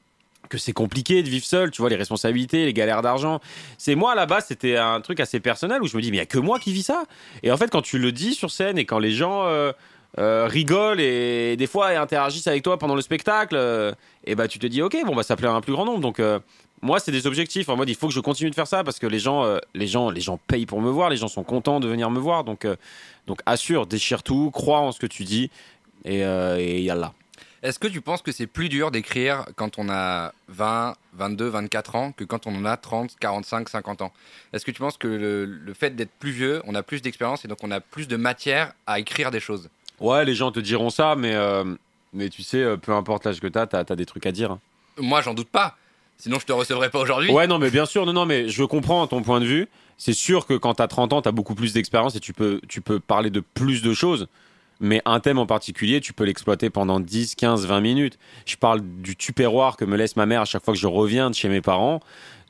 que 0.49 0.59
c'est 0.59 0.73
compliqué 0.73 1.23
de 1.23 1.29
vivre 1.29 1.45
seul, 1.45 1.71
tu 1.71 1.81
vois, 1.81 1.91
les 1.91 1.97
responsabilités, 1.97 2.65
les 2.65 2.73
galères 2.73 3.03
d'argent. 3.03 3.41
C'est 3.77 3.95
moi, 3.95 4.27
base, 4.27 4.47
c'était 4.49 4.77
un 4.77 5.01
truc 5.01 5.21
assez 5.21 5.41
personnel 5.41 5.83
où 5.83 5.87
je 5.87 5.97
me 5.97 6.03
dis, 6.03 6.11
mais 6.11 6.17
il 6.17 6.21
y 6.21 6.23
a 6.23 6.27
que 6.27 6.39
moi 6.39 6.59
qui 6.59 6.73
vis 6.73 6.83
ça. 6.83 7.05
Et 7.43 7.53
en 7.53 7.57
fait, 7.57 7.71
quand 7.71 7.83
tu 7.83 7.99
le 7.99 8.13
dis 8.13 8.35
sur 8.35 8.51
scène 8.51 8.79
et 8.79 8.85
quand 8.85 8.99
les 8.99 9.13
gens 9.13 9.45
euh, 9.45 9.73
euh, 10.19 10.47
rigolent 10.49 11.01
et 11.01 11.57
des 11.57 11.67
fois 11.67 11.89
interagissent 11.89 12.47
avec 12.47 12.63
toi 12.63 12.79
pendant 12.79 12.95
le 12.95 13.03
spectacle, 13.03 13.57
euh, 13.57 13.93
et 14.25 14.35
bah 14.35 14.49
tu 14.49 14.59
te 14.59 14.67
dis, 14.67 14.83
ok, 14.83 14.97
bon, 15.07 15.15
bah 15.15 15.23
ça 15.23 15.37
plaît 15.37 15.49
à 15.49 15.53
un 15.53 15.61
plus 15.61 15.73
grand 15.73 15.85
nombre. 15.85 16.01
Donc, 16.01 16.21
moi, 16.81 17.01
c'est 17.01 17.13
des 17.13 17.27
objectifs 17.27 17.69
en 17.69 17.77
mode, 17.77 17.89
il 17.89 17.97
faut 17.97 18.09
que 18.09 18.15
je 18.15 18.21
continue 18.21 18.51
de 18.51 18.55
faire 18.55 18.69
ça 18.69 18.85
parce 18.85 18.99
que 18.99 19.07
les 19.07 19.19
gens, 19.19 19.59
les 19.75 19.87
gens, 19.87 20.11
les 20.11 20.21
gens 20.21 20.39
payent 20.47 20.67
pour 20.67 20.81
me 20.81 20.91
voir, 20.91 21.11
les 21.11 21.17
gens 21.17 21.29
sont 21.29 21.45
contents 21.45 21.81
de 21.81 21.89
venir 21.89 22.11
me 22.11 22.21
voir. 22.21 22.45
Donc, 22.45 22.67
donc 23.27 23.41
assure, 23.47 23.87
déchire 23.87 24.23
tout, 24.23 24.51
crois 24.53 24.81
en 24.81 24.93
ce 24.93 24.99
que 25.01 25.07
tu 25.07 25.25
dis 25.25 25.51
et, 26.05 26.25
euh, 26.25 26.57
et 26.59 26.81
yallah. 26.83 27.13
Est-ce 27.63 27.81
que 27.81 27.89
tu 27.89 28.01
penses 28.01 28.23
que 28.23 28.31
c'est 28.31 28.47
plus 28.47 28.69
dur 28.69 28.93
d'écrire 28.93 29.45
quand 29.57 29.79
on 29.79 29.89
a 29.91 30.33
20, 30.49 30.95
22, 31.15 31.49
24 31.49 31.97
ans 31.97 32.13
que 32.13 32.23
quand 32.23 32.47
on 32.47 32.55
en 32.55 32.65
a 32.65 32.77
30, 32.77 33.17
45, 33.19 33.69
50 33.69 34.03
ans? 34.03 34.13
Est-ce 34.53 34.65
que 34.65 34.71
tu 34.71 34.79
penses 34.79 34.97
que 34.97 35.09
le, 35.09 35.45
le 35.45 35.75
fait 35.75 35.97
d'être 35.97 36.13
plus 36.21 36.31
vieux, 36.31 36.63
on 36.67 36.77
a 36.77 36.85
plus 36.85 37.03
d'expérience 37.03 37.45
et 37.45 37.49
donc 37.49 37.59
on 37.65 37.71
a 37.73 37.81
plus 37.81 38.07
de 38.07 38.17
matière 38.17 38.75
à 38.87 39.01
écrire 39.01 39.33
des 39.33 39.41
choses? 39.41 39.71
Ouais, 39.99 40.25
les 40.25 40.37
gens 40.37 40.53
te 40.53 40.61
diront 40.61 40.91
ça, 40.91 41.17
mais, 41.17 41.35
euh, 41.35 41.65
mais 42.13 42.29
tu 42.29 42.45
sais, 42.45 42.59
euh, 42.63 42.77
peu 42.77 42.93
importe 42.93 43.25
l'âge 43.25 43.41
que 43.41 43.49
t'as, 43.49 43.67
t'as 43.67 43.81
as 43.81 43.97
des 43.97 44.07
trucs 44.07 44.27
à 44.27 44.31
dire. 44.33 44.53
hein. 44.53 44.61
Moi, 44.97 45.21
j'en 45.23 45.35
doute 45.35 45.49
pas. 45.49 45.77
Sinon, 46.17 46.39
je 46.39 46.47
te 46.47 46.53
recevrais 46.53 46.91
pas 46.91 47.01
aujourd'hui. 47.01 47.31
Ouais, 47.33 47.49
non, 47.49 47.59
mais 47.59 47.71
bien 47.71 47.87
sûr, 47.87 48.07
non, 48.07 48.13
non, 48.13 48.25
mais 48.27 48.49
je 48.49 48.63
comprends 48.63 49.05
ton 49.09 49.23
point 49.23 49.41
de 49.41 49.47
vue. 49.47 49.69
C'est 49.97 50.13
sûr 50.13 50.47
que 50.47 50.55
quand 50.55 50.75
t'as 50.75 50.87
30 50.87 51.13
ans, 51.13 51.23
t'as 51.23 51.33
beaucoup 51.33 51.57
plus 51.57 51.73
d'expérience 51.73 52.15
et 52.15 52.21
tu 52.21 52.33
peux, 52.33 52.61
tu 52.69 52.81
peux 52.81 53.01
parler 53.01 53.31
de 53.31 53.41
plus 53.41 53.83
de 53.83 53.93
choses. 53.95 54.29
Mais 54.81 55.03
un 55.05 55.21
thème 55.21 55.39
en 55.39 55.47
particulier, 55.47 56.01
tu 56.01 56.13
peux 56.13 56.25
l'exploiter 56.25 56.71
pendant 56.71 57.01
10, 57.01 57.35
15, 57.35 57.67
20 57.67 57.81
minutes. 57.81 58.19
Je 58.47 58.57
parle 58.57 58.81
du 58.83 59.17
tupperware 59.17 59.77
que 59.77 59.85
me 59.85 59.97
laisse 59.97 60.17
ma 60.17 60.27
mère 60.27 60.43
à 60.43 60.45
chaque 60.45 60.65
fois 60.65 60.75
que 60.75 60.81
je 60.81 60.87
reviens 60.87 61.31
de 61.31 61.35
chez 61.35 61.49
mes 61.49 61.61
parents. 61.61 62.01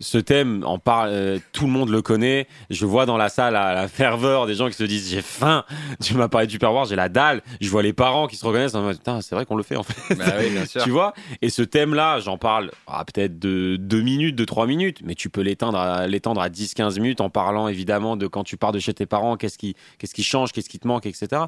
Ce 0.01 0.19
thème, 0.19 0.63
en 0.65 0.79
parle, 0.79 1.09
euh, 1.11 1.39
tout 1.53 1.67
le 1.67 1.73
monde 1.73 1.89
le 1.89 2.03
connaît. 2.03 2.47
Je 2.71 2.87
vois 2.87 3.05
dans 3.05 3.17
la 3.17 3.29
salle 3.29 3.55
la, 3.55 3.75
la 3.75 3.89
ferveur 3.89 4.47
des 4.47 4.55
gens 4.55 4.69
qui 4.69 4.75
se 4.75 4.85
disent 4.85 5.11
j'ai 5.11 5.23
faim. 5.23 5.65
Tu 6.03 6.15
m'as 6.15 6.29
parlé 6.29 6.47
de 6.47 6.53
tupperware, 6.53 6.85
j'ai 6.85 6.95
la 6.95 7.09
dalle. 7.09 7.43
Je 7.61 7.69
vois 7.69 7.83
les 7.83 7.93
parents 7.93 8.29
qui 8.29 8.37
se 8.37 8.47
reconnaissent 8.47 8.75
en 8.75 8.89
putain, 8.91 9.21
c'est 9.21 9.35
vrai 9.35 9.45
qu'on 9.45 9.57
le 9.57 9.65
fait 9.65 9.77
en 9.77 9.83
fait. 9.83 10.15
Bah 10.15 10.25
oui, 10.39 10.51
bien 10.51 10.65
sûr. 10.67 10.83
Tu 10.85 10.91
vois? 10.91 11.15
Et 11.43 11.51
ce 11.51 11.63
thème-là, 11.63 12.21
j'en 12.21 12.39
parle 12.39 12.71
ah, 12.87 13.05
peut-être 13.05 13.39
de 13.39 13.77
2 13.77 14.01
minutes, 14.01 14.37
de 14.37 14.45
3 14.45 14.67
minutes, 14.67 15.01
mais 15.03 15.15
tu 15.15 15.31
peux 15.31 15.41
l'étendre 15.41 15.79
à, 15.79 16.07
l'étendre 16.07 16.41
à 16.41 16.49
10-15 16.49 17.01
minutes 17.01 17.21
en 17.21 17.31
parlant 17.31 17.67
évidemment 17.67 18.17
de 18.17 18.29
quand 18.29 18.45
tu 18.45 18.57
pars 18.57 18.73
de 18.73 18.79
chez 18.79 18.95
tes 18.95 19.07
parents, 19.07 19.37
qu'est-ce 19.37 19.59
qui, 19.59 19.75
qu'est-ce 19.99 20.15
qui 20.15 20.23
change, 20.23 20.53
qu'est-ce 20.53 20.69
qui 20.69 20.79
te 20.79 20.87
manque, 20.87 21.07
etc. 21.07 21.43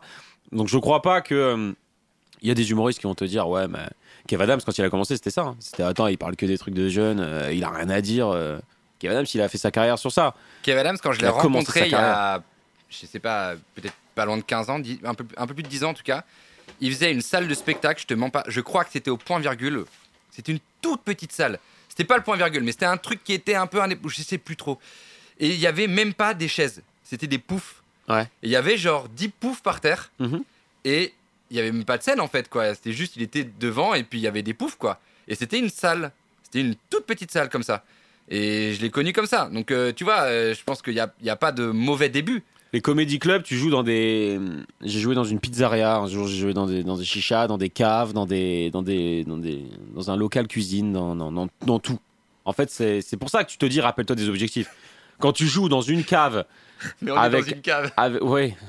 Donc 0.53 0.69
je 0.69 0.79
crois 0.79 1.03
pas 1.03 1.21
que. 1.21 1.35
euh, 1.35 1.73
Il 2.43 2.49
y 2.49 2.51
a 2.51 2.55
des 2.55 2.71
humoristes 2.71 2.99
qui 3.01 3.07
vont 3.07 3.15
te 3.15 3.25
dire, 3.25 3.49
ouais, 3.49 3.69
mais 3.69 3.87
Kev 4.27 4.43
Adams, 4.43 4.61
quand 4.65 4.77
il 4.79 4.85
a 4.85 4.91
commencé, 4.91 5.15
c'était 5.17 5.31
ça. 5.31 5.43
hein. 5.43 5.57
C'était, 5.61 5.83
attends, 5.83 6.07
il 6.07 6.17
parle 6.19 6.37
que 6.37 6.47
des 6.47 6.57
trucs 6.59 6.75
de 6.75 6.89
jeunes, 6.89 7.21
euh, 7.21 7.53
il 7.53 7.63
a 7.65 7.71
rien 7.71 7.89
à 7.91 8.01
dire. 8.01 8.29
euh. 8.29 8.59
Kev 8.99 9.13
Adams, 9.13 9.27
il 9.35 9.41
a 9.41 9.49
fait 9.49 9.59
sa 9.59 9.71
carrière 9.71 9.99
sur 9.99 10.11
ça. 10.13 10.35
Kevin 10.63 10.81
Adams, 10.81 10.99
quand 11.03 11.13
je 11.13 11.19
Il 11.19 11.23
l'ai 11.23 11.29
a 11.29 11.33
commencé 11.33 11.49
rencontré 11.59 11.81
sa 11.81 11.87
il 11.87 11.93
y 11.93 11.95
a, 11.95 12.43
je 12.89 13.07
sais 13.07 13.19
pas, 13.19 13.55
peut-être 13.75 13.95
pas 14.15 14.25
loin 14.25 14.37
de 14.37 14.43
15 14.43 14.69
ans, 14.71 14.79
dix- 14.79 14.99
un 15.05 15.15
peu, 15.15 15.25
un 15.37 15.47
peu 15.47 15.55
plus 15.55 15.63
de 15.63 15.69
10 15.69 15.85
ans 15.85 15.91
en 15.91 15.95
tout 15.95 16.03
cas, 16.03 16.25
il 16.81 16.93
faisait 16.93 17.13
une 17.13 17.21
salle 17.23 17.47
de 17.49 17.55
spectacle, 17.55 18.01
je 18.01 18.07
te 18.07 18.15
mens 18.15 18.31
pas, 18.31 18.45
je 18.49 18.61
crois 18.61 18.85
que 18.85 18.91
c'était 18.93 19.11
au 19.11 19.17
point 19.17 19.39
virgule. 19.39 19.85
C'était 20.31 20.53
une 20.53 20.59
toute 20.83 21.03
petite 21.03 21.33
salle. 21.33 21.59
C'était 21.89 22.05
pas 22.05 22.17
le 22.17 22.23
point 22.23 22.37
virgule, 22.37 22.63
mais 22.63 22.73
c'était 22.73 22.87
un 22.87 22.97
truc 22.97 23.23
qui 23.25 23.33
était 23.33 23.55
un 23.55 23.67
peu 23.67 23.83
un 23.83 23.89
je 24.07 24.23
sais 24.23 24.39
plus 24.39 24.57
trop. 24.57 24.79
Et 25.39 25.49
il 25.49 25.59
y 25.61 25.67
avait 25.67 25.87
même 25.89 26.15
pas 26.15 26.35
des 26.35 26.49
chaises, 26.49 26.83
c'était 27.05 27.27
des 27.27 27.39
poufs. 27.39 27.80
Ouais. 28.11 28.23
Et 28.43 28.49
il 28.49 28.51
y 28.51 28.57
avait 28.57 28.77
genre 28.77 29.09
10 29.09 29.29
poufs 29.29 29.63
par 29.63 29.81
terre 29.81 30.11
Mhm. 30.19 30.43
et 30.85 31.13
il 31.51 31.57
y 31.57 31.61
avait 31.61 31.73
même 31.73 31.85
pas 31.85 31.99
de 31.99 32.03
scène 32.03 32.21
en 32.21 32.29
fait 32.29 32.49
quoi, 32.49 32.75
c'était 32.75 32.93
juste 32.93 33.17
il 33.17 33.23
était 33.23 33.49
devant 33.59 33.95
et 33.95 34.03
puis 34.05 34.19
il 34.19 34.23
y 34.23 34.27
avait 34.29 34.43
des 34.43 34.55
poufs 34.55 34.77
quoi. 34.77 34.99
Et 35.29 35.35
c'était 35.35 35.59
une 35.59 35.69
salle, 35.71 36.13
c'était 36.45 36.61
une 36.61 36.75
toute 36.91 37.07
petite 37.07 37.31
salle 37.31 37.49
comme 37.49 37.63
ça. 37.63 37.85
Et 38.29 38.75
je 38.75 38.81
l'ai 38.81 38.91
connu 38.91 39.13
comme 39.13 39.27
ça. 39.27 39.49
Donc, 39.53 39.73
euh, 39.73 39.93
tu 39.93 40.05
vois, 40.05 40.21
euh, 40.23 40.55
je 40.55 40.63
pense 40.63 40.83
qu'il 40.83 40.95
n'y 40.95 41.01
a, 41.01 41.13
y 41.23 41.31
a 41.31 41.35
pas 41.37 41.51
de 41.51 41.67
mauvais 41.67 42.09
début. 42.09 42.45
Les 42.73 42.81
comédie 42.81 43.19
clubs, 43.19 43.43
tu 43.43 43.57
joues 43.57 43.71
dans 43.71 43.83
des. 43.83 44.39
J'ai 44.83 45.01
joué 45.01 45.17
dans 45.17 45.25
une 45.25 45.41
pizzeria, 45.41 45.97
un 45.97 46.07
jour 46.07 46.29
j'ai 46.29 46.37
joué 46.39 46.55
dans 46.55 46.67
des, 46.67 46.85
dans 46.85 46.97
des 46.97 47.05
chichas, 47.05 47.49
dans 47.49 47.59
des 47.59 47.71
caves, 47.71 48.13
dans 48.13 48.27
des, 48.27 48.71
dans 48.71 48.83
des, 48.83 49.25
dans 49.25 49.37
des, 49.37 49.65
dans 49.97 50.13
un 50.13 50.17
local 50.17 50.47
cuisine, 50.47 50.93
dans, 50.93 51.17
dans, 51.17 51.33
dans, 51.33 51.49
dans 51.67 51.79
tout. 51.81 51.99
En 52.45 52.53
fait, 52.53 52.71
c'est 52.71 53.01
c'est 53.03 53.17
pour 53.17 53.31
ça 53.31 53.43
que 53.43 53.51
tu 53.51 53.59
te 53.59 53.67
dis, 53.67 53.81
rappelle-toi 53.81 54.15
des 54.15 54.29
objectifs. 54.29 54.69
Quand 55.19 55.33
tu 55.33 55.49
joues 55.49 55.69
dans 55.69 55.83
une 55.83 56.05
cave, 56.05 56.45
Mais 57.03 57.11
on 57.11 57.17
Avec- 57.17 57.41
est 57.47 57.51
dans 57.51 57.57
une 57.57 57.63
cave. 57.63 57.91
avec, 57.97 58.23
ouais. 58.23 58.57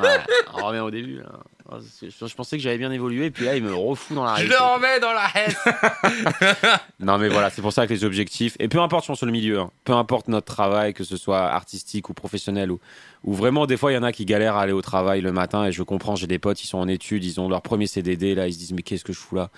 Ouais, 0.00 0.16
on 0.54 0.64
revient 0.66 0.78
au 0.80 0.90
début. 0.92 1.16
là. 1.18 1.40
Oh, 1.70 1.76
Je, 2.02 2.08
je 2.26 2.34
pensais 2.34 2.56
que 2.56 2.62
j'avais 2.62 2.78
bien 2.78 2.92
évolué, 2.92 3.30
puis 3.32 3.44
là, 3.46 3.56
il 3.56 3.64
me 3.64 3.74
refout 3.74 4.14
dans 4.14 4.24
la 4.24 4.36
Je 4.36 4.48
réalité. 4.48 4.56
le 4.60 4.74
remets 4.74 5.00
dans 5.00 5.12
la 5.12 5.28
haine. 5.34 6.78
Non, 7.00 7.18
mais 7.18 7.28
voilà, 7.28 7.50
c'est 7.50 7.62
pour 7.62 7.72
ça 7.72 7.86
que 7.86 7.92
les 7.92 8.04
objectifs, 8.04 8.54
et 8.60 8.68
peu 8.68 8.78
importe, 8.80 9.04
je 9.04 9.08
pense, 9.08 9.22
le 9.24 9.32
milieu, 9.32 9.58
hein, 9.58 9.70
peu 9.84 9.92
importe 9.92 10.28
notre 10.28 10.46
travail, 10.46 10.94
que 10.94 11.02
ce 11.04 11.16
soit 11.16 11.40
artistique 11.50 12.08
ou 12.10 12.14
professionnel, 12.14 12.70
ou, 12.70 12.78
ou 13.24 13.34
vraiment, 13.34 13.66
des 13.66 13.76
fois, 13.76 13.90
il 13.90 13.96
y 13.96 13.98
en 13.98 14.02
a 14.04 14.12
qui 14.12 14.24
galèrent 14.24 14.56
à 14.56 14.62
aller 14.62 14.72
au 14.72 14.82
travail 14.82 15.20
le 15.20 15.32
matin, 15.32 15.66
et 15.66 15.72
je 15.72 15.82
comprends, 15.82 16.14
j'ai 16.16 16.26
des 16.28 16.38
potes, 16.38 16.62
ils 16.62 16.66
sont 16.68 16.78
en 16.78 16.86
études, 16.88 17.24
ils 17.24 17.40
ont 17.40 17.48
leur 17.48 17.62
premier 17.62 17.86
CDD, 17.88 18.34
là, 18.36 18.46
ils 18.46 18.52
se 18.54 18.58
disent, 18.58 18.72
mais 18.72 18.82
qu'est-ce 18.82 19.04
que 19.04 19.12
je 19.12 19.18
fous 19.18 19.34
là? 19.34 19.50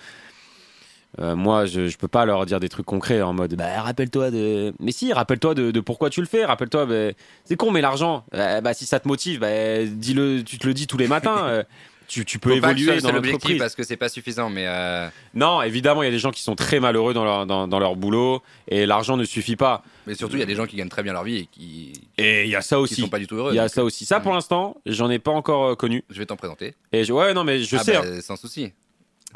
Euh, 1.18 1.34
moi, 1.34 1.66
je, 1.66 1.88
je 1.88 1.96
peux 1.98 2.06
pas 2.08 2.24
leur 2.24 2.46
dire 2.46 2.60
des 2.60 2.68
trucs 2.68 2.86
concrets 2.86 3.20
en 3.20 3.32
mode, 3.32 3.54
bah, 3.56 3.82
rappelle-toi 3.82 4.30
de. 4.30 4.72
Mais 4.78 4.92
si, 4.92 5.12
rappelle-toi 5.12 5.54
de, 5.54 5.70
de 5.72 5.80
pourquoi 5.80 6.08
tu 6.08 6.20
le 6.20 6.26
fais, 6.26 6.44
rappelle-toi, 6.44 6.86
bah, 6.86 7.12
c'est 7.44 7.56
con, 7.56 7.70
mais 7.72 7.80
l'argent, 7.80 8.24
bah, 8.32 8.60
bah, 8.60 8.74
si 8.74 8.86
ça 8.86 9.00
te 9.00 9.08
motive, 9.08 9.40
bah, 9.40 9.84
dis-le, 9.84 10.42
tu 10.44 10.58
te 10.58 10.66
le 10.66 10.74
dis 10.74 10.86
tous 10.86 10.98
les 10.98 11.08
matins. 11.08 11.46
euh, 11.48 11.62
tu, 12.08 12.24
tu 12.24 12.38
peux 12.38 12.50
Faut 12.50 12.56
évoluer 12.56 13.00
dans 13.00 13.10
l'entreprise. 13.12 13.58
parce 13.58 13.74
que 13.74 13.82
c'est 13.84 13.96
pas 13.96 14.08
suffisant. 14.08 14.50
Mais 14.50 14.66
euh, 14.68 15.08
Non, 15.34 15.62
évidemment, 15.62 16.02
il 16.02 16.06
y 16.06 16.08
a 16.08 16.12
des 16.12 16.18
gens 16.20 16.30
qui 16.32 16.42
sont 16.42 16.54
très 16.56 16.78
malheureux 16.80 17.12
dans 17.14 17.24
leur, 17.24 17.44
dans, 17.46 17.66
dans 17.68 17.78
leur 17.80 17.96
boulot 17.96 18.42
et 18.68 18.86
l'argent 18.86 19.16
ne 19.16 19.24
suffit 19.24 19.56
pas. 19.56 19.82
mais 20.06 20.14
surtout, 20.14 20.36
il 20.36 20.40
y 20.40 20.42
a 20.42 20.46
des 20.46 20.54
gens 20.56 20.66
qui 20.66 20.74
gagnent 20.76 20.88
très 20.88 21.02
bien 21.04 21.12
leur 21.12 21.22
vie 21.24 21.36
et 21.38 21.46
qui, 21.46 21.92
Et 22.18 22.44
il 22.44 22.50
y 22.50 22.56
a 22.56 22.62
ça 22.62 22.76
qui 22.76 22.82
aussi. 22.82 23.00
sont 23.00 23.08
pas 23.08 23.18
du 23.20 23.26
tout 23.28 23.36
heureux. 23.36 23.52
Il 23.52 23.56
y 23.56 23.60
a 23.60 23.62
Donc, 23.66 23.70
ça 23.74 23.84
aussi. 23.84 24.04
Ça, 24.06 24.18
pour 24.20 24.32
l'instant, 24.32 24.76
j'en 24.86 25.10
ai 25.10 25.18
pas 25.20 25.30
encore 25.32 25.64
euh, 25.66 25.74
connu. 25.76 26.02
Je 26.10 26.18
vais 26.20 26.26
t'en 26.26 26.36
présenter. 26.36 26.74
Et 26.92 27.02
je, 27.04 27.12
ouais, 27.12 27.32
non, 27.34 27.42
mais 27.44 27.60
je 27.62 27.76
Ah 27.76 27.84
sais, 27.84 27.92
bah, 27.94 28.02
hein. 28.04 28.20
sans 28.22 28.36
souci. 28.36 28.72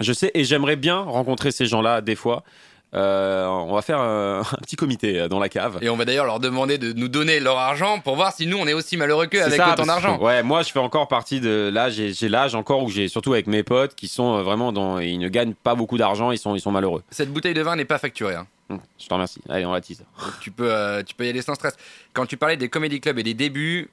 Je 0.01 0.13
sais, 0.13 0.31
et 0.35 0.45
j'aimerais 0.45 0.77
bien 0.77 0.99
rencontrer 1.01 1.51
ces 1.53 1.67
gens-là 1.67 2.01
des 2.01 2.17
fois. 2.17 2.43
Euh, 2.95 3.47
on 3.47 3.75
va 3.75 3.83
faire 3.83 3.99
un, 3.99 4.41
un 4.53 4.57
petit 4.63 4.77
comité 4.77 5.19
euh, 5.19 5.29
dans 5.29 5.41
la 5.41 5.49
cave. 5.49 5.79
Et 5.83 5.89
on 5.89 5.97
va 5.97 6.05
d'ailleurs 6.05 6.27
leur 6.27 6.39
demander 6.39 6.79
de 6.79 6.93
nous 6.93 7.09
donner 7.09 7.41
leur 7.41 7.59
argent 7.59 7.99
pour 7.99 8.15
voir 8.15 8.33
si 8.33 8.47
nous 8.47 8.57
on 8.57 8.69
est 8.69 8.73
aussi 8.73 8.97
malheureux 8.97 9.27
qu'eux 9.27 9.43
avec 9.43 9.57
ça, 9.57 9.73
autant 9.73 9.85
d'argent. 9.87 10.17
Ouais, 10.21 10.45
moi 10.45 10.63
je 10.63 10.71
fais 10.71 10.79
encore 10.79 11.09
partie 11.09 11.41
de 11.41 11.71
là, 11.75 11.91
j'ai 11.91 12.29
l'âge 12.29 12.55
encore 12.55 12.85
où 12.85 12.91
j'ai 12.91 13.09
surtout 13.09 13.33
avec 13.33 13.49
mes 13.49 13.65
potes 13.65 13.97
qui 13.97 14.07
sont 14.07 14.37
euh, 14.39 14.43
vraiment 14.45 14.71
dans, 14.71 15.01
ils 15.01 15.19
ne 15.19 15.29
gagnent 15.29 15.55
pas 15.55 15.75
beaucoup 15.75 15.99
d'argent, 15.99 16.31
ils 16.31 16.39
sont 16.39 16.55
ils 16.55 16.61
sont 16.61 16.71
malheureux. 16.71 17.03
Cette 17.11 17.33
bouteille 17.33 17.55
de 17.55 17.63
vin 17.63 17.75
n'est 17.75 17.85
pas 17.85 17.99
facturée. 17.99 18.37
hein. 18.37 18.47
Hum, 18.71 18.79
Je 18.99 19.07
te 19.09 19.13
remercie. 19.13 19.41
Allez, 19.49 19.67
on 19.67 19.73
la 19.73 19.81
tease. 19.81 20.05
Tu 20.41 20.53
peux, 20.53 20.73
euh, 20.73 21.03
tu 21.03 21.15
peux 21.17 21.27
y 21.27 21.29
aller 21.29 21.43
sans 21.43 21.55
stress. 21.57 21.77
Quand 22.13 22.27
tu 22.27 22.37
parlais 22.37 22.57
des 22.57 22.69
comédie 22.69 23.01
clubs 23.01 23.19
et 23.19 23.25
des 23.25 23.35
débuts, 23.35 23.91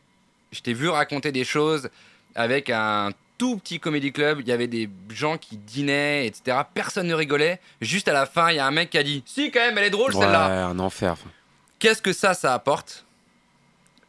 je 0.52 0.62
t'ai 0.62 0.74
vu 0.74 0.88
raconter 0.90 1.32
des 1.32 1.44
choses 1.44 1.90
avec 2.36 2.70
un 2.70 3.10
tout 3.42 3.58
petit 3.58 3.80
comédie 3.80 4.12
club. 4.12 4.40
Il 4.42 4.48
y 4.48 4.52
avait 4.52 4.68
des 4.68 4.88
gens 5.10 5.36
qui 5.40 5.58
dînaient, 5.58 6.28
etc. 6.28 6.60
Personne 6.76 7.08
ne 7.08 7.16
rigolait. 7.16 7.60
Juste 7.82 8.08
à 8.08 8.14
la 8.14 8.28
fin, 8.28 8.52
il 8.52 8.58
y 8.58 8.60
a 8.60 8.68
un 8.68 8.72
mec 8.72 8.92
qui 8.92 9.00
a 9.00 9.04
dit 9.04 9.24
Si, 9.26 9.50
quand 9.50 9.62
même, 9.62 9.76
elle 9.80 9.86
est 9.86 9.90
drôle 9.90 10.14
Ouais, 10.14 10.22
celle-là. 10.22 10.68
un 10.68 10.78
enfer. 10.78 11.16
Qu'est-ce 11.80 12.04
que 12.04 12.14
ça, 12.14 12.36
ça 12.36 12.54
apporte 12.54 13.04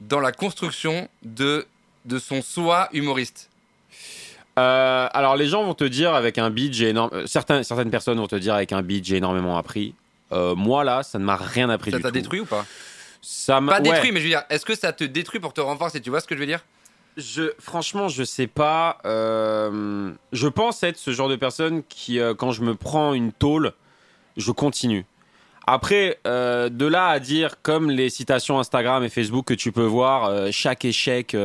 dans 0.03 0.21
la 0.21 0.33
construction 0.33 1.09
de, 1.23 1.67
de 2.05 2.19
son 2.19 2.43
soi 2.43 2.91
humoriste? 2.93 3.49
Euh, 4.59 5.09
alors 5.15 5.37
les 5.37 5.47
gens 5.47 5.65
vont 5.65 5.73
te 5.73 5.85
dire 5.85 6.13
avec 6.15 6.37
un 6.37 6.51
beat 6.51 6.75
j'ai 6.75 6.91
énorme 6.91 7.09
euh, 7.15 7.27
certains, 7.27 7.63
certaines 7.63 7.91
personnes 7.91 8.19
vont 8.19 8.27
te 8.27 8.37
dire 8.37 8.53
avec 8.53 8.71
un 8.73 8.83
beat 8.83 9.03
j'ai 9.03 9.17
énormément 9.17 9.57
appris 9.57 9.95
Euh, 10.31 10.55
moi 10.55 10.85
là 10.85 11.03
ça 11.03 11.19
ne 11.19 11.25
m'a 11.25 11.37
rien 11.37 11.71
appris 11.71 11.91
Ça 11.91 11.97
du 11.97 12.03
t'a 12.03 12.11
tout 12.11 12.15
détruit 12.17 12.41
ou 12.41 12.45
pas? 12.45 12.67
Ça 13.23 13.63
m'a 13.63 13.73
Pas 13.73 13.79
ouais. 13.81 13.93
détruit, 13.93 14.13
mais 14.13 14.21
je 14.21 14.25
veux 14.25 14.31
dire, 14.31 14.43
est-ce 14.51 14.67
que 14.67 14.75
ça 14.75 14.93
te 14.93 15.05
détruit 15.05 15.41
pour 15.41 15.55
te 15.55 15.63
renforcer? 15.63 16.03
Tu 16.03 16.11
vois 16.11 16.21
ce 16.21 16.27
que 16.27 16.35
je 16.35 16.41
veux 16.41 16.47
dire? 16.47 16.63
Je 17.17 17.53
franchement 17.59 18.09
je 18.09 18.25
sais 18.25 18.47
pas 18.47 18.99
euh, 19.05 20.13
je 20.33 20.49
pense 20.49 20.83
être 20.83 20.97
ce 20.97 21.11
genre 21.11 21.29
de 21.29 21.37
personne 21.37 21.83
qui 21.89 22.19
euh, 22.19 22.35
quand 22.35 22.53
je 22.53 22.63
me 22.63 22.75
prends 22.75 23.15
une 23.15 23.33
tôle 23.33 23.73
je 24.37 24.51
continue. 24.51 25.05
Après 25.67 26.19
euh, 26.27 26.69
de 26.69 26.87
là 26.87 27.09
à 27.09 27.19
dire 27.19 27.61
comme 27.63 27.91
les 27.91 28.09
citations 28.11 28.59
Instagram 28.59 29.05
et 29.05 29.09
Facebook 29.09 29.45
que 29.45 29.55
tu 29.55 29.73
peux 29.73 29.85
voir 29.85 30.51
chaque 30.53 30.85
échec 30.85 31.37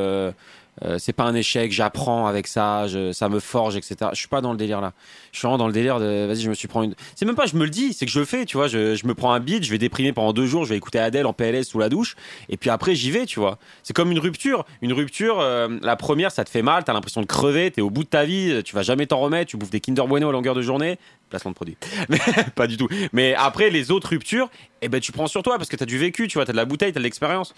euh, 0.83 0.97
c'est 0.99 1.13
pas 1.13 1.23
un 1.23 1.33
échec, 1.35 1.71
j'apprends 1.71 2.27
avec 2.27 2.47
ça, 2.47 2.87
je- 2.87 3.11
ça 3.11 3.29
me 3.29 3.39
forge, 3.39 3.75
etc. 3.75 3.95
Je 4.13 4.17
suis 4.19 4.27
pas 4.27 4.41
dans 4.41 4.51
le 4.51 4.57
délire 4.57 4.79
là. 4.81 4.93
Je 5.31 5.39
suis 5.39 5.45
vraiment 5.45 5.57
dans 5.57 5.67
le 5.67 5.73
délire 5.73 5.99
de, 5.99 6.25
vas-y, 6.27 6.41
je 6.41 6.49
me 6.49 6.53
suis 6.53 6.67
pris 6.67 6.85
une. 6.85 6.95
C'est 7.15 7.25
même 7.25 7.35
pas, 7.35 7.45
je 7.45 7.55
me 7.55 7.63
le 7.63 7.69
dis, 7.69 7.93
c'est 7.93 8.05
que 8.05 8.11
je 8.11 8.19
le 8.19 8.25
fais, 8.25 8.45
tu 8.45 8.57
vois. 8.57 8.67
Je, 8.67 8.95
je 8.95 9.07
me 9.07 9.13
prends 9.15 9.33
un 9.33 9.39
beat, 9.39 9.63
je 9.63 9.71
vais 9.71 9.77
déprimer 9.77 10.13
pendant 10.13 10.33
deux 10.33 10.45
jours, 10.45 10.65
je 10.65 10.69
vais 10.69 10.77
écouter 10.77 10.99
Adèle 10.99 11.25
en 11.25 11.33
PLS 11.33 11.63
sous 11.65 11.79
la 11.79 11.89
douche, 11.89 12.15
et 12.49 12.57
puis 12.57 12.69
après 12.69 12.95
j'y 12.95 13.11
vais, 13.11 13.25
tu 13.25 13.39
vois. 13.39 13.57
C'est 13.83 13.93
comme 13.95 14.11
une 14.11 14.19
rupture. 14.19 14.65
Une 14.81 14.93
rupture, 14.93 15.39
euh, 15.39 15.67
la 15.81 15.95
première, 15.95 16.31
ça 16.31 16.43
te 16.43 16.49
fait 16.49 16.61
mal, 16.61 16.83
t'as 16.83 16.93
l'impression 16.93 17.21
de 17.21 17.25
crever, 17.27 17.71
t'es 17.71 17.81
au 17.81 17.89
bout 17.89 18.03
de 18.03 18.09
ta 18.09 18.23
vie, 18.25 18.61
tu 18.63 18.75
vas 18.75 18.83
jamais 18.83 19.07
t'en 19.07 19.19
remettre, 19.19 19.49
tu 19.51 19.57
bouffes 19.57 19.69
des 19.71 19.79
Kinder 19.79 20.05
Bueno 20.07 20.29
à 20.29 20.31
longueur 20.31 20.53
de 20.55 20.61
journée. 20.61 20.97
Placement 21.29 21.51
de 21.51 21.55
produit. 21.55 21.75
Mais 22.09 22.19
pas 22.55 22.67
du 22.67 22.77
tout. 22.77 22.87
Mais 23.11 23.35
après, 23.35 23.69
les 23.69 23.91
autres 23.91 24.07
ruptures, 24.09 24.49
eh 24.81 24.87
ben, 24.87 25.01
tu 25.01 25.11
prends 25.11 25.27
sur 25.27 25.43
toi 25.43 25.57
parce 25.57 25.69
que 25.69 25.75
t'as 25.75 25.85
du 25.85 25.97
vécu, 25.97 26.29
tu 26.29 26.37
vois, 26.37 26.45
t'as 26.45 26.53
de 26.53 26.57
la 26.57 26.63
bouteille, 26.63 26.93
t'as 26.93 26.99
de 26.99 27.03
l'expérience. 27.03 27.53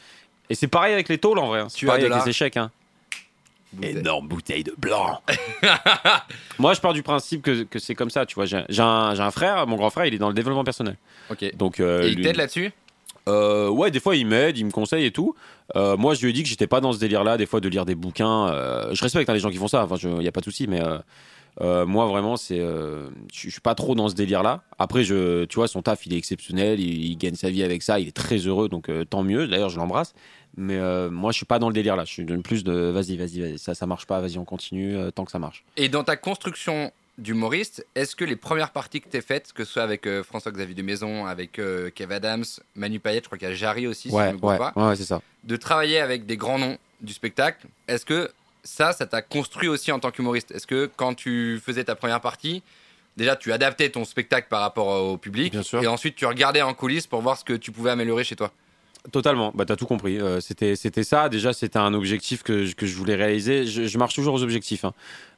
Et 0.50 0.56
c'est 0.56 0.68
pareil 0.68 0.92
avec 0.94 1.08
les 1.08 1.20
tôles 1.20 1.38
en 1.38 1.46
vrai. 1.48 1.60
hein. 1.60 1.68
C'est 1.70 1.78
Tu 1.78 1.86
as 1.92 1.98
de 1.98 2.06
avec 2.06 2.10
la- 2.10 2.24
les 2.24 2.30
échecs. 2.30 2.58
Hein. 2.58 2.72
Énorme 3.82 4.28
bouteille 4.28 4.64
de 4.64 4.74
blanc. 4.78 5.22
Moi, 6.60 6.74
je 6.74 6.82
pars 6.82 6.94
du 6.94 7.04
principe 7.04 7.42
que, 7.42 7.64
que 7.64 7.80
c'est 7.80 7.96
comme 7.96 8.10
ça, 8.10 8.26
tu 8.26 8.36
vois. 8.36 8.46
J'ai 8.46 8.58
un, 8.82 9.14
j'ai 9.16 9.22
un 9.22 9.32
frère, 9.32 9.66
mon 9.68 9.76
grand 9.76 9.90
frère, 9.90 10.06
il 10.06 10.14
est 10.14 10.18
dans 10.18 10.28
le 10.30 10.34
développement 10.34 10.64
personnel. 10.64 10.96
Ok. 11.30 11.56
Donc, 11.56 11.80
euh, 11.80 12.04
Et 12.04 12.10
il 12.10 12.16
lui- 12.16 12.24
t'aide 12.24 12.38
là-dessus? 12.38 12.72
euh, 13.28 13.70
ouais, 13.70 13.92
des 13.92 14.00
fois 14.00 14.16
il 14.16 14.26
m'aide, 14.26 14.58
il 14.58 14.66
me 14.66 14.72
conseille 14.72 15.06
et 15.06 15.12
tout. 15.12 15.36
Euh, 15.76 15.96
moi, 15.98 16.16
je 16.16 16.22
lui 16.24 16.32
ai 16.32 16.34
dit 16.34 16.42
que 16.42 16.50
j'étais 16.50 16.66
pas 16.68 16.82
dans 16.82 16.94
ce 16.94 17.00
délire-là, 17.00 17.38
des 17.38 17.46
fois 17.46 17.60
de 17.60 17.70
lire 17.70 17.86
des 17.86 17.94
bouquins. 17.96 18.48
euh, 18.48 18.90
je 18.94 19.02
respecte 19.04 19.30
hein, 19.30 19.34
les 19.34 19.40
gens 19.40 19.52
qui 19.52 19.58
font 19.58 19.68
ça, 19.68 19.84
enfin, 19.84 19.96
il 20.02 20.24
y 20.24 20.28
a 20.28 20.32
pas 20.32 20.40
de 20.40 20.46
souci, 20.46 20.66
mais 20.68 20.82
euh, 20.82 20.98
euh, 21.62 21.86
moi 21.86 22.08
vraiment, 22.08 22.38
c'est, 22.38 22.60
euh, 22.60 23.10
je 23.32 23.50
suis 23.52 23.62
pas 23.62 23.76
trop 23.76 23.94
dans 23.94 24.10
ce 24.10 24.16
délire-là. 24.16 24.64
Après, 24.80 25.04
je, 25.04 25.46
tu 25.46 25.56
vois, 25.58 25.68
son 25.68 25.84
taf, 25.84 26.08
il 26.08 26.14
est 26.14 26.18
exceptionnel, 26.18 26.80
il, 26.80 27.06
il 27.06 27.18
gagne 27.18 27.36
sa 27.36 27.52
vie 27.52 27.62
avec 27.64 27.84
ça, 27.84 28.00
il 28.00 28.08
est 28.08 28.16
très 28.16 28.38
heureux, 28.38 28.68
donc 28.68 28.90
euh, 28.90 29.06
tant 29.06 29.22
mieux. 29.22 29.48
D'ailleurs, 29.48 29.70
je 29.70 29.78
l'embrasse. 29.78 30.16
Mais 30.58 30.78
euh, 30.78 31.10
moi, 31.10 31.32
je 31.32 31.38
suis 31.38 31.46
pas 31.46 31.60
dans 31.60 31.68
le 31.70 31.74
délire-là. 31.74 32.06
Je 32.06 32.12
suis 32.12 32.26
plus 32.26 32.64
de, 32.64 32.74
vas-y, 32.74 33.18
vas-y, 33.18 33.58
ça, 33.58 33.76
ça 33.76 33.86
marche 33.86 34.06
pas, 34.06 34.20
vas-y, 34.20 34.38
on 34.38 34.46
continue 34.46 34.98
euh, 34.98 35.12
tant 35.12 35.26
que 35.26 35.32
ça 35.32 35.40
marche. 35.40 35.64
Et 35.78 35.90
dans 35.90 36.04
ta 36.04 36.16
construction 36.18 36.92
d'humoriste, 37.18 37.86
est-ce 37.96 38.16
que 38.16 38.26
les 38.26 38.36
premières 38.36 38.72
parties 38.72 39.02
que 39.02 39.10
t'es 39.10 39.22
faites, 39.22 39.52
que 39.54 39.64
ce 39.66 39.74
soit 39.74 39.84
avec 39.84 40.08
euh, 40.08 40.24
François-Xavier 40.24 40.76
de 40.76 40.82
Maison, 40.82 41.26
avec 41.26 41.62
Kev 41.96 42.14
Adams, 42.14 42.46
Manu 42.76 43.00
Payet, 43.00 43.20
je 43.22 43.26
crois 43.26 43.38
qu'il 43.38 43.48
y 43.48 43.52
a 43.52 43.56
Jarry 43.56 43.88
aussi, 43.88 44.10
si 44.10 44.16
ouais, 44.16 44.24
je 44.24 44.28
ne 44.30 44.34
me 44.34 44.38
trompe 44.38 44.52
ouais, 44.52 44.58
pas, 44.58 44.74
ouais, 44.76 44.88
ouais, 44.90 44.96
c'est 44.96 45.04
ça. 45.04 45.22
de 45.44 45.56
travailler 45.56 46.00
avec 46.00 46.26
des 46.26 46.38
grands 46.38 46.60
noms 46.60 46.78
du 47.02 47.14
spectacle, 47.14 47.68
est-ce 47.88 48.06
que 48.06 48.30
ça, 48.64 48.92
ça 48.94 49.06
t'a 49.06 49.22
construit 49.22 49.68
aussi 49.68 49.92
en 49.92 50.00
tant 50.00 50.12
qu'humoriste? 50.12 50.52
Est-ce 50.52 50.68
que 50.68 50.90
quand 50.96 51.14
tu 51.14 51.62
faisais 51.66 51.84
ta 51.84 51.96
première 51.96 52.22
partie, 52.22 52.62
déjà 53.18 53.36
tu 53.36 53.52
adaptais 53.52 53.90
ton 53.90 54.06
spectacle 54.06 54.48
par 54.50 54.62
rapport 54.62 54.88
au 55.12 55.18
public, 55.18 55.52
Bien 55.52 55.64
sûr. 55.64 55.82
et 55.84 55.88
ensuite 55.88 56.16
tu 56.16 56.26
regardais 56.26 56.62
en 56.62 56.74
coulisses 56.74 57.08
pour 57.08 57.22
voir 57.22 57.38
ce 57.38 57.44
que 57.46 57.54
tu 57.54 57.72
pouvais 57.72 57.92
améliorer 57.92 58.24
chez 58.24 58.36
toi? 58.36 58.52
Totalement, 59.12 59.52
bah 59.56 59.66
t'as 59.66 59.76
tout 59.76 59.86
compris. 59.86 60.20
Euh, 60.20 60.40
c'était 60.40 60.76
c'était 60.76 61.04
ça. 61.04 61.30
Déjà, 61.30 61.54
c'était 61.54 61.80
un 61.80 61.94
objectif 61.94 62.44
que, 62.44 62.66
je- 62.66 62.76
que 62.76 62.86
je 62.86 62.96
voulais 62.96 63.16
réaliser. 63.16 63.66
Je, 63.66 63.88
je 63.88 63.98
marche 63.98 64.14
toujours 64.16 64.34
aux 64.36 64.44
objectifs. 64.44 64.86
hein. 64.86 64.94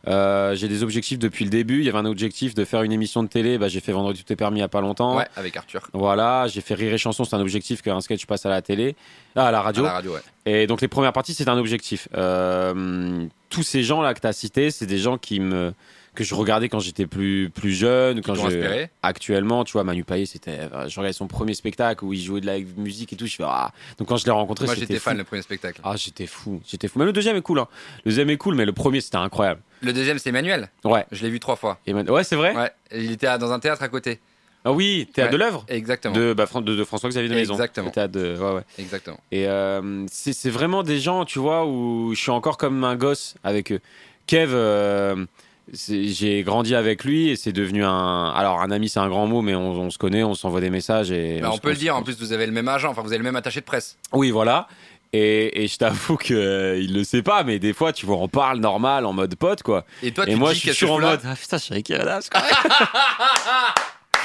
Euh, 0.08 0.56
j'ai 0.56 0.68
des 0.68 0.82
objectifs 0.84 1.20
depuis 1.20 1.46
le 1.46 1.52
début. 1.52 1.80
Il 1.80 1.86
y 1.86 1.90
avait 1.90 1.98
un 2.00 2.06
objectif 2.06 2.56
de 2.56 2.66
faire 2.66 2.82
une 2.84 2.92
émission 2.92 3.22
de 3.24 3.28
télé. 3.28 3.58
Bah, 3.58 3.68
j'ai 3.68 3.80
fait 3.80 3.92
Vendredi 3.92 4.24
tout 4.24 4.34
est 4.34 4.36
permis 4.36 4.58
il 4.58 4.62
y 4.62 4.64
a 4.64 4.68
pas 4.68 4.82
longtemps. 4.82 5.16
Ouais, 5.18 5.28
avec 5.36 5.56
Arthur. 5.56 5.88
Voilà, 5.94 6.48
j'ai 6.48 6.62
fait 6.62 6.74
Rire 6.74 6.94
et 6.94 6.98
Chanson. 6.98 7.24
C'est 7.24 7.36
un 7.36 7.40
objectif 7.42 7.82
qu'un 7.82 8.02
sketch 8.02 8.26
passe 8.26 8.46
à 8.46 8.50
la 8.50 8.62
télé, 8.62 8.96
ah, 9.36 9.48
à 9.48 9.52
la 9.52 9.60
À 9.60 9.62
radio. 9.62 9.84
la 9.84 9.92
radio, 9.94 10.14
ouais. 10.14 10.22
Et 10.48 10.66
donc 10.68 10.82
les 10.82 10.88
premières 10.88 11.14
parties, 11.14 11.34
c'est 11.36 11.48
un 11.50 11.58
objectif. 11.58 12.08
Euh, 12.16 13.26
tous 13.50 13.64
ces 13.64 13.84
gens 13.84 14.02
là 14.02 14.14
que 14.14 14.20
t'as 14.20 14.34
cités, 14.34 14.72
c'est 14.72 14.86
des 14.88 14.98
gens 14.98 15.18
qui 15.18 15.40
me 15.40 15.74
que 16.14 16.24
je 16.24 16.36
regardais 16.36 16.68
quand 16.68 16.80
j'étais 16.80 17.08
plus 17.08 17.50
plus 17.50 17.72
jeune, 17.72 18.22
quand 18.22 18.36
je 18.36 18.88
actuellement, 19.02 19.64
tu 19.64 19.74
vois, 19.74 19.84
Manu 19.84 20.04
Payet, 20.04 20.26
c'était, 20.26 20.60
euh, 20.74 20.88
je 20.90 21.00
regardais 21.00 21.14
son 21.14 21.28
premier 21.28 21.54
spectacle 21.54 22.04
où 22.04 22.14
il 22.14 22.22
jouait 22.22 22.42
de 22.42 22.46
la 22.46 22.60
musique 22.78 23.14
et 23.14 23.16
tout. 23.16 23.26
Je 23.28 23.36
fais 23.36 23.44
ah. 23.46 23.72
Donc 23.98 24.08
quand 24.10 24.18
je 24.18 24.26
l'ai 24.26 24.32
rencontré, 24.32 24.66
Moi 24.66 24.76
j'étais 24.76 25.00
fan 25.00 25.18
le 25.18 25.24
premier 25.24 25.42
spectacle. 25.42 25.80
Ah, 25.84 25.96
j'étais 25.96 26.28
fou, 26.28 26.62
j'étais 26.68 26.88
fou. 26.88 27.00
Même 27.00 27.06
le 27.08 27.14
deuxième 27.14 27.38
est 27.38 27.42
cool. 27.42 27.60
Hein. 27.60 27.68
Le 28.04 28.10
deuxième 28.12 28.30
est 28.30 28.38
cool, 28.38 28.56
mais 28.56 28.66
le 28.66 28.74
premier 28.74 29.00
c'était 29.02 29.18
incroyable. 29.18 29.62
Le 29.82 29.94
deuxième 29.94 30.20
c'est 30.20 30.30
Emmanuel, 30.30 30.70
Ouais. 30.84 31.06
je 31.12 31.24
l'ai 31.24 31.30
vu 31.30 31.40
trois 31.40 31.56
fois. 31.56 31.80
Et 31.88 31.94
ouais, 31.94 32.24
c'est 32.24 32.36
vrai? 32.36 32.56
Ouais, 32.56 32.72
il 32.94 33.12
était 33.12 33.38
dans 33.38 33.52
un 33.52 33.60
théâtre 33.60 33.84
à 33.84 33.88
côté. 33.88 34.20
Ah 34.64 34.72
oui, 34.72 35.08
Ouais. 35.18 35.30
de 35.30 35.38
l'œuvre? 35.38 35.66
Exactement. 35.70 36.14
De, 36.14 36.34
bah, 36.34 36.46
de, 36.54 36.76
de 36.76 36.84
François 36.84 37.10
Xavier 37.10 37.30
de 37.30 37.34
Maison. 37.34 37.54
Exactement. 37.54 37.90
Théâtre 37.90 38.14
de, 38.14 38.38
ouais, 38.38 38.52
ouais. 38.58 38.62
Exactement. 38.78 39.20
Et 39.32 39.48
euh, 39.48 40.06
c'est 40.12 40.50
vraiment 40.52 40.84
des 40.84 41.00
gens, 41.00 41.26
tu 41.26 41.40
vois, 41.40 41.66
où 41.66 42.14
je 42.14 42.20
suis 42.22 42.30
encore 42.32 42.58
comme 42.58 42.84
un 42.84 42.96
gosse 42.96 43.34
avec 43.44 43.72
eux. 43.72 43.80
Kev, 44.28 44.52
euh, 44.54 45.26
j'ai 45.74 46.44
grandi 46.44 46.76
avec 46.76 47.04
lui 47.04 47.30
et 47.30 47.36
c'est 47.36 47.54
devenu 47.54 47.84
un. 47.84 48.30
Alors, 48.36 48.62
un 48.62 48.72
ami, 48.72 48.90
c'est 48.90 49.00
un 49.00 49.08
grand 49.10 49.28
mot, 49.28 49.42
mais 49.42 49.56
on, 49.56 49.72
on 49.72 49.90
se 49.90 49.98
connaît, 49.98 50.24
on 50.24 50.34
s'envoie 50.36 50.62
des 50.62 50.70
messages. 50.70 51.12
Et 51.12 51.40
Bah, 51.42 51.50
on 51.54 51.58
peut 51.58 51.70
le 51.70 51.76
dire, 51.78 51.96
en 51.96 52.04
plus 52.04 52.18
vous 52.20 52.34
avez 52.34 52.46
le 52.46 52.52
même 52.52 52.68
agent, 52.68 52.90
enfin 52.90 53.02
vous 53.02 53.10
avez 53.10 53.18
le 53.20 53.24
même 53.24 53.36
attaché 53.36 53.60
de 53.62 53.66
presse. 53.66 53.98
Oui, 54.12 54.32
voilà. 54.32 54.68
Et, 55.14 55.64
et 55.64 55.68
je 55.68 55.78
t'avoue 55.78 56.16
qu'il 56.18 56.36
il 56.38 56.94
le 56.94 57.04
sait 57.04 57.22
pas, 57.22 57.44
mais 57.44 57.60
des 57.60 57.74
fois, 57.74 57.92
tu 57.94 58.06
vois, 58.06 58.18
on 58.18 58.28
parle 58.30 58.60
normal, 58.60 59.06
en 59.06 59.14
mode 59.14 59.36
pote, 59.36 59.62
quoi. 59.64 59.86
Et 60.04 60.12
toi 60.12 60.26
et 60.26 60.32
tu 60.34 60.36
moi, 60.38 60.52
te 60.52 60.56
je 60.56 60.62
dis 60.62 60.74
suis 60.74 60.88
je 60.88 60.92
en 60.92 61.00
mode. 61.00 61.20
Ah 61.26 61.36
putain, 61.36 61.58
je 61.58 61.64
suis 61.64 61.74
avec 61.74 61.88
quoi. 61.88 62.42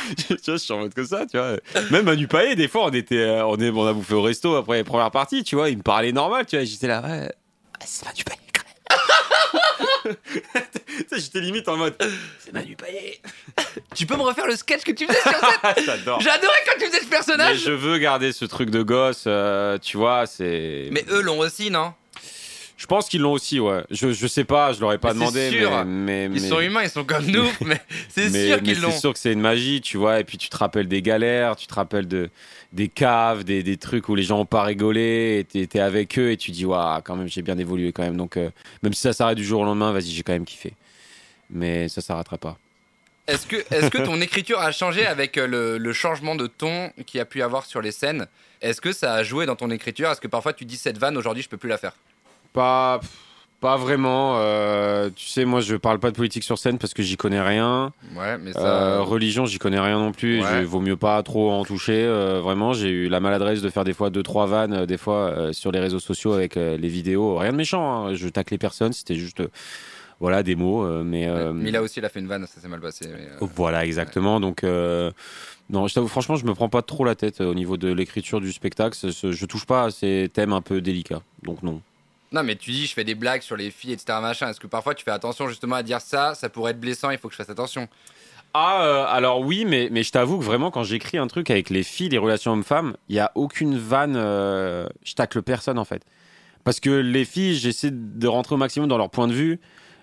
tu 0.17 0.35
vois, 0.35 0.39
je 0.47 0.57
suis 0.57 0.73
en 0.73 0.79
mode 0.79 0.95
comme 0.95 1.07
ça, 1.07 1.27
tu 1.27 1.37
vois. 1.39 1.57
Même 1.91 2.05
Manu 2.05 2.29
Payet, 2.29 2.55
des 2.55 2.69
fois, 2.69 2.85
on 2.87 2.91
était, 2.91 3.17
euh, 3.19 3.45
on, 3.47 3.57
est, 3.57 3.71
on 3.71 3.87
a 3.87 3.93
bouffé 3.93 4.15
au 4.15 4.23
resto 4.23 4.55
après 4.55 4.79
les 4.79 4.85
premières 4.85 5.11
parties, 5.11 5.43
tu 5.43 5.57
vois. 5.57 5.71
Il 5.71 5.79
me 5.79 5.83
parlait 5.83 6.13
normal, 6.13 6.47
tu 6.47 6.57
vois. 6.57 6.63
et 6.63 6.67
J'étais 6.67 6.87
là, 6.87 7.03
ouais, 7.03 7.33
c'est 7.85 8.05
Manu 8.05 8.23
Payet, 8.25 8.39
quand 8.53 8.63
même. 10.05 10.17
Tu 11.11 11.21
sais, 11.21 11.21
J'étais 11.37 11.47
limite 11.47 11.69
en 11.69 11.77
mode, 11.77 11.95
c'est 12.39 12.51
Manu 12.55 12.77
Payet. 12.77 13.21
Tu 13.95 14.07
peux 14.07 14.17
me 14.17 14.23
refaire 14.23 14.47
le 14.47 14.57
sketch 14.57 14.85
que 14.85 14.93
tu 14.93 15.07
faisais 15.07 15.21
sur 15.21 15.33
J'adore. 15.85 16.19
J'adorais 16.23 16.57
quand 16.67 16.79
tu 16.79 16.87
faisais 16.87 17.01
ce 17.01 17.05
Mais 17.05 17.11
personnage 17.11 17.59
je 17.59 17.73
veux 17.73 17.99
garder 17.99 18.33
ce 18.33 18.47
truc 18.47 18.71
de 18.71 18.83
gosse, 18.83 19.25
euh, 19.27 19.77
tu 19.77 19.99
vois, 19.99 20.25
c'est. 20.25 20.89
Mais 20.93 21.05
eux 21.11 21.21
l'ont 21.21 21.41
aussi, 21.41 21.71
non? 21.71 21.93
Je 22.79 22.87
pense 22.87 23.11
qu'ils 23.11 23.21
l'ont 23.21 23.33
aussi, 23.33 23.61
ouais. 23.61 23.85
Je, 23.91 24.13
je 24.13 24.27
sais 24.27 24.45
pas, 24.45 24.73
je 24.73 24.81
leur 24.81 24.95
ai 24.95 24.99
pas 24.99 25.13
Mais 25.13 25.21
demandé, 25.21 25.51
sûr. 25.51 25.85
mais, 25.85 26.29
mais, 26.31 26.37
Ils 26.39 26.49
sont 26.49 26.61
humains, 26.61 26.85
ils 26.85 26.91
sont 26.91 27.05
comme 27.05 27.27
nous, 27.27 27.49
mais 27.67 27.83
c'est 28.09 28.31
sûr 28.31 28.63
qu'ils 28.63 28.81
l'ont. 28.81 28.91
C'est 28.93 29.01
sûr 29.01 29.13
que 29.13 29.19
c'est 29.19 29.33
une 29.33 29.41
magie, 29.41 29.83
tu 29.83 29.99
vois. 29.99 30.21
Et 30.21 30.25
puis 30.25 30.39
tu 30.39 30.49
te 30.49 30.57
rappelles 30.57 30.89
des 30.89 31.03
galères, 31.03 31.57
tu 31.57 31.67
te 31.67 31.75
rappelles 31.75 32.09
de 32.09 32.31
des 32.73 32.89
caves, 32.89 33.45
des, 33.45 33.63
des 33.63 33.77
trucs 33.77 34.09
où 34.09 34.15
les 34.15 34.23
gens 34.23 34.41
ont 34.41 34.47
pas 34.47 34.63
rigolé, 34.63 35.39
et 35.41 35.45
t'es 35.45 35.67
t'es 35.67 35.81
avec 35.81 36.19
eux 36.19 36.31
et 36.31 36.39
tu 36.39 36.51
dis 36.51 36.65
waouh, 36.65 37.03
quand 37.03 37.17
même 37.17 37.29
j'ai 37.29 37.43
bien 37.43 37.59
évolué 37.59 37.93
quand 37.93 38.05
même. 38.05 38.17
Donc 38.17 38.39
euh, 38.39 38.49
même 38.83 38.95
si 38.95 39.03
ça 39.03 39.13
s'arrête 39.13 39.37
du 39.37 39.45
jour 39.45 39.61
au 39.61 39.65
lendemain, 39.65 39.93
vas-y, 39.93 40.11
j'ai 40.11 40.23
quand 40.23 40.33
même 40.33 40.47
kiffé. 40.47 40.73
Mais 41.51 41.89
ça 41.89 42.01
s'arrêtera 42.01 42.39
pas. 42.39 42.57
Est-ce 43.27 43.47
que, 43.47 43.57
est 43.57 43.91
que 43.91 43.99
ton 43.99 44.21
écriture 44.21 44.61
a 44.61 44.71
changé 44.71 45.05
avec 45.05 45.37
euh, 45.37 45.47
le, 45.49 45.79
le 45.79 45.93
changement 45.93 46.37
de 46.37 46.47
ton 46.47 46.91
qu'il 47.07 47.19
y 47.19 47.21
a 47.21 47.25
pu 47.25 47.43
avoir 47.43 47.65
sur 47.67 47.81
les 47.81 47.91
scènes? 47.93 48.27
Est-ce 48.63 48.81
que 48.81 48.93
ça 48.93 49.15
a 49.15 49.23
joué 49.25 49.47
dans 49.47 49.57
ton 49.57 49.71
écriture? 49.71 50.11
Est-ce 50.11 50.21
que 50.21 50.29
parfois 50.29 50.53
tu 50.53 50.65
dis 50.65 50.77
cette 50.77 50.99
vanne 50.99 51.17
aujourd'hui 51.17 51.43
je 51.43 51.49
peux 51.49 51.57
plus 51.57 51.69
la 51.69 51.77
faire? 51.79 51.93
Pas 52.53 53.01
pas 53.61 53.77
vraiment. 53.79 54.37
euh, 54.39 55.09
tu 55.17 55.27
sais, 55.27 55.45
moi 55.45 55.61
je 55.61 55.75
parle 55.77 55.99
pas 55.99 56.11
de 56.11 56.17
politique 56.17 56.45
sur 56.45 56.57
scène 56.59 56.79
parce 56.79 56.95
que 56.95 57.03
j'y 57.03 57.17
connais 57.17 57.41
rien. 57.41 57.93
Ouais, 58.15 58.39
mais 58.39 58.53
ça. 58.53 58.61
Euh, 58.61 59.01
religion, 59.03 59.45
j'y 59.47 59.59
connais 59.59 59.81
rien 59.81 59.99
non 59.99 60.13
plus. 60.13 60.43
Ouais. 60.43 60.63
Vaut 60.63 60.81
mieux 60.81 60.97
pas 60.97 61.21
trop 61.25 61.51
en 61.51 61.65
toucher. 61.65 62.05
euh, 62.05 62.41
vraiment, 62.41 62.75
j'ai 62.75 62.91
eu 62.91 63.09
la 63.09 63.19
maladresse 63.19 63.61
de 63.61 63.71
faire 63.71 63.83
des 63.85 63.95
fois 63.95 64.11
deux 64.11 64.23
trois 64.23 64.47
vannes, 64.47 64.87
des 64.87 64.99
fois 64.99 65.53
sur 65.53 65.73
les 65.73 65.81
réseaux 65.81 66.01
sociaux 66.01 66.33
avec 66.35 66.55
les 66.55 66.89
vidéos. 66.89 67.37
Rien 67.39 67.51
de 67.53 67.57
méchant. 67.57 68.07
hein. 68.07 68.15
Je 68.15 68.29
tacle 68.29 68.53
les 68.55 68.59
personnes. 68.59 68.93
C'était 68.93 69.17
juste 69.17 69.43
voilà 70.21 70.43
des 70.43 70.55
mots. 70.57 70.85
euh, 70.85 71.03
mais 71.05 71.27
euh, 71.29 71.53
Mais 71.53 71.71
là 71.71 71.83
aussi, 71.83 72.01
il 72.01 72.05
a 72.05 72.09
fait 72.09 72.21
une 72.21 72.27
vanne, 72.29 72.47
ça 72.47 72.61
s'est 72.61 72.69
mal 72.69 72.81
passé. 72.81 73.07
mais, 73.09 73.29
euh, 73.43 73.47
voilà 73.55 73.85
exactement. 73.85 74.41
Donc 74.41 74.65
euh, 74.65 75.11
non, 75.71 75.87
je 75.89 75.95
t'avoue, 75.95 76.09
franchement, 76.09 76.37
je 76.37 76.45
me 76.47 76.55
prends 76.55 76.69
pas 76.69 76.83
trop 76.83 77.05
la 77.05 77.15
tête 77.15 77.41
euh, 77.41 77.51
au 77.51 77.55
niveau 77.55 77.77
de 77.77 77.93
l'écriture 77.93 78.41
du 78.41 78.53
spectacle. 78.53 78.97
Je 78.97 79.47
touche 79.47 79.67
pas 79.67 79.85
à 79.85 79.91
ces 79.91 80.31
thèmes 80.33 80.53
un 80.53 80.61
peu 80.63 80.81
délicats. 80.81 81.23
Donc 81.43 81.63
non. 81.63 81.81
Non, 82.33 82.43
mais 82.43 82.57
tu 82.57 82.71
dis, 82.73 82.87
je 82.87 82.93
fais 82.93 83.05
des 83.05 83.15
blagues 83.15 83.43
sur 83.43 83.57
les 83.57 83.71
filles, 83.71 83.93
etc. 83.93 84.19
Machin. 84.21 84.49
Est-ce 84.51 84.59
que 84.61 84.67
parfois 84.67 84.95
tu 84.95 85.05
fais 85.05 85.13
attention 85.13 85.49
justement 85.49 85.77
à 85.77 85.83
dire 85.83 86.01
ça? 86.01 86.35
Ça 86.35 86.49
pourrait 86.49 86.73
être 86.73 86.81
blessant, 86.81 87.11
il 87.11 87.19
faut 87.19 87.29
que 87.29 87.35
je 87.35 87.39
fasse 87.39 87.51
attention. 87.51 87.89
Ah, 88.53 88.83
euh, 88.85 89.05
alors 89.09 89.41
oui, 89.43 89.65
mais, 89.67 89.89
mais 89.93 90.03
je 90.03 90.11
t'avoue 90.11 90.39
que 90.39 90.45
vraiment, 90.45 90.71
quand 90.71 90.83
j'écris 90.83 91.19
un 91.19 91.27
truc 91.27 91.51
avec 91.51 91.69
les 91.71 91.83
filles, 91.83 92.09
les 92.09 92.19
relations 92.19 92.53
hommes-femmes, 92.53 92.97
il 93.09 93.13
n'y 93.15 93.21
a 93.21 93.31
aucune 93.35 93.77
vanne. 93.77 94.15
euh, 94.17 94.87
je 95.05 95.13
tacle 95.15 95.43
personne, 95.43 95.79
en 95.79 95.85
fait. 95.85 96.03
Parce 96.65 96.81
que 96.81 96.91
les 96.91 97.25
filles, 97.25 97.55
j'essaie 97.55 97.91
de 97.93 98.27
rentrer 98.27 98.55
au 98.55 98.59
maximum 98.59 98.89
dans 98.89 98.99
leur 98.99 99.11
point 99.11 99.29
de 99.29 99.33
vue. 99.35 99.61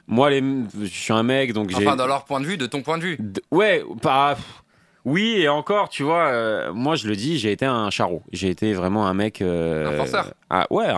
Moi, 0.07 0.29
les, 0.29 0.43
je 0.81 0.85
suis 0.87 1.13
un 1.13 1.23
mec, 1.23 1.53
donc 1.53 1.69
j'ai. 1.69 1.77
Enfin, 1.87 1.95
dans 1.95 2.07
leur 2.07 2.25
point 2.25 2.39
de 2.41 2.45
vue, 2.45 2.57
de 2.57 2.65
ton 2.65 2.81
point 2.81 2.97
de 2.97 3.03
vue. 3.03 3.17
D- 3.19 3.41
Ouais, 3.51 3.83
pas. 4.01 4.37
Oui, 5.05 5.35
et 5.37 5.49
encore, 5.49 5.89
tu 5.89 6.03
vois, 6.03 6.27
euh, 6.27 6.71
moi 6.73 6.95
je 6.95 7.07
le 7.09 7.15
dis, 7.17 7.37
j'ai 7.37 7.51
été 7.51 7.65
un 7.65 7.89
charreau. 7.89 8.21
J'ai 8.31 8.49
été 8.49 8.73
vraiment 8.73 9.05
un 9.07 9.13
mec. 9.13 9.41
euh, 9.41 9.93
Un 9.93 9.97
forceur. 9.97 10.33
ah, 10.49 10.65
ouais, 10.69 10.87
un, 10.87 10.95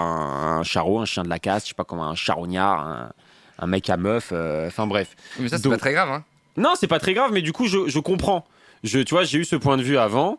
un 0.60 0.64
charreau, 0.64 1.00
un 1.00 1.06
chien 1.06 1.24
de 1.24 1.30
la 1.30 1.40
casse, 1.40 1.64
je 1.64 1.70
sais 1.70 1.74
pas 1.76 1.86
comment, 1.86 2.08
un 2.08 2.14
charognard, 2.16 2.88
un, 2.88 3.12
un 3.60 3.68
mec 3.68 3.90
à 3.90 3.98
meuf, 3.98 4.30
euh, 4.32 4.68
enfin 4.68 4.86
bref. 4.86 5.16
Mais 5.40 5.50
ça, 5.50 5.58
c'est 5.58 5.64
Donc- 5.64 5.74
pas 5.74 5.80
très 5.80 5.94
grave. 5.94 6.10
Hein. 6.12 6.24
Non, 6.58 6.74
c'est 6.76 6.88
pas 6.88 7.00
très 7.00 7.14
grave, 7.16 7.32
mais 7.34 7.42
du 7.42 7.52
coup, 7.52 7.66
je, 7.68 7.88
je 7.88 8.00
comprends. 8.00 8.46
Je, 8.84 9.00
tu 9.00 9.16
vois, 9.16 9.24
j'ai 9.24 9.40
eu 9.40 9.44
ce 9.46 9.56
point 9.56 9.78
de 9.78 9.82
vue 9.84 9.98
avant. 9.98 10.38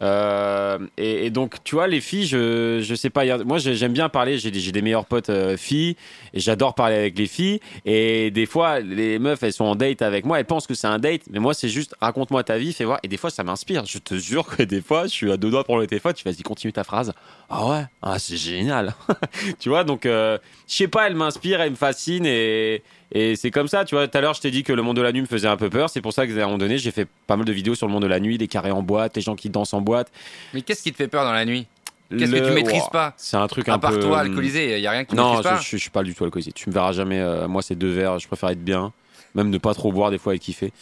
Euh, 0.00 0.78
et, 0.96 1.26
et 1.26 1.30
donc, 1.30 1.56
tu 1.64 1.74
vois, 1.74 1.88
les 1.88 2.00
filles, 2.00 2.26
je, 2.26 2.80
je 2.82 2.94
sais 2.94 3.10
pas. 3.10 3.24
Moi, 3.44 3.58
j'ai- 3.58 3.74
j'aime 3.74 3.92
bien 3.92 4.08
parler. 4.08 4.38
J'ai 4.38 4.50
des, 4.50 4.70
des 4.72 4.82
meilleurs 4.82 5.06
potes 5.06 5.28
euh, 5.30 5.56
filles. 5.56 5.96
J'adore 6.34 6.74
parler 6.74 6.94
avec 6.96 7.18
les 7.18 7.26
filles. 7.26 7.60
Et 7.84 8.30
des 8.30 8.46
fois, 8.46 8.80
les 8.80 9.18
meufs, 9.18 9.42
elles 9.42 9.52
sont 9.52 9.64
en 9.64 9.74
date 9.74 10.02
avec 10.02 10.24
moi. 10.24 10.38
Elles 10.38 10.44
pensent 10.46 10.66
que 10.66 10.74
c'est 10.74 10.86
un 10.86 10.98
date. 10.98 11.22
Mais 11.30 11.40
moi, 11.40 11.52
c'est 11.54 11.68
juste 11.68 11.94
raconte-moi 12.00 12.44
ta 12.44 12.58
vie, 12.58 12.72
fais 12.72 12.84
voir. 12.84 13.00
Et 13.02 13.08
des 13.08 13.16
fois, 13.16 13.30
ça 13.30 13.42
m'inspire. 13.42 13.84
Je 13.86 13.98
te 13.98 14.14
jure 14.14 14.46
que 14.46 14.62
des 14.62 14.80
fois, 14.80 15.04
je 15.04 15.08
suis 15.12 15.32
à 15.32 15.36
deux 15.36 15.50
doigts 15.50 15.64
pour 15.64 15.78
le 15.78 15.86
téléphone. 15.86 16.14
Tu 16.14 16.24
vas-y, 16.24 16.42
continue 16.42 16.72
ta 16.72 16.84
phrase. 16.84 17.12
Ah 17.50 17.66
ouais, 17.66 17.84
ah, 18.02 18.18
c'est 18.18 18.36
génial. 18.36 18.94
tu 19.58 19.68
vois, 19.68 19.82
donc, 19.84 20.06
euh, 20.06 20.38
je 20.68 20.74
sais 20.74 20.88
pas, 20.88 21.06
elle 21.08 21.14
m'inspire, 21.16 21.60
elle 21.60 21.70
me 21.70 21.76
fascine. 21.76 22.24
Et, 22.26 22.82
et 23.12 23.36
c'est 23.36 23.50
comme 23.50 23.68
ça, 23.68 23.84
tu 23.84 23.94
vois. 23.94 24.06
Tout 24.08 24.18
à 24.18 24.20
l'heure, 24.20 24.34
je 24.34 24.40
t'ai 24.40 24.50
dit 24.50 24.62
que 24.62 24.72
le 24.72 24.82
monde 24.82 24.96
de 24.96 25.02
la 25.02 25.12
nuit 25.12 25.20
me 25.22 25.26
faisait 25.26 25.48
un 25.48 25.56
peu 25.56 25.70
peur. 25.70 25.88
C'est 25.90 26.00
pour 26.02 26.12
ça 26.12 26.26
qu'à 26.26 26.32
un 26.34 26.46
moment 26.46 26.58
donné, 26.58 26.78
j'ai 26.78 26.90
fait 26.90 27.06
pas 27.26 27.36
mal 27.36 27.44
de 27.46 27.52
vidéos 27.52 27.74
sur 27.74 27.86
le 27.86 27.92
monde 27.92 28.02
de 28.02 28.08
la 28.08 28.20
nuit, 28.20 28.36
les 28.38 28.48
carrés 28.48 28.70
en 28.70 28.82
boîte, 28.82 29.16
les 29.16 29.22
gens 29.22 29.34
qui 29.36 29.48
dansent 29.50 29.72
en 29.74 29.80
boîte. 29.80 30.10
Mais 30.52 30.62
qu'est-ce 30.62 30.82
qui 30.82 30.92
te 30.92 30.96
fait 30.96 31.08
peur 31.08 31.24
dans 31.24 31.32
la 31.32 31.44
nuit? 31.44 31.66
Qu'est-ce 32.10 32.32
Le- 32.32 32.40
que 32.40 32.46
tu 32.46 32.52
maîtrises 32.52 32.88
pas? 32.90 33.14
C'est 33.18 33.36
un 33.36 33.46
truc 33.48 33.68
À 33.68 33.74
un 33.74 33.78
part 33.78 33.92
peu. 33.92 34.00
toi, 34.00 34.20
alcoolisé, 34.20 34.76
il 34.78 34.80
y 34.82 34.86
a 34.86 34.90
rien 34.90 35.04
que 35.04 35.10
tu 35.10 35.16
Non, 35.16 35.24
maîtrises 35.34 35.44
je, 35.44 35.48
pas? 35.54 35.60
je, 35.60 35.70
je 35.70 35.76
suis 35.76 35.90
pas 35.90 36.02
du 36.02 36.14
tout 36.14 36.24
alcoolisé. 36.24 36.52
Tu 36.52 36.68
me 36.70 36.74
verras 36.74 36.92
jamais. 36.92 37.18
euh, 37.20 37.48
moi, 37.48 37.60
c'est 37.62 37.74
deux 37.74 37.90
verres. 37.90 38.18
Je 38.18 38.26
préfère 38.26 38.48
être 38.50 38.64
bien. 38.64 38.92
Même 39.38 39.50
ne 39.50 39.58
pas 39.58 39.72
trop 39.72 39.92
boire 39.92 40.10
des 40.10 40.18
fois 40.18 40.34
et 40.34 40.38
kiffer. 40.38 40.72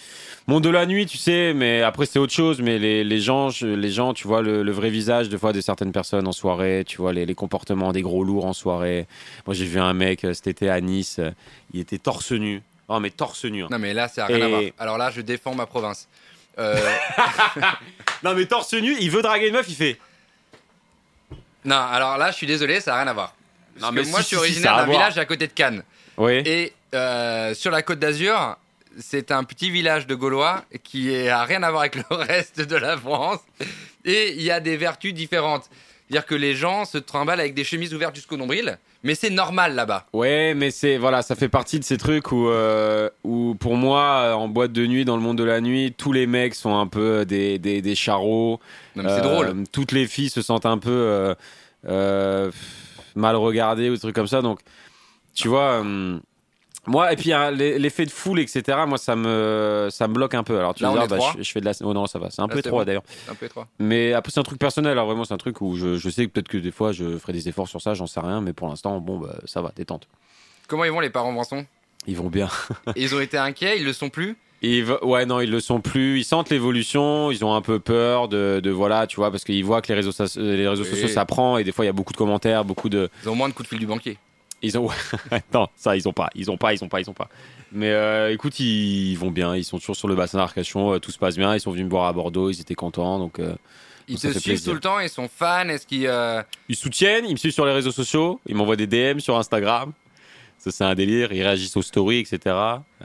Monde 0.46 0.64
de 0.64 0.70
la 0.70 0.86
nuit, 0.86 1.06
tu 1.06 1.18
sais, 1.18 1.52
mais 1.54 1.82
après 1.82 2.06
c'est 2.06 2.18
autre 2.18 2.32
chose. 2.32 2.60
Mais 2.62 2.78
les, 2.78 3.04
les 3.04 3.20
gens, 3.20 3.50
je- 3.50 3.66
les 3.66 3.90
gens, 3.90 4.14
tu 4.14 4.26
vois 4.26 4.40
le, 4.42 4.62
le 4.62 4.72
vrai 4.72 4.88
visage 4.90 5.28
des 5.28 5.36
fois 5.38 5.52
de 5.52 5.60
certaines 5.60 5.92
personnes 5.92 6.26
en 6.26 6.32
soirée. 6.32 6.84
Tu 6.86 6.96
vois 6.96 7.12
les, 7.12 7.26
les 7.26 7.34
comportements 7.34 7.92
des 7.92 8.02
gros 8.02 8.24
lourds 8.24 8.46
en 8.46 8.52
soirée. 8.54 9.06
Moi, 9.46 9.54
j'ai 9.54 9.66
vu 9.66 9.78
un 9.78 9.92
mec 9.92 10.24
euh, 10.24 10.32
cet 10.34 10.46
été 10.46 10.70
à 10.70 10.80
Nice. 10.80 11.16
euh, 11.18 11.30
Il 11.74 11.80
était 11.80 11.98
torse 11.98 12.32
nu. 12.32 12.62
Oh, 12.88 12.98
mais 13.00 13.10
torse 13.10 13.44
nu. 13.44 13.64
hein. 13.64 13.68
Non, 13.70 13.78
mais 13.78 13.92
là, 13.92 14.08
ça 14.08 14.24
a 14.24 14.26
rien 14.28 14.40
à 14.40 14.48
voir. 14.48 14.62
Alors 14.78 14.96
là, 14.98 15.10
je 15.10 15.20
défends 15.20 15.54
ma 15.54 15.66
province. 15.66 16.08
Euh, 16.58 16.76
Non, 18.24 18.32
mais 18.34 18.46
torse 18.46 18.72
nu. 18.72 18.96
Il 19.00 19.10
veut 19.10 19.20
draguer 19.22 19.48
une 19.48 19.52
meuf. 19.54 19.66
Il 19.68 19.74
fait. 19.74 19.98
non, 21.64 21.76
alors 21.76 22.16
là, 22.16 22.30
je 22.30 22.36
suis 22.36 22.46
désolé, 22.46 22.80
ça 22.80 22.94
a 22.94 22.98
rien 23.02 23.08
à 23.10 23.12
voir. 23.12 23.34
Parce 23.78 23.82
Non, 23.92 24.00
que 24.00 24.04
mais 24.04 24.10
moi, 24.10 24.20
si, 24.20 24.22
je 24.22 24.26
suis 24.28 24.36
si, 24.36 24.40
originaire 24.40 24.76
d'un 24.76 24.86
village 24.86 25.18
à 25.18 25.24
côté 25.26 25.46
de 25.48 25.52
Cannes. 25.52 25.82
Oui. 26.16 26.42
Et 26.46 26.72
euh, 26.94 27.54
sur 27.54 27.70
la 27.70 27.82
côte 27.82 27.98
d'Azur, 27.98 28.56
c'est 28.98 29.30
un 29.30 29.44
petit 29.44 29.70
village 29.70 30.06
de 30.06 30.14
Gaulois 30.14 30.64
qui 30.82 31.28
a 31.28 31.44
rien 31.44 31.62
à 31.62 31.70
voir 31.70 31.82
avec 31.82 31.96
le 31.96 32.04
reste 32.16 32.60
de 32.60 32.76
la 32.76 32.96
France. 32.96 33.40
Et 34.04 34.32
il 34.34 34.42
y 34.42 34.50
a 34.50 34.60
des 34.60 34.76
vertus 34.76 35.12
différentes. 35.12 35.68
C'est-à-dire 36.08 36.26
que 36.26 36.34
les 36.36 36.54
gens 36.54 36.84
se 36.84 36.98
trimballent 36.98 37.40
avec 37.40 37.54
des 37.54 37.64
chemises 37.64 37.92
ouvertes 37.92 38.14
jusqu'au 38.14 38.36
nombril, 38.36 38.78
mais 39.02 39.16
c'est 39.16 39.28
normal 39.28 39.74
là-bas. 39.74 40.06
Ouais, 40.12 40.54
mais 40.54 40.70
c'est 40.70 40.98
voilà, 40.98 41.20
ça 41.22 41.34
fait 41.34 41.48
partie 41.48 41.80
de 41.80 41.84
ces 41.84 41.96
trucs 41.98 42.30
où, 42.30 42.48
euh, 42.48 43.10
où 43.24 43.56
pour 43.58 43.74
moi, 43.76 44.02
euh, 44.02 44.32
en 44.34 44.46
boîte 44.46 44.70
de 44.70 44.86
nuit, 44.86 45.04
dans 45.04 45.16
le 45.16 45.22
monde 45.22 45.36
de 45.36 45.42
la 45.42 45.60
nuit, 45.60 45.92
tous 45.98 46.12
les 46.12 46.28
mecs 46.28 46.54
sont 46.54 46.78
un 46.78 46.86
peu 46.86 47.24
des, 47.24 47.58
des, 47.58 47.82
des 47.82 47.94
charros. 47.96 48.60
Non, 48.94 49.02
mais 49.02 49.08
c'est 49.08 49.16
Euh, 49.16 49.20
drôle. 49.22 49.64
Toutes 49.72 49.90
les 49.90 50.06
filles 50.06 50.30
se 50.30 50.42
sentent 50.42 50.64
un 50.66 50.78
peu 50.78 51.34
euh, 51.88 52.50
mal 53.16 53.34
regardées 53.34 53.90
ou 53.90 53.94
des 53.94 54.00
trucs 54.00 54.14
comme 54.14 54.28
ça. 54.28 54.42
Donc, 54.42 54.60
tu 55.34 55.48
vois, 55.48 55.82
moi, 56.86 57.12
et 57.12 57.16
puis 57.16 57.32
hein, 57.32 57.50
l'e- 57.50 57.76
l'effet 57.78 58.04
de 58.06 58.10
foule, 58.10 58.40
etc. 58.40 58.62
Moi, 58.86 58.98
ça 58.98 59.16
me 59.16 59.88
ça 59.90 60.08
me 60.08 60.14
bloque 60.14 60.34
un 60.34 60.42
peu. 60.44 60.58
Alors, 60.58 60.74
tu 60.74 60.82
Là, 60.82 60.92
dire, 60.92 61.02
est 61.02 61.08
bah, 61.08 61.18
je, 61.36 61.42
je 61.42 61.50
fais 61.52 61.60
de 61.60 61.64
la. 61.64 61.72
Oh 61.82 61.92
non, 61.92 62.06
ça 62.06 62.18
va. 62.18 62.30
C'est 62.30 62.40
un 62.42 62.46
Là, 62.46 62.54
peu 62.60 62.70
bon. 62.70 62.84
d'ailleurs. 62.84 63.02
C'est 63.24 63.30
un 63.30 63.34
peu 63.34 63.46
étroit. 63.46 63.66
Mais 63.78 64.12
après, 64.12 64.30
c'est 64.32 64.40
un 64.40 64.44
truc 64.44 64.58
personnel. 64.58 64.92
Alors, 64.92 65.06
vraiment, 65.06 65.24
c'est 65.24 65.34
un 65.34 65.38
truc 65.38 65.60
où 65.60 65.76
je, 65.76 65.96
je 65.96 66.08
sais 66.10 66.26
que 66.26 66.30
peut-être 66.32 66.48
que 66.48 66.58
des 66.58 66.70
fois, 66.72 66.92
je 66.92 67.18
ferai 67.18 67.32
des 67.32 67.48
efforts 67.48 67.68
sur 67.68 67.80
ça. 67.80 67.94
J'en 67.94 68.06
sais 68.06 68.20
rien. 68.20 68.40
Mais 68.40 68.52
pour 68.52 68.68
l'instant, 68.68 68.98
bon, 69.00 69.18
bah, 69.18 69.36
ça 69.44 69.60
va, 69.62 69.72
détente. 69.74 70.08
Comment 70.68 70.84
ils 70.84 70.90
vont 70.92 71.00
les 71.00 71.10
parents 71.10 71.32
Branson 71.32 71.64
Ils 72.06 72.16
vont 72.16 72.28
bien. 72.28 72.48
Ils 72.96 73.14
ont 73.14 73.20
été 73.20 73.36
inquiets, 73.38 73.78
ils 73.78 73.84
le 73.84 73.92
sont 73.92 74.08
plus? 74.08 74.36
Ils 74.62 74.90
ouais, 75.02 75.26
non, 75.26 75.40
ils 75.40 75.50
le 75.50 75.60
sont 75.60 75.80
plus. 75.80 76.18
Ils 76.20 76.24
sentent 76.24 76.48
l'évolution. 76.50 77.30
Ils 77.30 77.44
ont 77.44 77.54
un 77.54 77.60
peu 77.60 77.78
peur 77.78 78.26
de, 78.26 78.58
de 78.62 78.70
voilà, 78.70 79.06
tu 79.06 79.16
vois, 79.16 79.30
parce 79.30 79.44
qu'ils 79.44 79.64
voient 79.64 79.82
que 79.82 79.88
les 79.88 79.94
réseaux, 79.94 80.12
les 80.36 80.66
réseaux 80.66 80.82
Oui. 80.82 80.88
sociaux, 80.90 81.08
ça 81.08 81.26
prend. 81.26 81.58
Et 81.58 81.62
des 81.64 81.72
fois, 81.72 81.84
il 81.84 81.88
y 81.88 81.90
a 81.90 81.92
beaucoup 81.92 82.12
de 82.14 82.16
commentaires, 82.18 82.64
beaucoup 82.64 82.88
de. 82.88 83.10
Ils 83.22 83.28
ont 83.28 83.34
moins 83.34 83.48
de 83.50 83.54
coups 83.54 83.68
de 83.68 83.70
fil 83.70 83.78
du 83.78 83.86
banquier. 83.86 84.16
Ils 84.62 84.78
ont. 84.78 84.88
non, 85.54 85.68
ça, 85.76 85.96
ils 85.96 86.08
ont 86.08 86.12
pas. 86.12 86.30
Ils 86.34 86.50
ont 86.50 86.56
pas, 86.56 86.72
ils 86.72 86.82
ont 86.82 86.88
pas, 86.88 87.00
ils 87.00 87.10
ont 87.10 87.14
pas. 87.14 87.28
Mais 87.72 87.90
euh, 87.90 88.32
écoute, 88.32 88.58
ils, 88.60 89.12
ils 89.12 89.18
vont 89.18 89.30
bien. 89.30 89.54
Ils 89.54 89.64
sont 89.64 89.78
toujours 89.78 89.96
sur 89.96 90.08
le 90.08 90.14
bassin 90.14 90.38
d'Arcachon. 90.38 90.94
euh, 90.94 90.98
tout 90.98 91.10
se 91.10 91.18
passe 91.18 91.36
bien. 91.36 91.54
Ils 91.54 91.60
sont 91.60 91.70
venus 91.70 91.84
me 91.84 91.90
voir 91.90 92.06
à 92.06 92.12
Bordeaux. 92.12 92.50
Ils 92.50 92.60
étaient 92.60 92.74
contents. 92.74 93.18
Donc, 93.18 93.38
euh, 93.38 93.54
Ils 94.08 94.18
te 94.18 94.38
suivent 94.38 94.62
tout 94.64 94.72
le 94.72 94.80
temps, 94.80 95.00
ils 95.00 95.08
sont 95.10 95.28
fans. 95.28 95.68
Est-ce 95.68 95.86
qu'ils. 95.86 96.06
euh, 96.06 96.42
ils 96.68 96.76
soutiennent. 96.76 97.24
Ils 97.26 97.32
me 97.32 97.36
suivent 97.36 97.52
sur 97.52 97.66
les 97.66 97.72
réseaux 97.72 97.92
sociaux. 97.92 98.40
Ils 98.46 98.54
m'envoient 98.54 98.76
des 98.76 98.86
DM 98.86 99.18
sur 99.18 99.36
Instagram. 99.36 99.92
Ça, 100.58 100.70
c'est 100.70 100.84
un 100.84 100.94
délire. 100.94 101.32
Ils 101.32 101.42
réagissent 101.42 101.76
aux 101.76 101.82
stories, 101.82 102.20
etc. 102.20 102.56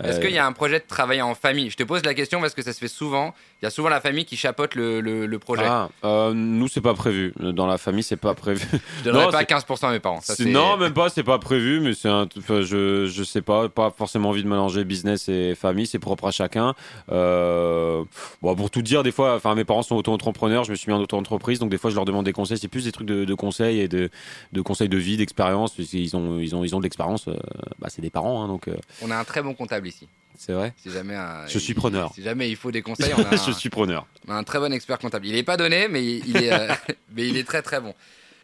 Est-ce 0.02 0.18
Euh, 0.18 0.22
qu'il 0.22 0.32
y 0.32 0.38
a 0.38 0.46
un 0.46 0.54
projet 0.54 0.80
de 0.80 0.86
travailler 0.88 1.22
en 1.22 1.36
famille? 1.36 1.70
Je 1.70 1.76
te 1.76 1.84
pose 1.84 2.04
la 2.06 2.14
question 2.14 2.40
parce 2.40 2.54
que 2.54 2.62
ça 2.62 2.72
se 2.72 2.80
fait 2.80 2.88
souvent. 2.88 3.34
Il 3.62 3.66
y 3.66 3.68
a 3.68 3.70
souvent 3.70 3.90
la 3.90 4.00
famille 4.00 4.24
qui 4.26 4.38
chapeaute 4.38 4.74
le, 4.76 5.02
le- 5.02 5.26
le 5.26 5.40
projet. 5.40 5.66
ah, 5.66 5.90
euh, 6.06 6.34
nous, 6.34 6.68
c'est 6.70 6.80
pas 6.82 6.94
prévu. 6.94 7.34
Dans 7.40 7.68
la 7.68 7.78
famille, 7.78 8.02
c'est 8.04 8.16
pas 8.16 8.34
prévu. 8.34 8.66
je 9.00 9.04
donnerais 9.04 9.26
non, 9.26 9.32
pas 9.32 9.40
c'est- 9.40 9.46
15% 9.50 9.88
à 9.90 9.92
mes 9.92 10.00
parents. 10.00 10.22
Ça, 10.22 10.34
non, 10.46 10.78
même 10.78 10.94
pas, 10.94 11.10
c'est 11.10 11.24
pas 11.24 11.40
prévu, 11.40 11.82
mais 11.82 11.94
c'est 11.94 12.08
un. 12.08 12.28
enfin, 12.38 12.62
je, 12.62 13.06
je 13.08 13.24
sais 13.24 13.42
pas, 13.42 13.68
pas 13.70 13.92
forcément 13.96 14.30
envie 14.30 14.44
de 14.44 14.48
mélanger 14.50 14.84
business 14.86 15.28
et 15.28 15.56
famille, 15.56 15.86
c'est 15.88 16.00
propre 16.00 16.26
à 16.28 16.32
chacun. 16.32 16.74
Euh, 17.12 18.04
bon, 18.42 18.56
pour 18.56 18.70
tout 18.72 18.82
dire, 18.82 19.04
des 19.04 19.12
fois, 19.12 19.36
enfin, 19.36 19.56
mes 19.56 19.66
parents 19.66 19.84
sont 19.84 19.96
auto-entrepreneurs, 19.96 20.64
je 20.64 20.72
me 20.72 20.76
suis 20.76 20.92
mis 20.92 20.98
en 20.98 21.02
auto-entreprise, 21.02 21.60
donc 21.60 21.70
des 21.70 21.78
fois, 21.78 21.90
je 21.90 21.96
leur 21.96 22.06
demande 22.06 22.26
des 22.26 22.34
conseils. 22.34 22.58
C'est 22.58 22.68
plus 22.68 22.86
des 22.86 22.92
trucs 22.92 23.08
de, 23.08 23.26
de 23.26 23.34
conseils 23.34 23.80
et 23.82 23.88
de, 23.88 24.10
de 24.54 24.62
conseils 24.62 24.90
de 24.90 24.98
vie, 24.98 25.18
d'expérience. 25.18 25.74
qu'ils 25.74 26.16
ont, 26.16 26.40
ils 26.40 26.56
ont, 26.56 26.64
ils 26.64 26.76
ont 26.76 26.80
de 26.80 26.84
l'expérience. 26.84 27.28
euh, 27.28 27.36
bah, 27.80 27.88
c'est 27.90 28.02
des 28.02 28.10
parents, 28.10 28.44
hein, 28.44 28.48
donc 28.48 28.70
On 29.02 29.12
a 29.12 29.18
un 29.18 29.24
très 29.24 29.42
bon 29.42 29.54
comptable 29.54 29.81
ici. 29.88 30.08
c'est 30.38 30.54
vrai. 30.54 30.74
Si 30.78 30.92
jamais, 30.92 31.16
un- 31.16 31.46
Je 31.48 31.60
suis 31.60 31.74
preneur. 31.74 32.12
Si 32.14 32.22
jamais 32.24 32.50
il 32.50 32.56
faut 32.56 32.72
des 32.72 32.82
conseils, 32.82 33.14
on 33.18 33.24
a 33.24 33.28
un, 33.34 33.46
je 33.46 33.52
suis 33.52 33.70
preneur. 33.70 34.08
on 34.28 34.32
a 34.32 34.36
un 34.36 34.44
très 34.44 34.60
bon 34.60 34.72
expert 34.74 34.98
comptable. 35.00 35.26
Il 35.28 35.36
est 35.36 35.44
pas 35.44 35.58
donné, 35.58 35.88
mais 35.88 36.04
il 36.06 36.38
est, 36.38 36.52
euh, 36.54 36.68
mais 37.16 37.28
il 37.28 37.38
est 37.38 37.44
très 37.48 37.62
très 37.62 37.80
bon. 37.80 37.94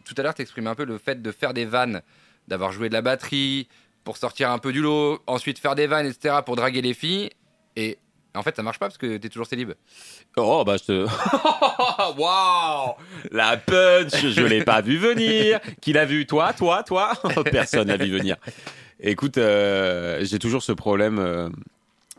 Tout 0.06 0.14
à 0.18 0.22
l'heure, 0.24 0.34
tu 0.34 0.42
exprimais 0.42 0.70
un 0.70 0.76
peu 0.76 0.86
le 0.86 0.98
fait 0.98 1.22
de 1.22 1.32
faire 1.32 1.54
des 1.54 1.66
vannes, 1.66 2.02
d'avoir 2.48 2.72
joué 2.72 2.88
de 2.90 2.94
la 2.94 3.02
batterie 3.02 3.68
pour 4.04 4.16
sortir 4.18 4.52
un 4.52 4.58
peu 4.58 4.72
du 4.72 4.82
lot, 4.82 5.22
ensuite 5.28 5.60
faire 5.60 5.76
des 5.76 5.86
vannes, 5.88 6.06
etc. 6.08 6.36
pour 6.46 6.56
draguer 6.56 6.82
les 6.82 6.94
filles. 6.94 7.30
Et 7.76 7.98
en 8.34 8.42
fait, 8.44 8.56
ça 8.56 8.64
marche 8.64 8.80
pas 8.80 8.86
parce 8.88 8.98
que 8.98 9.18
t'es 9.18 9.28
toujours 9.30 9.48
célib. 9.48 9.72
Oh, 10.38 10.64
bah, 10.66 10.78
je 10.78 10.84
te. 10.86 11.08
Waouh 12.18 12.94
La 13.32 13.58
punch, 13.58 14.28
je 14.30 14.42
l'ai 14.44 14.64
pas 14.64 14.82
vu 14.82 14.98
venir. 14.98 15.60
Qui 15.82 15.92
l'a 15.94 16.06
vu? 16.06 16.26
Toi, 16.26 16.54
toi, 16.54 16.84
toi? 16.84 17.12
Personne 17.52 17.88
l'a 17.90 17.98
vu 17.98 18.12
venir. 18.12 18.38
Écoute, 19.00 19.38
euh, 19.38 20.20
j'ai 20.24 20.40
toujours 20.40 20.64
ce 20.64 20.72
problème 20.72 21.20
euh, 21.20 21.50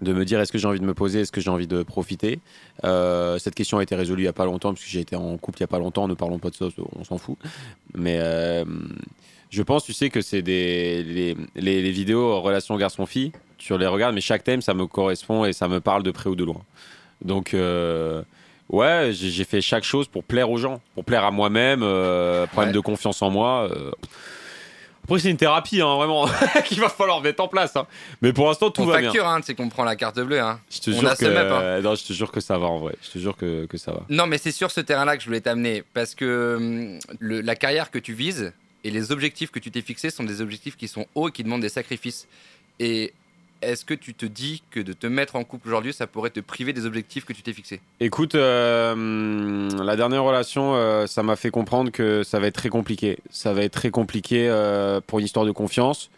de 0.00 0.12
me 0.12 0.24
dire 0.24 0.40
est-ce 0.40 0.52
que 0.52 0.58
j'ai 0.58 0.68
envie 0.68 0.78
de 0.80 0.84
me 0.84 0.94
poser, 0.94 1.20
est-ce 1.22 1.32
que 1.32 1.40
j'ai 1.40 1.50
envie 1.50 1.66
de 1.66 1.82
profiter? 1.82 2.38
Euh, 2.84 3.38
cette 3.38 3.54
question 3.56 3.78
a 3.78 3.82
été 3.82 3.96
résolue 3.96 4.22
il 4.22 4.26
y 4.26 4.28
a 4.28 4.32
pas 4.32 4.44
longtemps, 4.44 4.72
parce 4.72 4.84
que 4.84 4.90
j'ai 4.90 5.00
été 5.00 5.16
en 5.16 5.36
couple 5.38 5.58
il 5.58 5.62
y 5.62 5.64
a 5.64 5.68
pas 5.68 5.80
longtemps, 5.80 6.06
ne 6.06 6.14
parlons 6.14 6.38
pas 6.38 6.50
de 6.50 6.54
ça, 6.54 6.66
on 6.96 7.04
s'en 7.04 7.18
fout. 7.18 7.36
Mais 7.94 8.18
euh, 8.20 8.64
je 9.50 9.62
pense, 9.62 9.84
tu 9.84 9.92
sais, 9.92 10.08
que 10.08 10.20
c'est 10.20 10.42
des 10.42 11.02
les, 11.02 11.36
les, 11.56 11.82
les 11.82 11.90
vidéos 11.90 12.40
relations 12.40 12.76
garçon-fille, 12.76 13.32
tu 13.56 13.76
les 13.76 13.86
regardes, 13.88 14.14
mais 14.14 14.20
chaque 14.20 14.44
thème, 14.44 14.62
ça 14.62 14.72
me 14.72 14.86
correspond 14.86 15.44
et 15.44 15.52
ça 15.52 15.66
me 15.66 15.80
parle 15.80 16.04
de 16.04 16.12
près 16.12 16.30
ou 16.30 16.36
de 16.36 16.44
loin. 16.44 16.62
Donc, 17.24 17.52
euh, 17.54 18.22
ouais, 18.68 19.10
j'ai 19.12 19.30
j'ai 19.30 19.42
fait 19.42 19.60
chaque 19.60 19.82
chose 19.82 20.06
pour 20.06 20.22
plaire 20.22 20.48
aux 20.48 20.58
gens, 20.58 20.80
pour 20.94 21.04
plaire 21.04 21.24
à 21.24 21.32
moi-même, 21.32 21.80
euh, 21.82 22.46
problème 22.46 22.68
Ouais. 22.68 22.74
de 22.74 22.80
confiance 22.80 23.20
en 23.20 23.30
moi. 23.30 23.68
euh. 23.72 23.90
Après, 25.08 25.20
c'est 25.20 25.30
une 25.30 25.36
thérapie, 25.38 25.80
hein, 25.80 25.96
vraiment, 25.96 26.28
qu'il 26.66 26.80
va 26.80 26.88
falloir 26.90 27.20
mettre 27.22 27.42
en 27.42 27.48
place. 27.48 27.74
hein. 27.76 27.86
Mais 28.20 28.32
pour 28.34 28.46
l'instant, 28.48 28.70
tout 28.70 28.82
on 28.82 28.86
va 28.86 28.98
bien. 28.98 29.08
facture, 29.10 29.26
hein, 29.26 29.40
c'est 29.42 29.54
qu'on 29.54 29.68
prend 29.70 29.84
la 29.84 29.96
carte 29.96 30.20
bleue. 30.20 30.40
Hein. 30.40 30.60
Je 30.70 30.80
te 30.80 30.90
On 30.90 31.00
jure 31.00 31.08
a 31.10 31.16
que 31.16 31.24
ce 31.24 31.30
map, 31.30 31.40
hein. 31.40 31.60
euh, 31.62 31.80
non, 31.80 31.94
je 31.94 32.04
te 32.04 32.12
jure 32.12 32.30
que 32.30 32.40
ça 32.40 32.58
va 32.58 32.66
en 32.66 32.78
vrai. 32.78 32.94
Je 33.02 33.10
te 33.12 33.18
jure 33.18 33.36
que, 33.36 33.64
que 33.66 33.78
ça 33.78 33.92
va. 33.92 34.02
Non, 34.10 34.26
mais 34.26 34.36
c'est 34.38 34.52
sur 34.52 34.70
ce 34.70 34.80
terrain-là 34.80 35.16
que 35.16 35.22
je 35.22 35.26
voulais 35.28 35.40
t'amener. 35.40 35.82
Parce 35.94 36.14
que 36.14 36.56
hum, 36.58 36.98
le- 37.18 37.40
la 37.40 37.56
carrière 37.56 37.90
que 37.90 37.98
tu 37.98 38.12
vises 38.12 38.52
et 38.84 38.90
les 38.90 39.10
objectifs 39.10 39.50
que 39.50 39.58
tu 39.58 39.70
t'es 39.70 39.80
fixés 39.82 40.10
sont 40.10 40.24
des 40.24 40.40
objectifs 40.40 40.76
qui 40.76 40.88
sont 40.88 41.06
hauts 41.14 41.28
et 41.28 41.32
qui 41.32 41.42
demandent 41.42 41.62
des 41.62 41.68
sacrifices. 41.70 42.28
Et 42.78 43.12
est-ce 43.62 43.84
que 43.84 43.94
tu 43.94 44.14
te 44.14 44.26
dis 44.26 44.62
que 44.70 44.80
de 44.80 44.92
te 44.92 45.06
mettre 45.06 45.36
en 45.36 45.44
couple 45.44 45.68
aujourd'hui, 45.68 45.92
ça 45.92 46.06
pourrait 46.06 46.30
te 46.30 46.40
priver 46.40 46.72
des 46.72 46.86
objectifs 46.86 47.24
que 47.24 47.32
tu 47.32 47.42
t'es 47.42 47.52
fixés? 47.52 47.80
Écoute, 48.00 48.34
euh, 48.34 49.68
la 49.82 49.96
dernière 49.96 50.22
relation, 50.22 50.74
euh, 50.74 51.06
ça 51.06 51.22
m'a 51.22 51.36
fait 51.36 51.50
comprendre 51.50 51.90
que 51.90 52.22
ça 52.22 52.38
va 52.38 52.46
être 52.46 52.54
très 52.54 52.68
compliqué. 52.68 53.18
Ça 53.30 53.52
va 53.52 53.62
être 53.62 53.72
très 53.72 53.90
compliqué 53.90 54.48
euh, 54.48 55.00
pour 55.06 55.18
une 55.18 55.24
histoire 55.24 55.44
de 55.44 55.52
confiance. 55.52 56.10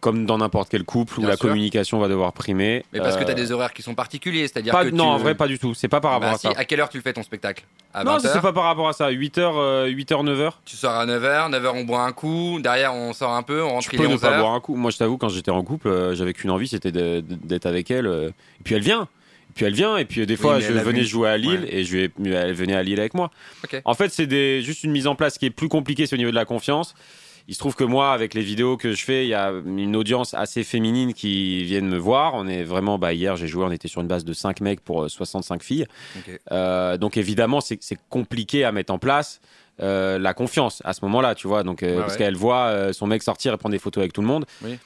Comme 0.00 0.26
dans 0.26 0.38
n'importe 0.38 0.68
quel 0.70 0.84
couple 0.84 1.18
où 1.18 1.22
la 1.22 1.30
sûr. 1.36 1.48
communication 1.48 1.98
va 1.98 2.06
devoir 2.08 2.32
primer. 2.32 2.84
Mais 2.92 3.00
parce 3.00 3.16
que 3.16 3.22
Euh, 3.22 3.24
tu 3.26 3.30
as 3.32 3.34
des 3.34 3.50
horaires 3.50 3.72
qui 3.72 3.82
sont 3.82 3.94
particuliers, 3.96 4.46
c'est-à-dire 4.46 4.72
que 4.72 4.88
tu- 4.90 4.94
Non, 4.94 5.06
en 5.06 5.16
vrai, 5.18 5.34
pas 5.34 5.48
du 5.48 5.58
tout. 5.58 5.74
C'est 5.74 5.88
pas 5.88 6.00
par 6.00 6.12
rapport 6.12 6.28
Bah 6.30 6.34
à 6.36 6.38
si, 6.38 6.46
ça. 6.46 6.52
à 6.56 6.64
quelle 6.64 6.80
heure 6.80 6.88
tu 6.88 6.98
le 6.98 7.02
fais 7.02 7.12
ton 7.12 7.22
spectacle? 7.24 7.64
À 7.92 8.04
Non, 8.04 8.16
20h 8.18 8.32
c'est 8.32 8.40
pas 8.40 8.52
par 8.52 8.64
rapport 8.64 8.88
à 8.88 8.92
ça. 8.92 9.10
8h, 9.10 9.86
8h, 9.88 10.22
9h. 10.22 10.52
Tu 10.64 10.76
sors 10.76 10.92
à 10.92 11.04
9h, 11.04 11.50
9h 11.50 11.72
on 11.74 11.84
boit 11.84 12.02
un 12.02 12.12
coup, 12.12 12.58
derrière 12.62 12.94
on 12.94 13.12
sort 13.12 13.32
un 13.32 13.42
peu, 13.42 13.62
on 13.62 13.70
rentre 13.70 13.88
Tu 13.88 13.96
peux 13.96 14.04
ne 14.06 14.14
11 14.14 14.20
pas 14.20 14.38
boire 14.38 14.52
un 14.52 14.60
coup. 14.60 14.76
Moi, 14.76 14.90
je 14.92 14.98
t'avoue, 14.98 15.18
quand 15.18 15.28
j'étais 15.30 15.50
en 15.50 15.62
couple, 15.64 15.88
euh, 15.88 16.14
j'avais 16.14 16.32
qu'une 16.32 16.50
envie, 16.50 16.68
c'était 16.68 16.92
d'être 16.92 17.66
avec 17.66 17.90
elle. 17.90 18.06
euh, 18.06 18.28
Et 18.60 18.62
puis 18.64 18.74
elle 18.76 18.82
vient. 18.82 19.02
Et 19.50 19.52
puis 19.54 19.64
elle 19.64 19.74
vient. 19.74 19.96
Et 19.96 20.04
puis 20.04 20.20
euh, 20.20 20.26
des 20.26 20.36
fois, 20.36 20.60
je 20.60 20.72
venais 20.72 21.02
jouer 21.02 21.28
à 21.28 21.36
Lille 21.36 21.62
Ouais. 21.62 21.74
et 21.78 21.82
je 21.84 21.96
vais, 21.96 22.10
elle 22.24 22.52
venait 22.52 22.76
à 22.76 22.82
Lille 22.84 23.00
avec 23.00 23.14
moi. 23.14 23.30
En 23.84 23.94
fait, 23.94 24.10
c'est 24.10 24.62
juste 24.62 24.84
une 24.84 24.92
mise 24.92 25.08
en 25.08 25.16
place 25.16 25.38
qui 25.38 25.46
est 25.46 25.50
plus 25.50 25.68
compliquée, 25.68 26.06
c'est 26.06 26.14
au 26.14 26.18
niveau 26.18 26.30
de 26.30 26.36
la 26.36 26.44
confiance. 26.44 26.94
Il 27.48 27.54
se 27.54 27.58
trouve 27.60 27.74
que 27.74 27.84
moi, 27.84 28.12
avec 28.12 28.34
les 28.34 28.42
vidéos 28.42 28.76
que 28.76 28.92
je 28.92 29.02
fais, 29.02 29.24
il 29.24 29.28
y 29.30 29.34
a 29.34 29.50
une 29.64 29.96
audience 29.96 30.34
assez 30.34 30.64
féminine 30.64 31.14
qui 31.14 31.64
viennent 31.64 31.88
me 31.88 31.96
voir. 31.96 32.34
On 32.34 32.46
est 32.46 32.62
vraiment, 32.62 32.98
bah, 32.98 33.14
hier, 33.14 33.36
j'ai 33.36 33.46
joué, 33.48 33.64
on 33.64 33.70
était 33.72 33.88
sur 33.88 34.02
une 34.02 34.06
base 34.06 34.24
de 34.24 34.34
5 34.34 34.60
mecs 34.60 34.80
pour 34.82 35.04
euh, 35.04 35.08
65 35.08 35.62
filles. 35.62 35.86
Ok. 36.18 36.38
Euh, 36.52 36.98
donc 36.98 37.16
évidemment, 37.16 37.60
c'est 37.62 37.80
compliqué 38.10 38.64
à 38.64 38.72
mettre 38.72 38.92
en 38.92 38.98
place 38.98 39.40
euh, 39.80 40.18
la 40.18 40.34
confiance 40.34 40.82
à 40.84 40.92
ce 40.92 41.02
moment-là, 41.06 41.34
tu 41.34 41.46
vois. 41.48 41.62
Donc, 41.62 41.82
euh, 41.82 41.94
Ouais, 41.96 42.00
parce 42.02 42.16
qu'elle 42.18 42.36
voit 42.36 42.66
euh, 42.66 42.92
son 42.92 43.06
mec 43.06 43.22
sortir 43.22 43.54
et 43.54 43.56
prendre 43.56 43.72
des 43.72 43.78
photos 43.78 44.02
avec 44.02 44.12
tout 44.12 44.20
le 44.20 44.26
monde. 44.26 44.44
Oui. 44.62 44.78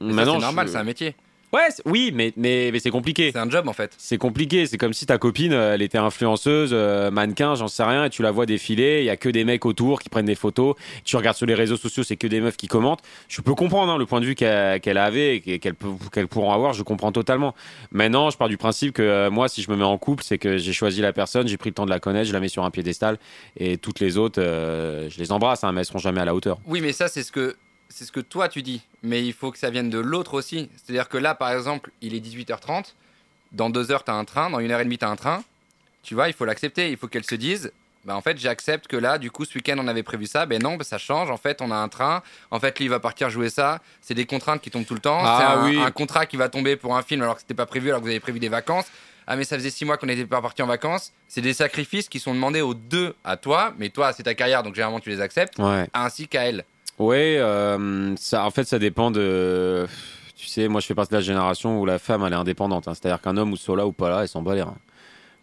C'est 0.00 0.06
normal, 0.40 0.66
je- 0.66 0.72
c'est 0.72 0.78
un 0.78 0.84
métier. 0.84 1.14
Ouais, 1.52 1.68
oui, 1.86 2.10
mais, 2.14 2.32
mais, 2.36 2.70
mais 2.72 2.78
c'est 2.78 2.90
compliqué. 2.90 3.30
C'est 3.32 3.38
un 3.38 3.48
job 3.48 3.68
en 3.68 3.72
fait. 3.72 3.92
C'est 3.96 4.18
compliqué. 4.18 4.66
C'est 4.66 4.76
comme 4.76 4.92
si 4.92 5.06
ta 5.06 5.16
copine, 5.16 5.52
euh, 5.52 5.74
elle 5.74 5.82
était 5.82 5.98
influenceuse, 5.98 6.70
euh, 6.72 7.10
mannequin, 7.10 7.54
j'en 7.54 7.68
sais 7.68 7.84
rien, 7.84 8.04
et 8.04 8.10
tu 8.10 8.22
la 8.22 8.30
vois 8.30 8.44
défiler. 8.44 9.00
Il 9.00 9.06
y 9.06 9.10
a 9.10 9.16
que 9.16 9.30
des 9.30 9.44
mecs 9.44 9.64
autour 9.64 10.00
qui 10.00 10.10
prennent 10.10 10.26
des 10.26 10.34
photos. 10.34 10.74
Tu 11.04 11.16
regardes 11.16 11.36
sur 11.36 11.46
les 11.46 11.54
réseaux 11.54 11.78
sociaux, 11.78 12.02
c'est 12.02 12.16
que 12.16 12.26
des 12.26 12.40
meufs 12.40 12.56
qui 12.56 12.68
commentent. 12.68 13.02
Je 13.28 13.40
peux 13.40 13.54
comprendre 13.54 13.92
hein, 13.92 13.98
le 13.98 14.04
point 14.04 14.20
de 14.20 14.26
vue 14.26 14.34
qu'elle 14.34 14.80
qu'elle 14.80 14.98
avait 14.98 15.36
et 15.36 15.58
qu'elle 15.58 15.74
qu'elles 16.12 16.28
pourront 16.28 16.52
avoir. 16.52 16.74
Je 16.74 16.82
comprends 16.82 17.12
totalement. 17.12 17.54
Maintenant, 17.92 18.28
je 18.28 18.36
pars 18.36 18.48
du 18.48 18.58
principe 18.58 18.92
que 18.92 19.02
euh, 19.02 19.30
moi, 19.30 19.48
si 19.48 19.62
je 19.62 19.70
me 19.70 19.76
mets 19.76 19.84
en 19.84 19.96
couple, 19.96 20.24
c'est 20.24 20.38
que 20.38 20.58
j'ai 20.58 20.72
choisi 20.74 21.00
la 21.00 21.14
personne, 21.14 21.48
j'ai 21.48 21.56
pris 21.56 21.70
le 21.70 21.74
temps 21.74 21.86
de 21.86 21.90
la 21.90 22.00
connaître, 22.00 22.28
je 22.28 22.32
la 22.34 22.40
mets 22.40 22.48
sur 22.48 22.64
un 22.64 22.70
piédestal, 22.70 23.18
et 23.56 23.78
toutes 23.78 24.00
les 24.00 24.18
autres, 24.18 24.40
euh, 24.42 25.08
je 25.08 25.18
les 25.18 25.32
embrasse, 25.32 25.64
hein, 25.64 25.72
mais 25.72 25.80
elles 25.80 25.86
seront 25.86 25.98
jamais 25.98 26.20
à 26.20 26.24
la 26.26 26.34
hauteur. 26.34 26.58
Oui, 26.66 26.80
mais 26.82 26.92
ça 26.92 27.08
c'est 27.08 27.22
ce 27.22 27.32
que 27.32 27.56
c'est 27.88 28.04
ce 28.04 28.12
que 28.12 28.20
toi 28.20 28.48
tu 28.48 28.62
dis, 28.62 28.82
mais 29.02 29.24
il 29.24 29.32
faut 29.32 29.50
que 29.50 29.58
ça 29.58 29.70
vienne 29.70 29.90
de 29.90 29.98
l'autre 29.98 30.34
aussi. 30.34 30.68
C'est-à-dire 30.76 31.08
que 31.08 31.16
là, 31.18 31.34
par 31.34 31.50
exemple, 31.52 31.90
il 32.02 32.14
est 32.14 32.20
18h30, 32.20 32.94
dans 33.52 33.70
deux 33.70 33.90
heures 33.90 34.04
t'as 34.04 34.12
un 34.14 34.24
train, 34.24 34.50
dans 34.50 34.60
une 34.60 34.70
heure 34.70 34.80
et 34.80 34.84
demie 34.84 34.98
t'as 34.98 35.08
un 35.08 35.16
train. 35.16 35.42
Tu 36.02 36.14
vois, 36.14 36.28
il 36.28 36.34
faut 36.34 36.44
l'accepter. 36.44 36.90
Il 36.90 36.96
faut 36.96 37.08
qu'elle 37.08 37.24
se 37.24 37.34
dise, 37.34 37.72
bah 38.04 38.14
en 38.16 38.20
fait 38.22 38.38
j'accepte 38.38 38.86
que 38.86 38.96
là, 38.96 39.18
du 39.18 39.30
coup, 39.30 39.44
ce 39.44 39.54
week-end 39.54 39.76
on 39.78 39.88
avait 39.88 40.02
prévu 40.02 40.26
ça, 40.26 40.46
ben 40.46 40.62
non, 40.62 40.76
bah, 40.76 40.84
ça 40.84 40.98
change. 40.98 41.30
En 41.30 41.36
fait, 41.36 41.60
on 41.60 41.70
a 41.70 41.76
un 41.76 41.88
train. 41.88 42.22
En 42.50 42.60
fait, 42.60 42.78
lui 42.78 42.86
il 42.86 42.88
va 42.88 43.00
partir 43.00 43.30
jouer 43.30 43.50
ça. 43.50 43.80
C'est 44.00 44.14
des 44.14 44.26
contraintes 44.26 44.60
qui 44.62 44.70
tombent 44.70 44.86
tout 44.86 44.94
le 44.94 45.00
temps. 45.00 45.18
Ah, 45.22 45.38
c'est 45.38 45.44
un, 45.58 45.64
oui. 45.64 45.78
un 45.80 45.90
contrat 45.90 46.26
qui 46.26 46.36
va 46.36 46.48
tomber 46.48 46.76
pour 46.76 46.96
un 46.96 47.02
film 47.02 47.22
alors 47.22 47.34
que 47.34 47.40
c'était 47.40 47.54
pas 47.54 47.66
prévu, 47.66 47.88
alors 47.88 48.00
que 48.00 48.04
vous 48.04 48.10
avez 48.10 48.20
prévu 48.20 48.38
des 48.38 48.48
vacances. 48.48 48.86
Ah 49.30 49.36
mais 49.36 49.44
ça 49.44 49.56
faisait 49.56 49.68
six 49.68 49.84
mois 49.84 49.98
qu'on 49.98 50.06
n'était 50.06 50.24
pas 50.24 50.40
parti 50.40 50.62
en 50.62 50.66
vacances. 50.66 51.12
C'est 51.28 51.42
des 51.42 51.52
sacrifices 51.52 52.08
qui 52.08 52.18
sont 52.18 52.32
demandés 52.34 52.62
aux 52.62 52.72
deux, 52.72 53.14
à 53.24 53.36
toi, 53.36 53.74
mais 53.78 53.90
toi 53.90 54.14
c'est 54.14 54.22
ta 54.22 54.34
carrière 54.34 54.62
donc 54.62 54.74
généralement 54.74 55.00
tu 55.00 55.10
les 55.10 55.20
acceptes, 55.20 55.58
Ouais. 55.58 55.86
ainsi 55.92 56.28
qu'à 56.28 56.44
elle. 56.48 56.64
Ouais, 56.98 57.36
euh, 57.38 58.14
ça, 58.16 58.44
en 58.44 58.50
fait, 58.50 58.64
ça 58.64 58.78
dépend 58.78 59.10
de. 59.10 59.86
Tu 60.36 60.46
sais, 60.46 60.68
moi, 60.68 60.80
je 60.80 60.86
fais 60.86 60.94
partie 60.94 61.10
de 61.10 61.16
la 61.16 61.22
génération 61.22 61.80
où 61.80 61.86
la 61.86 61.98
femme, 61.98 62.24
elle 62.26 62.32
est 62.32 62.36
indépendante. 62.36 62.86
hein. 62.88 62.94
C'est-à-dire 62.94 63.20
qu'un 63.20 63.36
homme 63.36 63.52
ou 63.52 63.56
soit 63.56 63.76
là 63.76 63.86
ou 63.86 63.92
pas 63.92 64.08
là, 64.10 64.22
elle 64.22 64.28
s'en 64.28 64.42
bat 64.42 64.54
les 64.54 64.62
reins. 64.62 64.76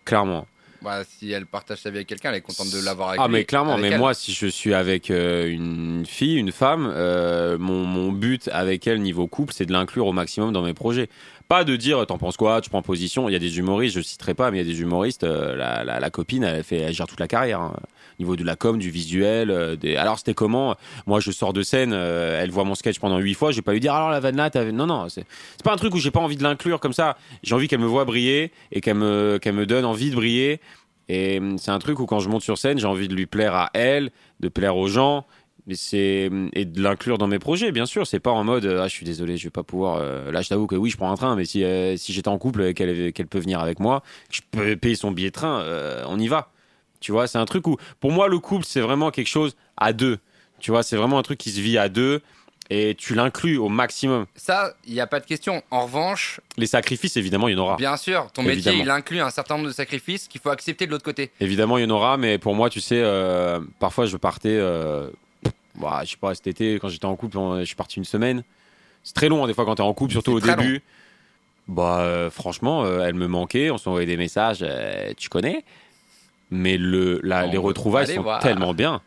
Clairement. 0.06 0.48
Bah, 0.82 1.02
si 1.04 1.32
elle 1.32 1.46
partage 1.48 1.80
sa 1.80 1.90
vie 1.90 1.98
avec 1.98 2.08
quelqu'un, 2.08 2.30
elle 2.30 2.36
est 2.38 2.42
contente 2.42 2.70
de 2.72 2.80
l'avoir 2.86 3.10
avec 3.10 3.22
Ah, 3.22 3.28
lui, 3.28 3.34
mais 3.34 3.44
clairement, 3.46 3.74
avec 3.74 3.82
mais 3.84 3.92
elle. 3.92 3.98
moi, 3.98 4.14
si 4.14 4.34
je 4.34 4.46
suis 4.46 4.74
avec 4.74 5.10
euh, 5.10 5.50
une 5.50 6.06
fille, 6.06 6.36
une 6.36 6.52
femme, 6.52 6.92
euh, 6.94 7.58
mon, 7.58 7.86
mon 7.86 8.12
but 8.12 8.50
avec 8.54 8.86
elle, 8.86 9.02
niveau 9.02 9.26
couple, 9.28 9.54
c'est 9.54 9.66
de 9.66 9.72
l'inclure 9.74 10.06
au 10.06 10.14
maximum 10.14 10.54
dans 10.54 10.62
mes 10.62 10.76
projets. 10.76 11.10
Pas 11.48 11.64
de 11.64 11.76
dire, 11.76 12.08
t'en 12.08 12.18
penses 12.18 12.38
quoi, 12.38 12.60
tu 12.62 12.72
prends 12.72 12.82
position. 12.82 13.30
Il 13.30 13.34
y 13.34 13.36
a 13.36 13.40
des 13.40 13.60
humoristes, 13.60 13.96
je 13.96 14.02
citerai 14.02 14.34
pas, 14.34 14.50
mais 14.50 14.58
il 14.58 14.68
y 14.68 14.70
a 14.70 14.74
des 14.74 14.82
humoristes, 14.82 15.24
euh, 15.24 15.56
la, 15.56 15.84
la, 15.84 16.10
copine, 16.10 16.44
elle, 16.44 16.64
fait, 16.64 16.92
gère 16.92 17.06
toute 17.06 17.20
la 17.20 17.28
carrière. 17.28 17.62
hein. 17.62 17.74
Au 18.18 18.24
niveau 18.24 18.36
de 18.36 18.44
la 18.44 18.56
com, 18.56 18.80
du 18.80 18.90
visuel. 18.90 19.52
euh. 19.52 19.76
Alors, 19.98 20.18
c'était 20.18 20.34
comment? 20.34 20.76
Moi, 21.06 21.20
je 21.20 21.30
sors 21.32 21.54
de 21.54 21.62
scène, 21.62 21.92
euh, 21.94 22.42
elle 22.42 22.50
voit 22.50 22.64
mon 22.64 22.74
sketch 22.74 22.98
pendant 23.00 23.20
huit 23.20 23.34
fois, 23.36 23.52
je 23.52 23.58
vais 23.58 23.62
pas 23.62 23.74
lui 23.74 23.80
dire, 23.80 23.94
alors 23.94 24.10
la 24.10 24.20
vanne 24.20 24.38
là, 24.38 24.50
t'avais- 24.50 24.72
non, 24.72 24.88
non, 24.88 25.08
c'est 25.10 25.26
c'est 25.58 25.64
pas 25.64 25.74
un 25.74 25.78
truc 25.78 25.94
où 25.94 25.98
j'ai 26.00 26.12
pas 26.12 26.22
envie 26.22 26.38
de 26.38 26.44
l'inclure 26.44 26.80
comme 26.80 26.94
ça. 26.94 27.18
J'ai 27.44 27.54
envie 27.54 27.68
qu'elle 27.68 27.80
me 27.80 27.86
voit 27.86 28.06
briller 28.06 28.52
et 28.72 28.82
qu'elle 28.82 28.96
me, 28.96 29.38
qu'elle 29.42 29.54
me 29.56 29.66
donne 29.68 29.86
envie 29.86 30.10
de 30.10 30.16
briller. 30.16 30.60
Et 31.10 31.38
hum, 31.38 31.58
c'est 31.60 31.72
un 31.72 31.78
truc 31.80 32.00
où 32.00 32.06
quand 32.08 32.20
je 32.20 32.30
monte 32.30 32.42
sur 32.42 32.58
scène, 32.58 32.80
j'ai 32.80 32.88
envie 32.88 33.08
de 33.08 33.14
lui 33.14 33.28
plaire 33.28 33.54
à 33.54 33.70
elle, 33.74 34.10
de 34.40 34.48
plaire 34.50 34.78
aux 34.78 34.88
gens, 34.88 35.26
mais 35.68 35.76
c'est 35.76 36.30
et 36.54 36.66
de 36.66 36.82
l'inclure 36.82 37.18
dans 37.18 37.28
mes 37.28 37.40
projets, 37.40 37.72
bien 37.72 37.86
sûr. 37.86 38.06
C'est 38.08 38.20
pas 38.20 38.32
en 38.32 38.44
mode 38.44 38.66
euh, 38.66 38.82
ah 38.84 38.88
je 38.88 38.94
suis 38.94 39.06
désolé, 39.06 39.38
je 39.38 39.46
vais 39.46 39.50
pas 39.52 39.64
pouvoir. 39.64 39.98
euh, 40.02 40.32
Là, 40.32 40.42
je 40.42 40.50
t'avoue 40.50 40.68
que 40.68 40.76
oui, 40.76 40.90
je 40.90 40.98
prends 40.98 41.12
un 41.12 41.16
train, 41.16 41.36
mais 41.36 41.46
si 41.46 41.64
euh, 41.64 41.98
si 41.98 42.14
j'étais 42.14 42.28
en 42.28 42.38
couple, 42.38 42.64
et 42.64 42.74
qu'elle 42.74 43.12
peut 43.28 43.40
venir 43.40 43.60
avec 43.60 43.80
moi, 43.80 44.02
que 44.30 44.36
je 44.36 44.42
peux 44.52 44.76
payer 44.76 44.96
son 44.96 45.12
billet 45.12 45.30
de 45.30 45.34
train, 45.36 45.62
euh, 45.62 46.04
on 46.08 46.20
y 46.20 46.28
va. 46.28 46.52
Tu 47.00 47.12
vois, 47.12 47.28
c'est 47.28 47.38
un 47.38 47.46
truc 47.46 47.68
où 47.68 47.78
pour 48.00 48.12
moi 48.12 48.28
le 48.28 48.40
couple 48.40 48.66
c'est 48.66 48.82
vraiment 48.82 49.12
quelque 49.12 49.28
chose 49.28 49.56
à 49.78 49.94
deux. 49.94 50.20
Tu 50.60 50.72
vois, 50.72 50.84
c'est 50.84 50.96
vraiment 50.98 51.20
un 51.20 51.24
truc 51.24 51.38
qui 51.38 51.52
se 51.52 51.60
vit 51.60 51.78
à 51.78 51.90
deux 51.90 52.22
et 52.72 52.96
tu 52.98 53.14
l'inclus 53.14 53.58
au 53.58 53.70
maximum. 53.70 54.26
Ça, 54.36 54.74
il 54.88 54.94
n'y 54.94 55.00
a 55.02 55.06
pas 55.06 55.20
de 55.20 55.26
question. 55.26 55.62
En 55.70 55.82
revanche, 55.86 56.40
Les 56.58 56.66
sacrifices, 56.66 57.16
évidemment, 57.16 57.48
il 57.48 57.56
y 57.56 57.56
en 57.60 57.62
aura. 57.62 57.76
bien 57.76 57.96
sûr, 57.98 58.32
ton 58.34 58.42
métier, 58.42 58.72
Évidemment. 58.72 58.84
il 58.84 58.90
inclut 58.90 59.20
un 59.20 59.30
certain 59.30 59.58
nombre 59.58 59.68
de 59.68 59.74
sacrifices 59.74 60.28
qu'il 60.28 60.42
faut 60.42 60.50
accepter 60.50 60.88
de 60.88 60.92
l'autre 60.92 61.04
côté. 61.04 61.30
Évidemment, 61.40 61.78
il 61.78 61.84
y 61.84 61.86
en 61.86 61.92
aura, 61.92 62.18
mais 62.18 62.40
pour 62.40 62.56
moi, 62.56 62.72
tu 62.72 62.82
sais, 62.82 63.00
euh, 63.04 63.60
parfois 63.80 64.08
je 64.08 64.18
partais, 64.18 64.50
euh, 64.50 65.10
bah, 65.80 66.02
je 66.04 66.12
sais 66.12 66.18
pas, 66.18 66.34
cet 66.36 66.48
été, 66.48 66.76
quand 66.80 66.90
j'étais 66.90 67.06
en 67.06 67.16
couple, 67.16 67.38
je 67.60 67.64
suis 67.66 67.76
parti 67.76 67.98
une 67.98 68.06
semaine. 68.06 68.44
C'est 69.04 69.14
très 69.14 69.30
long, 69.30 69.44
hein, 69.44 69.48
des 69.48 69.54
fois, 69.54 69.66
quand 69.66 69.76
t'es 69.76 69.82
en 69.84 69.94
couple, 69.94 70.12
surtout 70.14 70.32
au 70.34 70.40
début. 70.40 70.82
Bah, 71.68 72.00
euh, 72.02 72.30
franchement, 72.30 72.84
euh, 72.84 73.06
elle 73.06 73.16
me 73.16 73.28
manquait, 73.28 73.72
on 73.72 73.78
s'envoyait 73.78 74.06
des 74.06 74.18
messages, 74.18 74.60
euh, 74.62 75.14
tu 75.18 75.30
connais. 75.30 75.64
Mais 76.52 76.78
le, 76.78 77.20
la- 77.24 77.48
les 77.48 77.58
va 77.58 77.64
retrouvailles 77.64 78.14
sont 78.14 78.22
voir. 78.22 78.40
tellement 78.40 78.74
bien. 78.74 79.02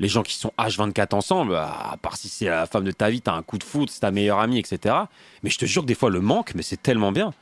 Les 0.00 0.08
gens 0.08 0.22
qui 0.22 0.34
sont 0.34 0.52
H24 0.58 1.14
ensemble, 1.14 1.56
à 1.56 1.96
part 2.00 2.16
si 2.16 2.28
c'est 2.28 2.46
la 2.46 2.66
femme 2.66 2.84
de 2.84 2.92
ta 2.92 3.10
vie, 3.10 3.20
t'as 3.20 3.34
un 3.34 3.42
coup 3.42 3.58
de 3.58 3.64
foot, 3.64 3.90
c'est 3.90 4.00
ta 4.00 4.10
meilleure 4.10 4.38
amie, 4.38 4.58
etc. 4.58 4.94
Mais 5.42 5.50
je 5.50 5.58
te 5.58 5.66
jure 5.66 5.82
que 5.82 5.88
des 5.88 5.94
fois, 5.94 6.08
le 6.08 6.20
manque, 6.20 6.54
mais 6.54 6.62
c'est 6.62 6.80
tellement 6.80 7.10
bien. 7.12 7.34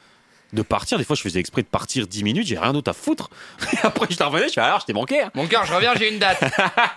De 0.53 0.62
partir, 0.62 0.97
des 0.99 1.05
fois, 1.05 1.16
je 1.16 1.22
faisais 1.22 1.40
exprès 1.40 1.62
de 1.62 1.66
partir 1.66 2.07
10 2.07 2.22
minutes, 2.22 2.47
j'ai 2.47 2.59
rien 2.59 2.72
d'autre 2.72 2.90
à 2.90 2.94
foutre. 2.94 3.30
Et 3.72 3.76
après, 3.82 4.07
je 4.11 4.16
te 4.16 4.22
revenais, 4.22 4.49
je 4.49 4.53
fais 4.55 4.61
alors, 4.61 4.80
je 4.80 4.86
t'ai 4.86 4.92
manqué. 4.92 5.20
hein. 5.22 5.30
Mon 5.34 5.47
cœur, 5.47 5.66
je 5.66 5.74
reviens, 5.74 5.92
j'ai 5.97 6.12
une 6.12 6.18
date. 6.18 6.40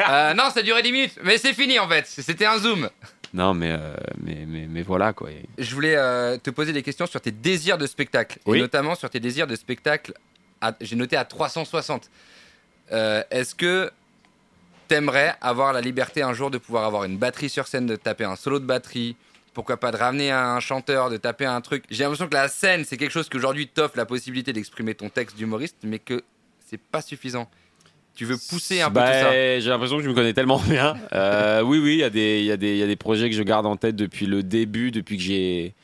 Euh, 0.10 0.34
non, 0.34 0.50
ça 0.54 0.60
a 0.62 0.64
duré 0.64 0.82
10 0.82 0.92
minutes, 0.92 1.20
mais 1.24 1.38
c'est 1.38 1.54
fini 1.54 1.78
en 1.78 1.88
fait. 1.88 2.06
C'était 2.08 2.46
un 2.46 2.58
zoom. 2.58 2.90
Non, 3.34 3.54
mais, 3.54 3.72
euh, 3.72 3.96
mais, 4.24 4.44
mais, 4.48 4.66
mais 4.68 4.82
voilà, 4.82 5.14
quoi. 5.14 5.30
Je 5.58 5.76
voulais 5.76 5.96
euh, 5.96 6.38
te 6.38 6.50
poser 6.50 6.74
des 6.74 6.82
questions 6.82 7.06
sur 7.06 7.22
tes 7.22 7.32
désirs 7.32 7.78
de 7.78 7.86
spectacle. 7.86 8.40
Oui. 8.46 8.58
Et 8.58 8.62
notamment 8.62 8.96
sur 8.96 9.10
tes 9.10 9.20
désirs 9.20 9.46
de 9.46 9.56
spectacle. 9.56 10.14
J'ai 10.82 10.96
noté 10.96 11.16
à 11.16 11.26
360. 11.26 12.10
Euh, 12.92 13.24
Est-ce 13.30 13.54
que 13.56 13.92
t'aimerais 14.88 15.36
avoir 15.42 15.74
la 15.74 15.82
liberté 15.82 16.22
un 16.24 16.34
jour 16.34 16.50
de 16.50 16.58
pouvoir 16.58 16.86
avoir 16.86 17.04
une 17.04 17.18
batterie 17.18 17.50
sur 17.50 17.68
scène, 17.68 17.86
de 17.86 17.96
taper 17.96 18.24
un 18.26 18.36
solo 18.36 18.60
de 18.60 18.66
batterie 18.66 19.16
pourquoi 19.60 19.76
pas 19.76 19.92
de 19.92 19.98
ramener 19.98 20.32
un 20.32 20.62
chanteur, 20.62 21.10
de 21.10 21.18
taper 21.18 21.46
un 21.46 21.60
truc. 21.60 21.84
J'ai 21.90 22.04
l'impression 22.04 22.30
que 22.30 22.34
la 22.34 22.48
scène, 22.48 22.86
c'est 22.86 22.96
quelque 22.96 23.12
chose 23.12 23.28
qui 23.28 23.36
aujourd'hui 23.36 23.68
t'offre 23.68 23.98
la 23.98 24.06
possibilité 24.06 24.54
d'exprimer 24.54 24.96
ton 24.96 25.10
texte 25.10 25.36
d'humoriste, 25.36 25.76
mais 25.84 26.00
que 26.00 26.24
c'est 26.66 26.80
pas 26.80 27.02
suffisant. 27.02 27.50
Tu 28.16 28.24
veux 28.24 28.38
pousser 28.38 28.80
un 28.80 28.88
peu 28.88 28.94
Bah, 28.96 29.08
tout 29.12 29.26
ça. 29.26 29.60
J'ai 29.60 29.70
l'impression 29.70 29.98
que 29.98 30.04
je 30.04 30.08
me 30.10 30.14
connais 30.14 30.32
tellement 30.34 30.60
bien. 30.60 30.96
Euh, 31.12 31.62
oui, 31.62 31.78
oui, 31.80 31.96
il 31.96 32.00
y, 32.00 32.04
a 32.04 32.10
des- 32.10 32.40
il 32.40 32.46
y, 32.46 32.52
a 32.54 32.58
des- 32.58 32.72
il 32.72 32.78
y 32.78 32.84
a 32.84 32.88
des 32.88 32.96
projets 32.96 33.30
que 33.30 33.36
je 33.36 33.44
garde 33.44 33.66
en 33.66 33.76
tête 33.76 33.98
depuis 33.98 34.28
le 34.28 34.44
début, 34.44 34.92
depuis 34.92 35.18
que 35.18 35.24
j'ai 35.24 35.76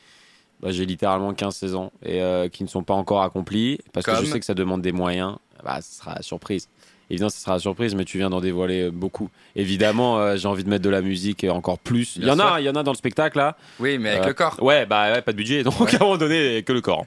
bah, 0.60 0.70
j'ai 0.72 0.86
littéralement 0.86 1.34
15-16 1.34 1.74
ans 1.74 1.92
et 2.02 2.22
euh, 2.22 2.48
qui 2.48 2.62
ne 2.64 2.68
sont 2.70 2.82
pas 2.82 2.94
encore 2.94 3.20
accomplis 3.22 3.78
parce 3.92 4.06
que 4.06 4.12
je 4.24 4.24
sais 4.32 4.40
que 4.40 4.46
ça 4.46 4.54
demande 4.54 4.80
des 4.80 4.92
moyens. 4.92 5.36
Bah, 5.62 5.82
ce 5.82 5.98
sera 5.98 6.14
la 6.14 6.22
surprise. 6.22 6.68
Évidemment, 7.08 7.30
ce 7.30 7.40
sera 7.40 7.52
la 7.52 7.58
surprise, 7.60 7.94
mais 7.94 8.04
tu 8.04 8.18
viens 8.18 8.30
d'en 8.30 8.40
dévoiler 8.40 8.90
beaucoup. 8.90 9.30
Évidemment, 9.54 10.18
euh, 10.18 10.36
j'ai 10.36 10.48
envie 10.48 10.64
de 10.64 10.68
mettre 10.68 10.82
de 10.84 10.90
la 10.90 11.00
musique 11.02 11.44
et 11.44 11.50
encore 11.50 11.78
plus. 11.78 12.16
Il 12.16 12.24
y 12.24 12.30
en 12.30 12.34
sûr. 12.34 12.44
a, 12.44 12.60
il 12.60 12.64
y 12.64 12.68
en 12.68 12.74
a 12.74 12.82
dans 12.82 12.90
le 12.92 12.96
spectacle 12.96 13.38
là. 13.38 13.56
Oui, 13.78 13.96
mais 13.98 14.10
avec 14.10 14.24
Euh, 14.24 14.26
le 14.28 14.34
corps. 14.34 14.56
Ouais, 14.60 14.86
bah 14.86 15.12
ouais, 15.12 15.22
pas 15.22 15.30
de 15.32 15.36
budget, 15.36 15.62
donc 15.62 15.78
Ouais. 15.80 15.86
à 15.94 15.96
un 15.96 15.98
moment 16.04 16.16
donné, 16.16 16.62
que 16.64 16.72
le 16.72 16.80
corps. 16.80 17.06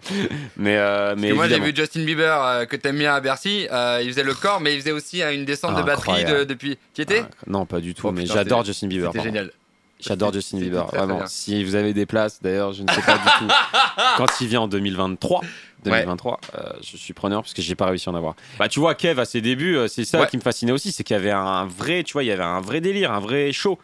Mais, 0.57 0.77
euh, 0.77 1.15
moi 1.35 1.47
j'ai 1.49 1.59
vu 1.59 1.73
Justin 1.75 2.05
Bieber 2.05 2.41
euh, 2.43 2.65
que 2.65 2.75
t'aimes 2.77 2.97
bien 2.97 3.13
à 3.13 3.19
Bercy, 3.19 3.67
euh, 3.71 3.99
il 4.01 4.09
faisait 4.09 4.23
le 4.23 4.33
corps 4.33 4.61
mais 4.61 4.73
il 4.73 4.79
faisait 4.79 4.91
aussi 4.91 5.21
euh, 5.21 5.33
une 5.33 5.45
descente 5.45 5.75
de 5.75 5.83
batterie 5.83 6.23
de- 6.23 6.43
depuis. 6.45 6.77
Tu 6.93 7.01
y 7.01 7.03
étais 7.03 7.23
Ah, 7.25 7.29
non, 7.47 7.65
pas 7.65 7.79
du 7.81 7.93
tout, 7.93 8.07
Oh, 8.07 8.11
mais 8.11 8.25
j'adore 8.25 8.63
Justin 8.63 8.87
Bieber. 8.87 9.11
C'était 9.11 9.25
génial. 9.25 9.51
J'adore 9.99 10.31
Justin 10.33 10.59
Bieber, 10.59 10.87
très, 10.87 10.97
vraiment. 10.97 11.25
Si 11.27 11.63
vous 11.63 11.75
avez 11.75 11.93
des 11.93 12.05
places, 12.05 12.41
d'ailleurs, 12.41 12.71
je 12.73 12.83
ne 12.83 12.87
sais 12.91 13.01
pas 13.01 13.17
du 13.17 13.23
tout. 13.39 13.47
Quand 14.17 14.27
il 14.39 14.47
vient 14.47 14.61
en 14.61 14.67
2023, 14.69 15.41
2023, 15.83 16.39
euh, 16.55 16.69
je 16.81 16.95
suis 16.97 17.13
preneur 17.13 17.41
parce 17.41 17.53
que 17.53 17.61
j'ai 17.61 17.75
pas 17.75 17.85
réussi 17.87 18.07
à 18.07 18.13
en 18.13 18.15
avoir. 18.15 18.35
Bah, 18.57 18.69
tu 18.69 18.79
vois, 18.79 18.95
Kev 18.95 19.19
à 19.19 19.25
ses 19.25 19.41
débuts, 19.41 19.75
euh, 19.75 19.87
c'est 19.89 20.05
ça 20.05 20.21
Ouais. 20.21 20.27
qui 20.27 20.37
me 20.37 20.41
fascinait 20.41 20.71
aussi, 20.71 20.91
c'est 20.93 21.03
qu'il 21.03 21.15
y 21.15 21.19
avait 21.19 21.31
un 21.31 21.65
vrai, 21.65 22.03
tu 22.03 22.13
vois, 22.13 22.23
il 22.23 22.27
y 22.27 22.31
avait 22.31 22.43
un 22.43 22.61
vrai 22.61 22.79
délire, 22.79 23.11
un 23.11 23.19
vrai 23.19 23.51
show. 23.51 23.77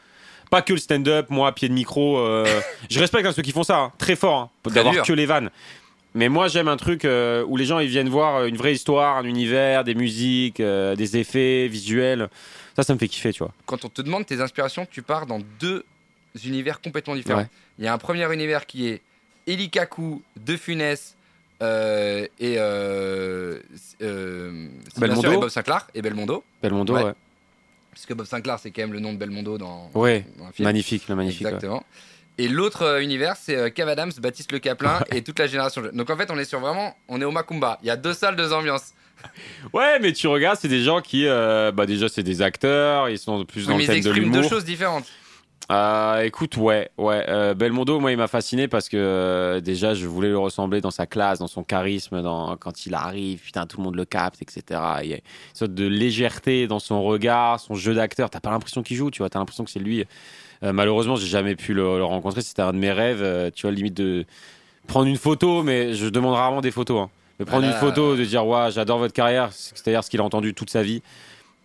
Pas 0.51 0.61
que 0.61 0.71
le 0.73 0.79
stand-up, 0.79 1.27
moi, 1.29 1.51
pied 1.53 1.67
de 1.67 1.73
micro. 1.73 2.17
euh, 2.19 2.45
je 2.89 2.99
respecte 2.99 3.25
hein, 3.27 3.33
ceux 3.35 3.41
qui 3.41 3.51
font 3.51 3.63
ça, 3.63 3.77
hein, 3.77 3.91
très 3.97 4.15
fort, 4.15 4.39
hein, 4.65 4.69
d'avoir 4.71 5.01
que 5.01 5.11
les 5.13 5.25
vannes. 5.25 5.49
Mais 6.13 6.29
moi, 6.29 6.47
j'aime 6.47 6.69
un 6.69 6.77
truc 6.77 7.03
euh, 7.03 7.43
où 7.45 7.57
les 7.57 7.65
gens 7.65 7.79
ils 7.79 7.89
viennent 7.89 8.07
voir 8.07 8.45
une 8.45 8.55
vraie 8.55 8.73
histoire, 8.73 9.17
un 9.17 9.25
univers, 9.25 9.83
des 9.83 9.95
musiques, 9.95 10.61
des 10.61 11.17
effets 11.17 11.67
visuels. 11.67 12.29
Ça, 12.77 12.83
ça 12.83 12.93
me 12.93 12.99
fait 12.99 13.09
kiffer, 13.09 13.33
tu 13.33 13.39
vois. 13.39 13.51
Quand 13.65 13.83
on 13.83 13.89
te 13.89 14.01
demande 14.01 14.25
tes 14.25 14.39
inspirations, 14.39 14.87
tu 14.89 15.01
pars 15.01 15.25
dans 15.25 15.39
deux 15.59 15.83
univers 16.45 16.81
complètement 16.81 17.15
différents. 17.15 17.41
Ouais. 17.41 17.47
Il 17.79 17.85
y 17.85 17.87
a 17.87 17.93
un 17.93 17.97
premier 17.97 18.31
univers 18.33 18.65
qui 18.65 18.87
est 18.87 19.01
Elikaku, 19.47 20.21
De 20.37 20.57
Funès 20.57 21.15
euh, 21.61 22.25
et, 22.39 22.55
euh, 22.57 23.59
euh, 24.01 24.67
Belmondo. 24.97 25.31
Et 25.31 25.37
Bob 25.37 25.49
Sinclair 25.49 25.87
et 25.93 26.01
Belmondo. 26.01 26.43
Belmondo, 26.61 26.93
Ouais. 26.95 27.03
ouais. 27.03 27.13
Puisque 27.91 28.13
Bob 28.13 28.25
Sinclair, 28.25 28.59
c'est 28.59 28.71
quand 28.71 28.81
même 28.81 28.93
le 28.93 28.99
nom 28.99 29.13
de 29.13 29.17
Belmondo 29.17 29.57
dans, 29.57 29.89
Ouais, 29.93 30.25
dans 30.37 30.45
un 30.47 30.51
film. 30.51 30.67
magnifique, 30.67 31.07
le 31.07 31.15
magnifique. 31.15 31.43
ouais. 31.45 31.53
Exactement. 31.53 31.83
Et 32.37 32.49
l'autre 32.49 32.99
univers, 33.01 33.37
c'est 33.37 33.71
Kev 33.73 33.89
Adams, 33.89 34.11
Baptiste 34.19 34.51
Le 34.51 34.59
Caplin 34.59 34.99
et 35.13 35.21
toute 35.21 35.39
la 35.39 35.47
génération. 35.47 35.81
Donc 35.93 36.09
en 36.09 36.17
fait, 36.17 36.29
on 36.29 36.37
est 36.37 36.43
sur 36.43 36.59
vraiment, 36.59 36.93
on 37.07 37.21
est 37.21 37.23
au 37.23 37.31
Macumba. 37.31 37.79
Il 37.81 37.87
y 37.87 37.89
a 37.89 37.95
deux 37.95 38.13
salles, 38.13 38.35
deux 38.35 38.51
ambiances. 38.51 38.91
Ouais, 39.73 39.97
mais 40.01 40.11
tu 40.11 40.27
regardes, 40.27 40.59
c'est 40.59 40.67
des 40.67 40.83
gens 40.83 41.01
qui, 41.01 41.25
euh, 41.25 41.71
bah 41.71 41.85
déjà, 41.85 42.09
c'est 42.09 42.21
des 42.21 42.41
acteurs, 42.41 43.07
ils 43.09 43.17
sont 43.17 43.45
plus 43.45 43.61
Oui, 43.61 43.67
dans 43.67 43.77
mais 43.77 43.77
le 43.77 43.83
ils 43.83 43.87
thème 43.87 44.03
de 44.03 44.09
expriment 44.09 44.31
deux 44.41 44.47
choses 44.47 44.65
différentes. 44.65 45.05
Euh, 45.71 46.21
écoute, 46.21 46.57
ouais, 46.57 46.89
ouais. 46.99 47.25
euh, 47.27 47.55
Belmondo, 47.55 47.99
moi, 47.99 48.11
il 48.11 48.17
m'a 48.17 48.27
fasciné 48.27 48.67
parce 48.67 48.87
que 48.87 48.97
euh, 48.97 49.59
déjà, 49.61 49.95
je 49.95 50.05
voulais 50.05 50.29
le 50.29 50.37
ressembler 50.37 50.79
dans 50.79 50.91
sa 50.91 51.07
classe, 51.07 51.39
dans 51.39 51.47
son 51.47 51.63
charisme, 51.63 52.21
dans 52.21 52.55
quand 52.55 52.85
il 52.85 52.93
arrive, 52.93 53.39
putain, 53.39 53.65
tout 53.65 53.77
le 53.77 53.83
monde 53.83 53.95
le 53.95 54.05
capte, 54.05 54.41
etc. 54.43 54.79
Il 55.03 55.09
y 55.09 55.13
a 55.13 55.17
une 55.17 55.21
sorte 55.55 55.73
de 55.73 55.87
légèreté 55.87 56.67
dans 56.67 56.77
son 56.79 57.01
regard, 57.01 57.59
son 57.59 57.73
jeu 57.73 57.95
d'acteur. 57.95 58.29
T'as 58.29 58.39
pas 58.41 58.51
l'impression 58.51 58.83
qu'il 58.83 58.95
joue, 58.95 59.09
tu 59.09 59.19
vois. 59.23 59.29
T'as 59.29 59.39
l'impression 59.39 59.63
que 59.63 59.71
c'est 59.71 59.79
lui. 59.79 60.05
Euh, 60.63 60.71
malheureusement, 60.71 61.15
j'ai 61.15 61.25
jamais 61.27 61.55
pu 61.55 61.73
le, 61.73 61.97
le 61.97 62.03
rencontrer. 62.03 62.41
C'était 62.41 62.61
un 62.61 62.71
de 62.73 62.77
mes 62.77 62.91
rêves, 62.91 63.23
euh, 63.23 63.49
tu 63.53 63.63
vois, 63.63 63.71
limite 63.71 63.95
de 63.95 64.25
prendre 64.87 65.07
une 65.07 65.17
photo, 65.17 65.63
mais 65.63 65.95
je 65.95 66.05
demande 66.07 66.35
rarement 66.35 66.61
des 66.61 66.71
photos. 66.71 67.01
hein. 67.05 67.09
Mais 67.39 67.45
prendre 67.45 67.63
Voilà. 67.65 67.75
une 67.75 67.85
photo, 67.85 68.15
de 68.15 68.23
dire, 68.23 68.45
ouais, 68.45 68.69
j'adore 68.71 68.99
votre 68.99 69.13
carrière, 69.13 69.49
c'est-à-dire 69.51 70.03
ce 70.03 70.11
qu'il 70.11 70.21
a 70.21 70.23
entendu 70.23 70.53
toute 70.53 70.69
sa 70.69 70.83
vie. 70.83 71.01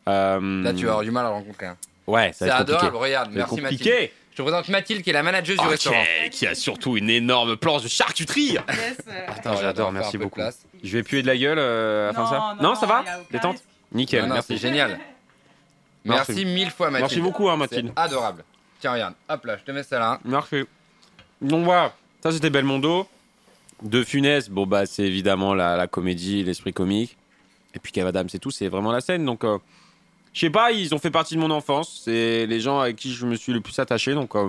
Euh, 0.09 0.63
Là, 0.65 0.73
tu 0.73 0.87
vas 0.87 0.93
avoir 0.93 1.05
du 1.05 1.11
mal 1.11 1.27
à 1.27 1.29
le 1.29 1.35
rencontrer. 1.35 1.67
hein. 1.67 1.77
Ouais, 2.11 2.33
ça 2.33 2.47
C'est 2.47 2.51
adorable. 2.51 2.97
Regarde, 2.97 3.31
merci 3.33 3.61
Mathilde. 3.61 4.11
Je 4.33 4.37
te 4.37 4.43
présente 4.43 4.69
Mathilde, 4.69 5.03
qui 5.03 5.11
est 5.11 5.13
la 5.13 5.23
manageuse 5.23 5.59
du 5.59 5.65
Ok, 5.65 5.71
restaurant. 5.71 6.03
qui 6.31 6.47
a 6.47 6.55
surtout 6.55 6.97
une 6.97 7.11
énorme 7.11 7.57
planche 7.57 7.83
de 7.83 7.89
charcuterie. 7.89 8.53
Yes. 8.53 8.59
Putain, 8.97 9.23
Regarde, 9.51 9.61
j'adore, 9.61 9.93
merci 9.93 10.19
beaucoup. 10.19 10.41
Je 10.83 10.97
vais 10.97 11.03
puer 11.03 11.23
de 11.23 11.27
la 11.27 11.37
gueule 11.37 11.59
euh, 11.59 12.11
à 12.11 12.13
fin 12.13 12.25
de 12.25 12.29
ça 12.29 12.57
non, 12.61 12.75
ça 12.75 12.87
va 12.87 13.05
Détente. 13.31 13.57
Nickel, 13.93 14.23
Non, 14.23 14.29
non, 14.29 14.35
merci. 14.35 14.53
C'est 14.55 14.59
génial. 14.69 14.99
Merci. 16.05 16.33
Merci 16.33 16.45
mille 16.47 16.71
fois, 16.71 16.87
Mathilde. 16.91 17.11
Merci 17.11 17.21
beaucoup, 17.21 17.51
hein, 17.51 17.57
Mathilde. 17.59 17.93
adorable. 17.95 18.43
Tiens, 18.81 18.93
regarde. 18.95 19.15
Hop 19.29 19.45
là, 19.45 19.59
je 19.59 19.65
te 19.65 19.71
mets 19.71 19.83
ça 19.83 19.99
là. 19.99 20.19
Merci. 20.25 20.65
Donc 21.43 21.65
voilà, 21.67 21.93
ça 22.23 22.33
c'était 22.33 22.49
Belmondo. 22.49 23.07
De 23.83 24.03
Funès, 24.03 24.49
bon 24.49 24.67
bah 24.67 24.87
c'est 24.87 25.03
évidemment 25.05 25.53
la, 25.55 25.77
la 25.77 25.87
comédie, 25.87 26.43
l'esprit 26.43 26.73
comique. 26.73 27.17
Et 27.75 27.79
puis 27.79 27.93
Kev 27.93 28.07
Adams, 28.09 28.29
c'est 28.31 28.39
tout, 28.39 28.51
c'est 28.51 28.69
vraiment 28.69 28.93
la 28.93 29.01
scène. 29.03 29.25
Donc 29.27 29.45
euh, 29.45 29.59
je 30.33 30.41
sais 30.41 30.51
pas, 30.51 30.73
ils 30.73 30.95
ont 30.95 30.99
fait 30.99 31.11
partie 31.11 31.35
de 31.35 31.41
mon 31.41 31.51
enfance. 31.51 32.03
C'est 32.05 32.47
les 32.47 32.61
gens 32.61 32.81
avec 32.81 32.97
qui 32.97 33.13
je 33.13 33.27
me 33.27 33.35
suis 33.37 33.53
le 33.53 33.61
plus 33.61 33.79
attaché. 33.79 34.15
Donc, 34.15 34.35
euh, 34.37 34.49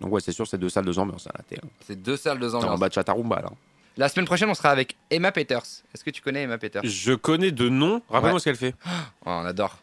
donc 0.00 0.12
ouais, 0.12 0.20
c'est 0.20 0.32
sûr, 0.32 0.46
c'est 0.46 0.58
deux 0.58 0.68
salles, 0.68 0.84
deux 0.84 0.98
ambiances 0.98 1.26
à 1.26 1.32
la 1.36 1.42
télé. 1.44 1.60
C'est 1.86 2.00
deux 2.00 2.16
salles, 2.16 2.38
deux 2.38 2.48
T'es 2.50 2.54
en 2.56 2.58
ambiances. 2.60 2.80
bas 2.80 2.88
de 2.88 2.94
Chatarumba 2.94 3.40
là. 3.42 3.50
La 3.96 4.08
semaine 4.08 4.26
prochaine, 4.26 4.48
on 4.48 4.54
sera 4.54 4.70
avec 4.70 4.96
Emma 5.10 5.32
Peters. 5.32 5.62
Est-ce 5.92 6.04
que 6.04 6.10
tu 6.10 6.22
connais 6.22 6.42
Emma 6.42 6.56
Peters? 6.56 6.82
Je 6.84 7.12
connais 7.14 7.50
de 7.50 7.68
nom. 7.68 8.00
Rappelle-moi 8.08 8.34
Ouais. 8.34 8.38
ce 8.40 8.44
qu'elle 8.44 8.56
fait. 8.56 8.74
Oh, 8.86 9.30
On 9.30 9.44
adore. 9.44 9.76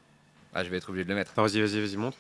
Ah, 0.53 0.64
je 0.64 0.70
vais 0.70 0.78
être 0.78 0.88
obligé 0.89 1.03
de 1.03 1.10
le 1.10 1.16
mettre. 1.16 1.34
Vas-y, 1.36 1.60
vas-y, 1.60 1.82
vas-y, 1.82 1.97
montre. 1.97 2.18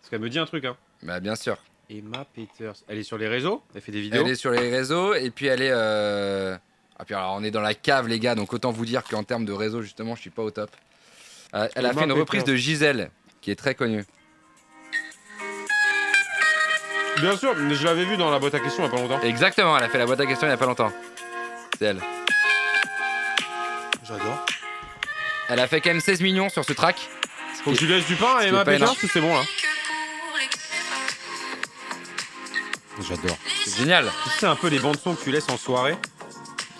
Parce 0.00 0.08
qu'elle 0.10 0.20
me 0.20 0.30
dit 0.30 0.38
un 0.38 0.46
truc, 0.46 0.64
hein. 0.64 0.74
Bah, 1.02 1.20
bien 1.20 1.34
sûr. 1.36 1.58
Emma 1.90 2.24
Peters. 2.34 2.72
Elle 2.88 2.96
est 2.96 3.02
sur 3.02 3.18
les 3.18 3.28
réseaux? 3.28 3.62
Elle 3.74 3.82
fait 3.82 3.92
des 3.92 4.00
vidéos? 4.00 4.22
Elle 4.24 4.30
est 4.30 4.36
sur 4.36 4.52
les 4.52 4.70
réseaux 4.70 5.12
et 5.14 5.28
puis 5.30 5.46
elle 5.46 5.60
est. 5.60 5.70
euh, 5.70 6.56
Ah, 6.98 7.04
puis 7.04 7.14
alors, 7.14 7.34
on 7.34 7.44
est 7.44 7.50
dans 7.50 7.60
la 7.60 7.74
cave, 7.74 8.08
les 8.08 8.18
gars, 8.18 8.34
donc 8.34 8.54
autant 8.54 8.70
vous 8.70 8.86
dire 8.86 9.04
qu'en 9.04 9.22
termes 9.22 9.44
de 9.44 9.52
réseau, 9.52 9.82
justement, 9.82 10.14
je 10.14 10.22
suis 10.22 10.30
pas 10.30 10.42
au 10.42 10.50
top. 10.50 10.70
Euh, 11.54 11.68
elle 11.74 11.86
a 11.86 11.92
fait 11.92 12.04
une 12.04 12.12
reprise 12.12 12.44
de 12.44 12.56
Gisèle, 12.56 13.10
qui 13.40 13.50
est 13.50 13.56
très 13.56 13.74
connue. 13.74 14.04
Bien 17.18 17.36
sûr, 17.36 17.54
mais 17.56 17.76
je 17.76 17.84
l'avais 17.84 18.04
vu 18.04 18.16
dans 18.16 18.30
la 18.30 18.40
boîte 18.40 18.54
à 18.54 18.60
questions 18.60 18.82
il 18.82 18.86
y 18.86 18.88
a 18.88 18.92
pas 18.92 19.00
longtemps. 19.00 19.20
Exactement, 19.22 19.78
elle 19.78 19.84
a 19.84 19.88
fait 19.88 19.98
la 19.98 20.06
boîte 20.06 20.20
à 20.20 20.26
questions 20.26 20.48
il 20.48 20.50
y 20.50 20.54
a 20.54 20.56
pas 20.56 20.66
longtemps. 20.66 20.92
C'est 21.78 21.84
elle. 21.86 22.00
J'adore. 24.02 24.44
Elle 25.48 25.60
a 25.60 25.68
fait 25.68 25.80
quand 25.80 25.90
même 25.90 26.00
16 26.00 26.20
millions 26.22 26.48
sur 26.48 26.64
ce 26.64 26.72
track. 26.72 27.08
Faut 27.62 27.72
que 27.72 27.76
tu 27.76 27.86
laisses 27.86 28.06
du 28.06 28.16
pain 28.16 28.36
à 28.38 28.44
Emma 28.44 28.62
ou 28.62 29.06
c'est 29.06 29.20
bon 29.20 29.34
là 29.34 29.42
J'adore. 33.00 33.38
C'est 33.64 33.78
génial. 33.78 34.10
Tu 34.24 34.30
sais 34.30 34.46
un 34.46 34.56
peu 34.56 34.68
les 34.68 34.78
bandes 34.78 34.98
son 34.98 35.14
que 35.14 35.22
tu 35.22 35.30
laisses 35.30 35.48
en 35.48 35.56
soirée? 35.56 35.96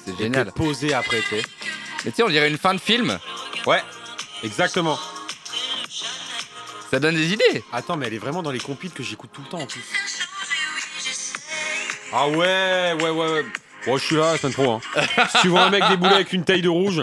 C'est 0.05 0.16
génial. 0.18 0.53
Posé 0.53 0.93
après, 0.95 1.20
tu 1.20 1.37
sais. 1.37 1.43
Mais 2.05 2.11
tu 2.11 2.16
sais, 2.16 2.22
on 2.22 2.29
dirait 2.29 2.49
une 2.49 2.59
fin 2.59 2.75
de 2.75 2.81
film. 2.81 3.18
Ouais, 3.66 3.81
exactement. 4.45 4.99
Ça 6.90 7.01
donne 7.01 7.16
des 7.16 7.32
idées. 7.32 7.64
Attends, 7.72 7.97
mais 7.97 8.07
elle 8.07 8.14
est 8.14 8.18
vraiment 8.18 8.42
dans 8.42 8.53
les 8.53 8.61
compiles 8.61 8.92
que 8.92 9.03
j'écoute 9.03 9.30
tout 9.32 9.42
le 9.42 9.49
temps 9.49 9.61
en 9.61 9.66
plus. 9.66 9.82
Ah 12.12 12.28
ouais, 12.28 12.95
ouais, 13.01 13.11
ouais, 13.11 13.32
ouais. 13.32 13.45
Bon, 13.86 13.99
je 13.99 14.05
suis 14.05 14.16
là 14.16 14.36
semaine 14.38 14.53
pro. 14.53 14.70
Hein. 14.70 14.80
si 15.30 15.42
tu 15.42 15.49
vois 15.49 15.64
un 15.64 15.70
mec 15.70 15.82
déboulé 15.88 16.14
avec 16.14 16.32
une 16.32 16.45
taille 16.45 16.62
de 16.62 16.68
rouge. 16.68 17.03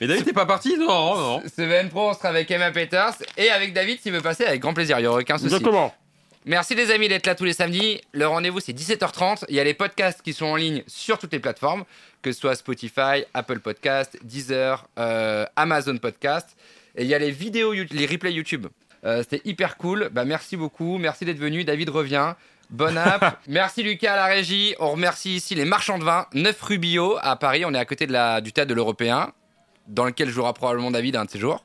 Mais 0.00 0.06
David, 0.06 0.24
t'es 0.24 0.32
pas 0.32 0.46
parti 0.46 0.76
Non, 0.76 1.16
non. 1.16 1.42
CVN 1.54 1.88
Pro, 1.90 2.10
on 2.10 2.14
sera 2.14 2.30
avec 2.30 2.50
Emma 2.50 2.72
Peters 2.72 3.14
et 3.36 3.50
avec 3.50 3.72
David 3.72 4.00
s'il 4.00 4.12
veut 4.12 4.20
passer 4.20 4.44
avec 4.44 4.60
grand 4.60 4.74
plaisir. 4.74 4.98
Il 4.98 5.02
n'y 5.02 5.08
aura 5.08 5.20
aucun 5.20 5.36
souci. 5.36 5.54
Exactement. 5.54 5.94
Merci 6.44 6.74
les 6.74 6.90
amis 6.90 7.06
d'être 7.06 7.26
là 7.26 7.36
tous 7.36 7.44
les 7.44 7.52
samedis. 7.52 8.00
Le 8.12 8.26
rendez-vous 8.26 8.58
c'est 8.58 8.72
17h30. 8.72 9.44
Il 9.48 9.54
y 9.54 9.60
a 9.60 9.64
les 9.64 9.74
podcasts 9.74 10.22
qui 10.22 10.32
sont 10.32 10.46
en 10.46 10.56
ligne 10.56 10.82
sur 10.88 11.18
toutes 11.18 11.32
les 11.32 11.38
plateformes, 11.38 11.84
que 12.20 12.32
ce 12.32 12.40
soit 12.40 12.56
Spotify, 12.56 13.24
Apple 13.32 13.60
Podcast, 13.60 14.18
Deezer, 14.24 14.88
euh, 14.98 15.46
Amazon 15.54 15.98
Podcast. 15.98 16.56
Et 16.96 17.02
il 17.04 17.08
y 17.08 17.14
a 17.14 17.18
les 17.20 17.30
vidéos, 17.30 17.72
les 17.72 18.06
replays 18.06 18.32
YouTube. 18.32 18.66
Euh, 19.04 19.22
C'était 19.22 19.48
hyper 19.48 19.76
cool. 19.76 20.08
Bah, 20.12 20.24
merci 20.24 20.56
beaucoup. 20.56 20.98
Merci 20.98 21.24
d'être 21.24 21.38
venu. 21.38 21.62
David 21.62 21.90
revient. 21.90 22.34
Bonne 22.70 22.98
app. 22.98 23.38
merci 23.46 23.84
Lucas 23.84 24.14
à 24.14 24.16
la 24.16 24.26
régie. 24.26 24.74
On 24.80 24.90
remercie 24.90 25.36
ici 25.36 25.54
les 25.54 25.64
marchands 25.64 25.98
de 25.98 26.04
vin, 26.04 26.26
9 26.34 26.60
rue 26.60 26.78
Bio 26.78 27.18
à 27.22 27.36
Paris. 27.36 27.64
On 27.64 27.72
est 27.72 27.78
à 27.78 27.84
côté 27.84 28.08
de 28.08 28.12
la, 28.12 28.40
du 28.40 28.52
théâtre 28.52 28.68
de 28.70 28.74
l'Européen, 28.74 29.32
dans 29.86 30.06
lequel 30.06 30.28
jouera 30.28 30.54
probablement 30.54 30.90
David 30.90 31.14
un 31.14 31.24
de 31.24 31.30
ces 31.30 31.38
jours. 31.38 31.62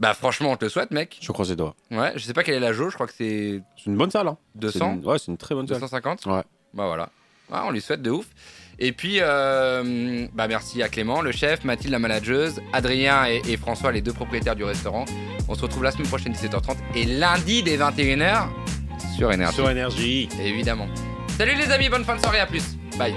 Bah 0.00 0.14
franchement, 0.14 0.50
on 0.52 0.56
te 0.56 0.64
le 0.64 0.70
souhaite, 0.70 0.90
mec. 0.90 1.18
Je 1.20 1.30
croise 1.30 1.50
les 1.50 1.56
doigts. 1.56 1.74
Ouais, 1.90 2.12
je 2.16 2.20
sais 2.24 2.32
pas 2.32 2.42
quelle 2.42 2.54
est 2.54 2.60
la 2.60 2.72
jauge. 2.72 2.92
Je 2.92 2.94
crois 2.96 3.06
que 3.06 3.12
c'est 3.16 3.60
C'est 3.76 3.86
une 3.86 3.96
bonne 3.96 4.10
salle. 4.10 4.28
Hein. 4.28 4.38
C'est 4.54 4.60
200. 4.60 4.94
une- 4.94 5.06
Ouais, 5.06 5.18
c'est 5.18 5.28
une 5.30 5.36
très 5.36 5.54
bonne 5.54 5.66
salle. 5.68 5.76
250 5.78 6.24
Ouais. 6.26 6.42
Bah 6.72 6.86
voilà. 6.86 7.10
Ouais, 7.52 7.58
on 7.64 7.70
lui 7.70 7.80
souhaite 7.80 8.00
de 8.02 8.10
ouf. 8.10 8.26
Et 8.78 8.92
puis, 8.92 9.18
euh, 9.20 10.26
bah 10.32 10.48
merci 10.48 10.82
à 10.82 10.88
Clément, 10.88 11.20
le 11.20 11.32
chef, 11.32 11.64
Mathilde, 11.64 11.92
la 11.92 11.98
manageuse, 11.98 12.62
Adrien 12.72 13.26
et, 13.26 13.42
et 13.46 13.56
François, 13.58 13.92
les 13.92 14.00
deux 14.00 14.14
propriétaires 14.14 14.56
du 14.56 14.64
restaurant. 14.64 15.04
On 15.48 15.54
se 15.54 15.60
retrouve 15.60 15.82
la 15.82 15.90
semaine 15.90 16.06
prochaine, 16.08 16.32
17h30, 16.32 16.76
et 16.94 17.04
lundi 17.04 17.62
dès 17.62 17.76
21h 17.76 18.48
sur 19.16 19.30
Énergie. 19.32 19.54
Sur 19.54 19.68
énergie. 19.68 20.28
Évidemment. 20.42 20.88
Salut 21.36 21.56
les 21.56 21.70
amis, 21.70 21.90
bonne 21.90 22.04
fin 22.04 22.16
de 22.16 22.20
soirée, 22.20 22.40
à 22.40 22.46
plus. 22.46 22.64
Bye. 22.96 23.14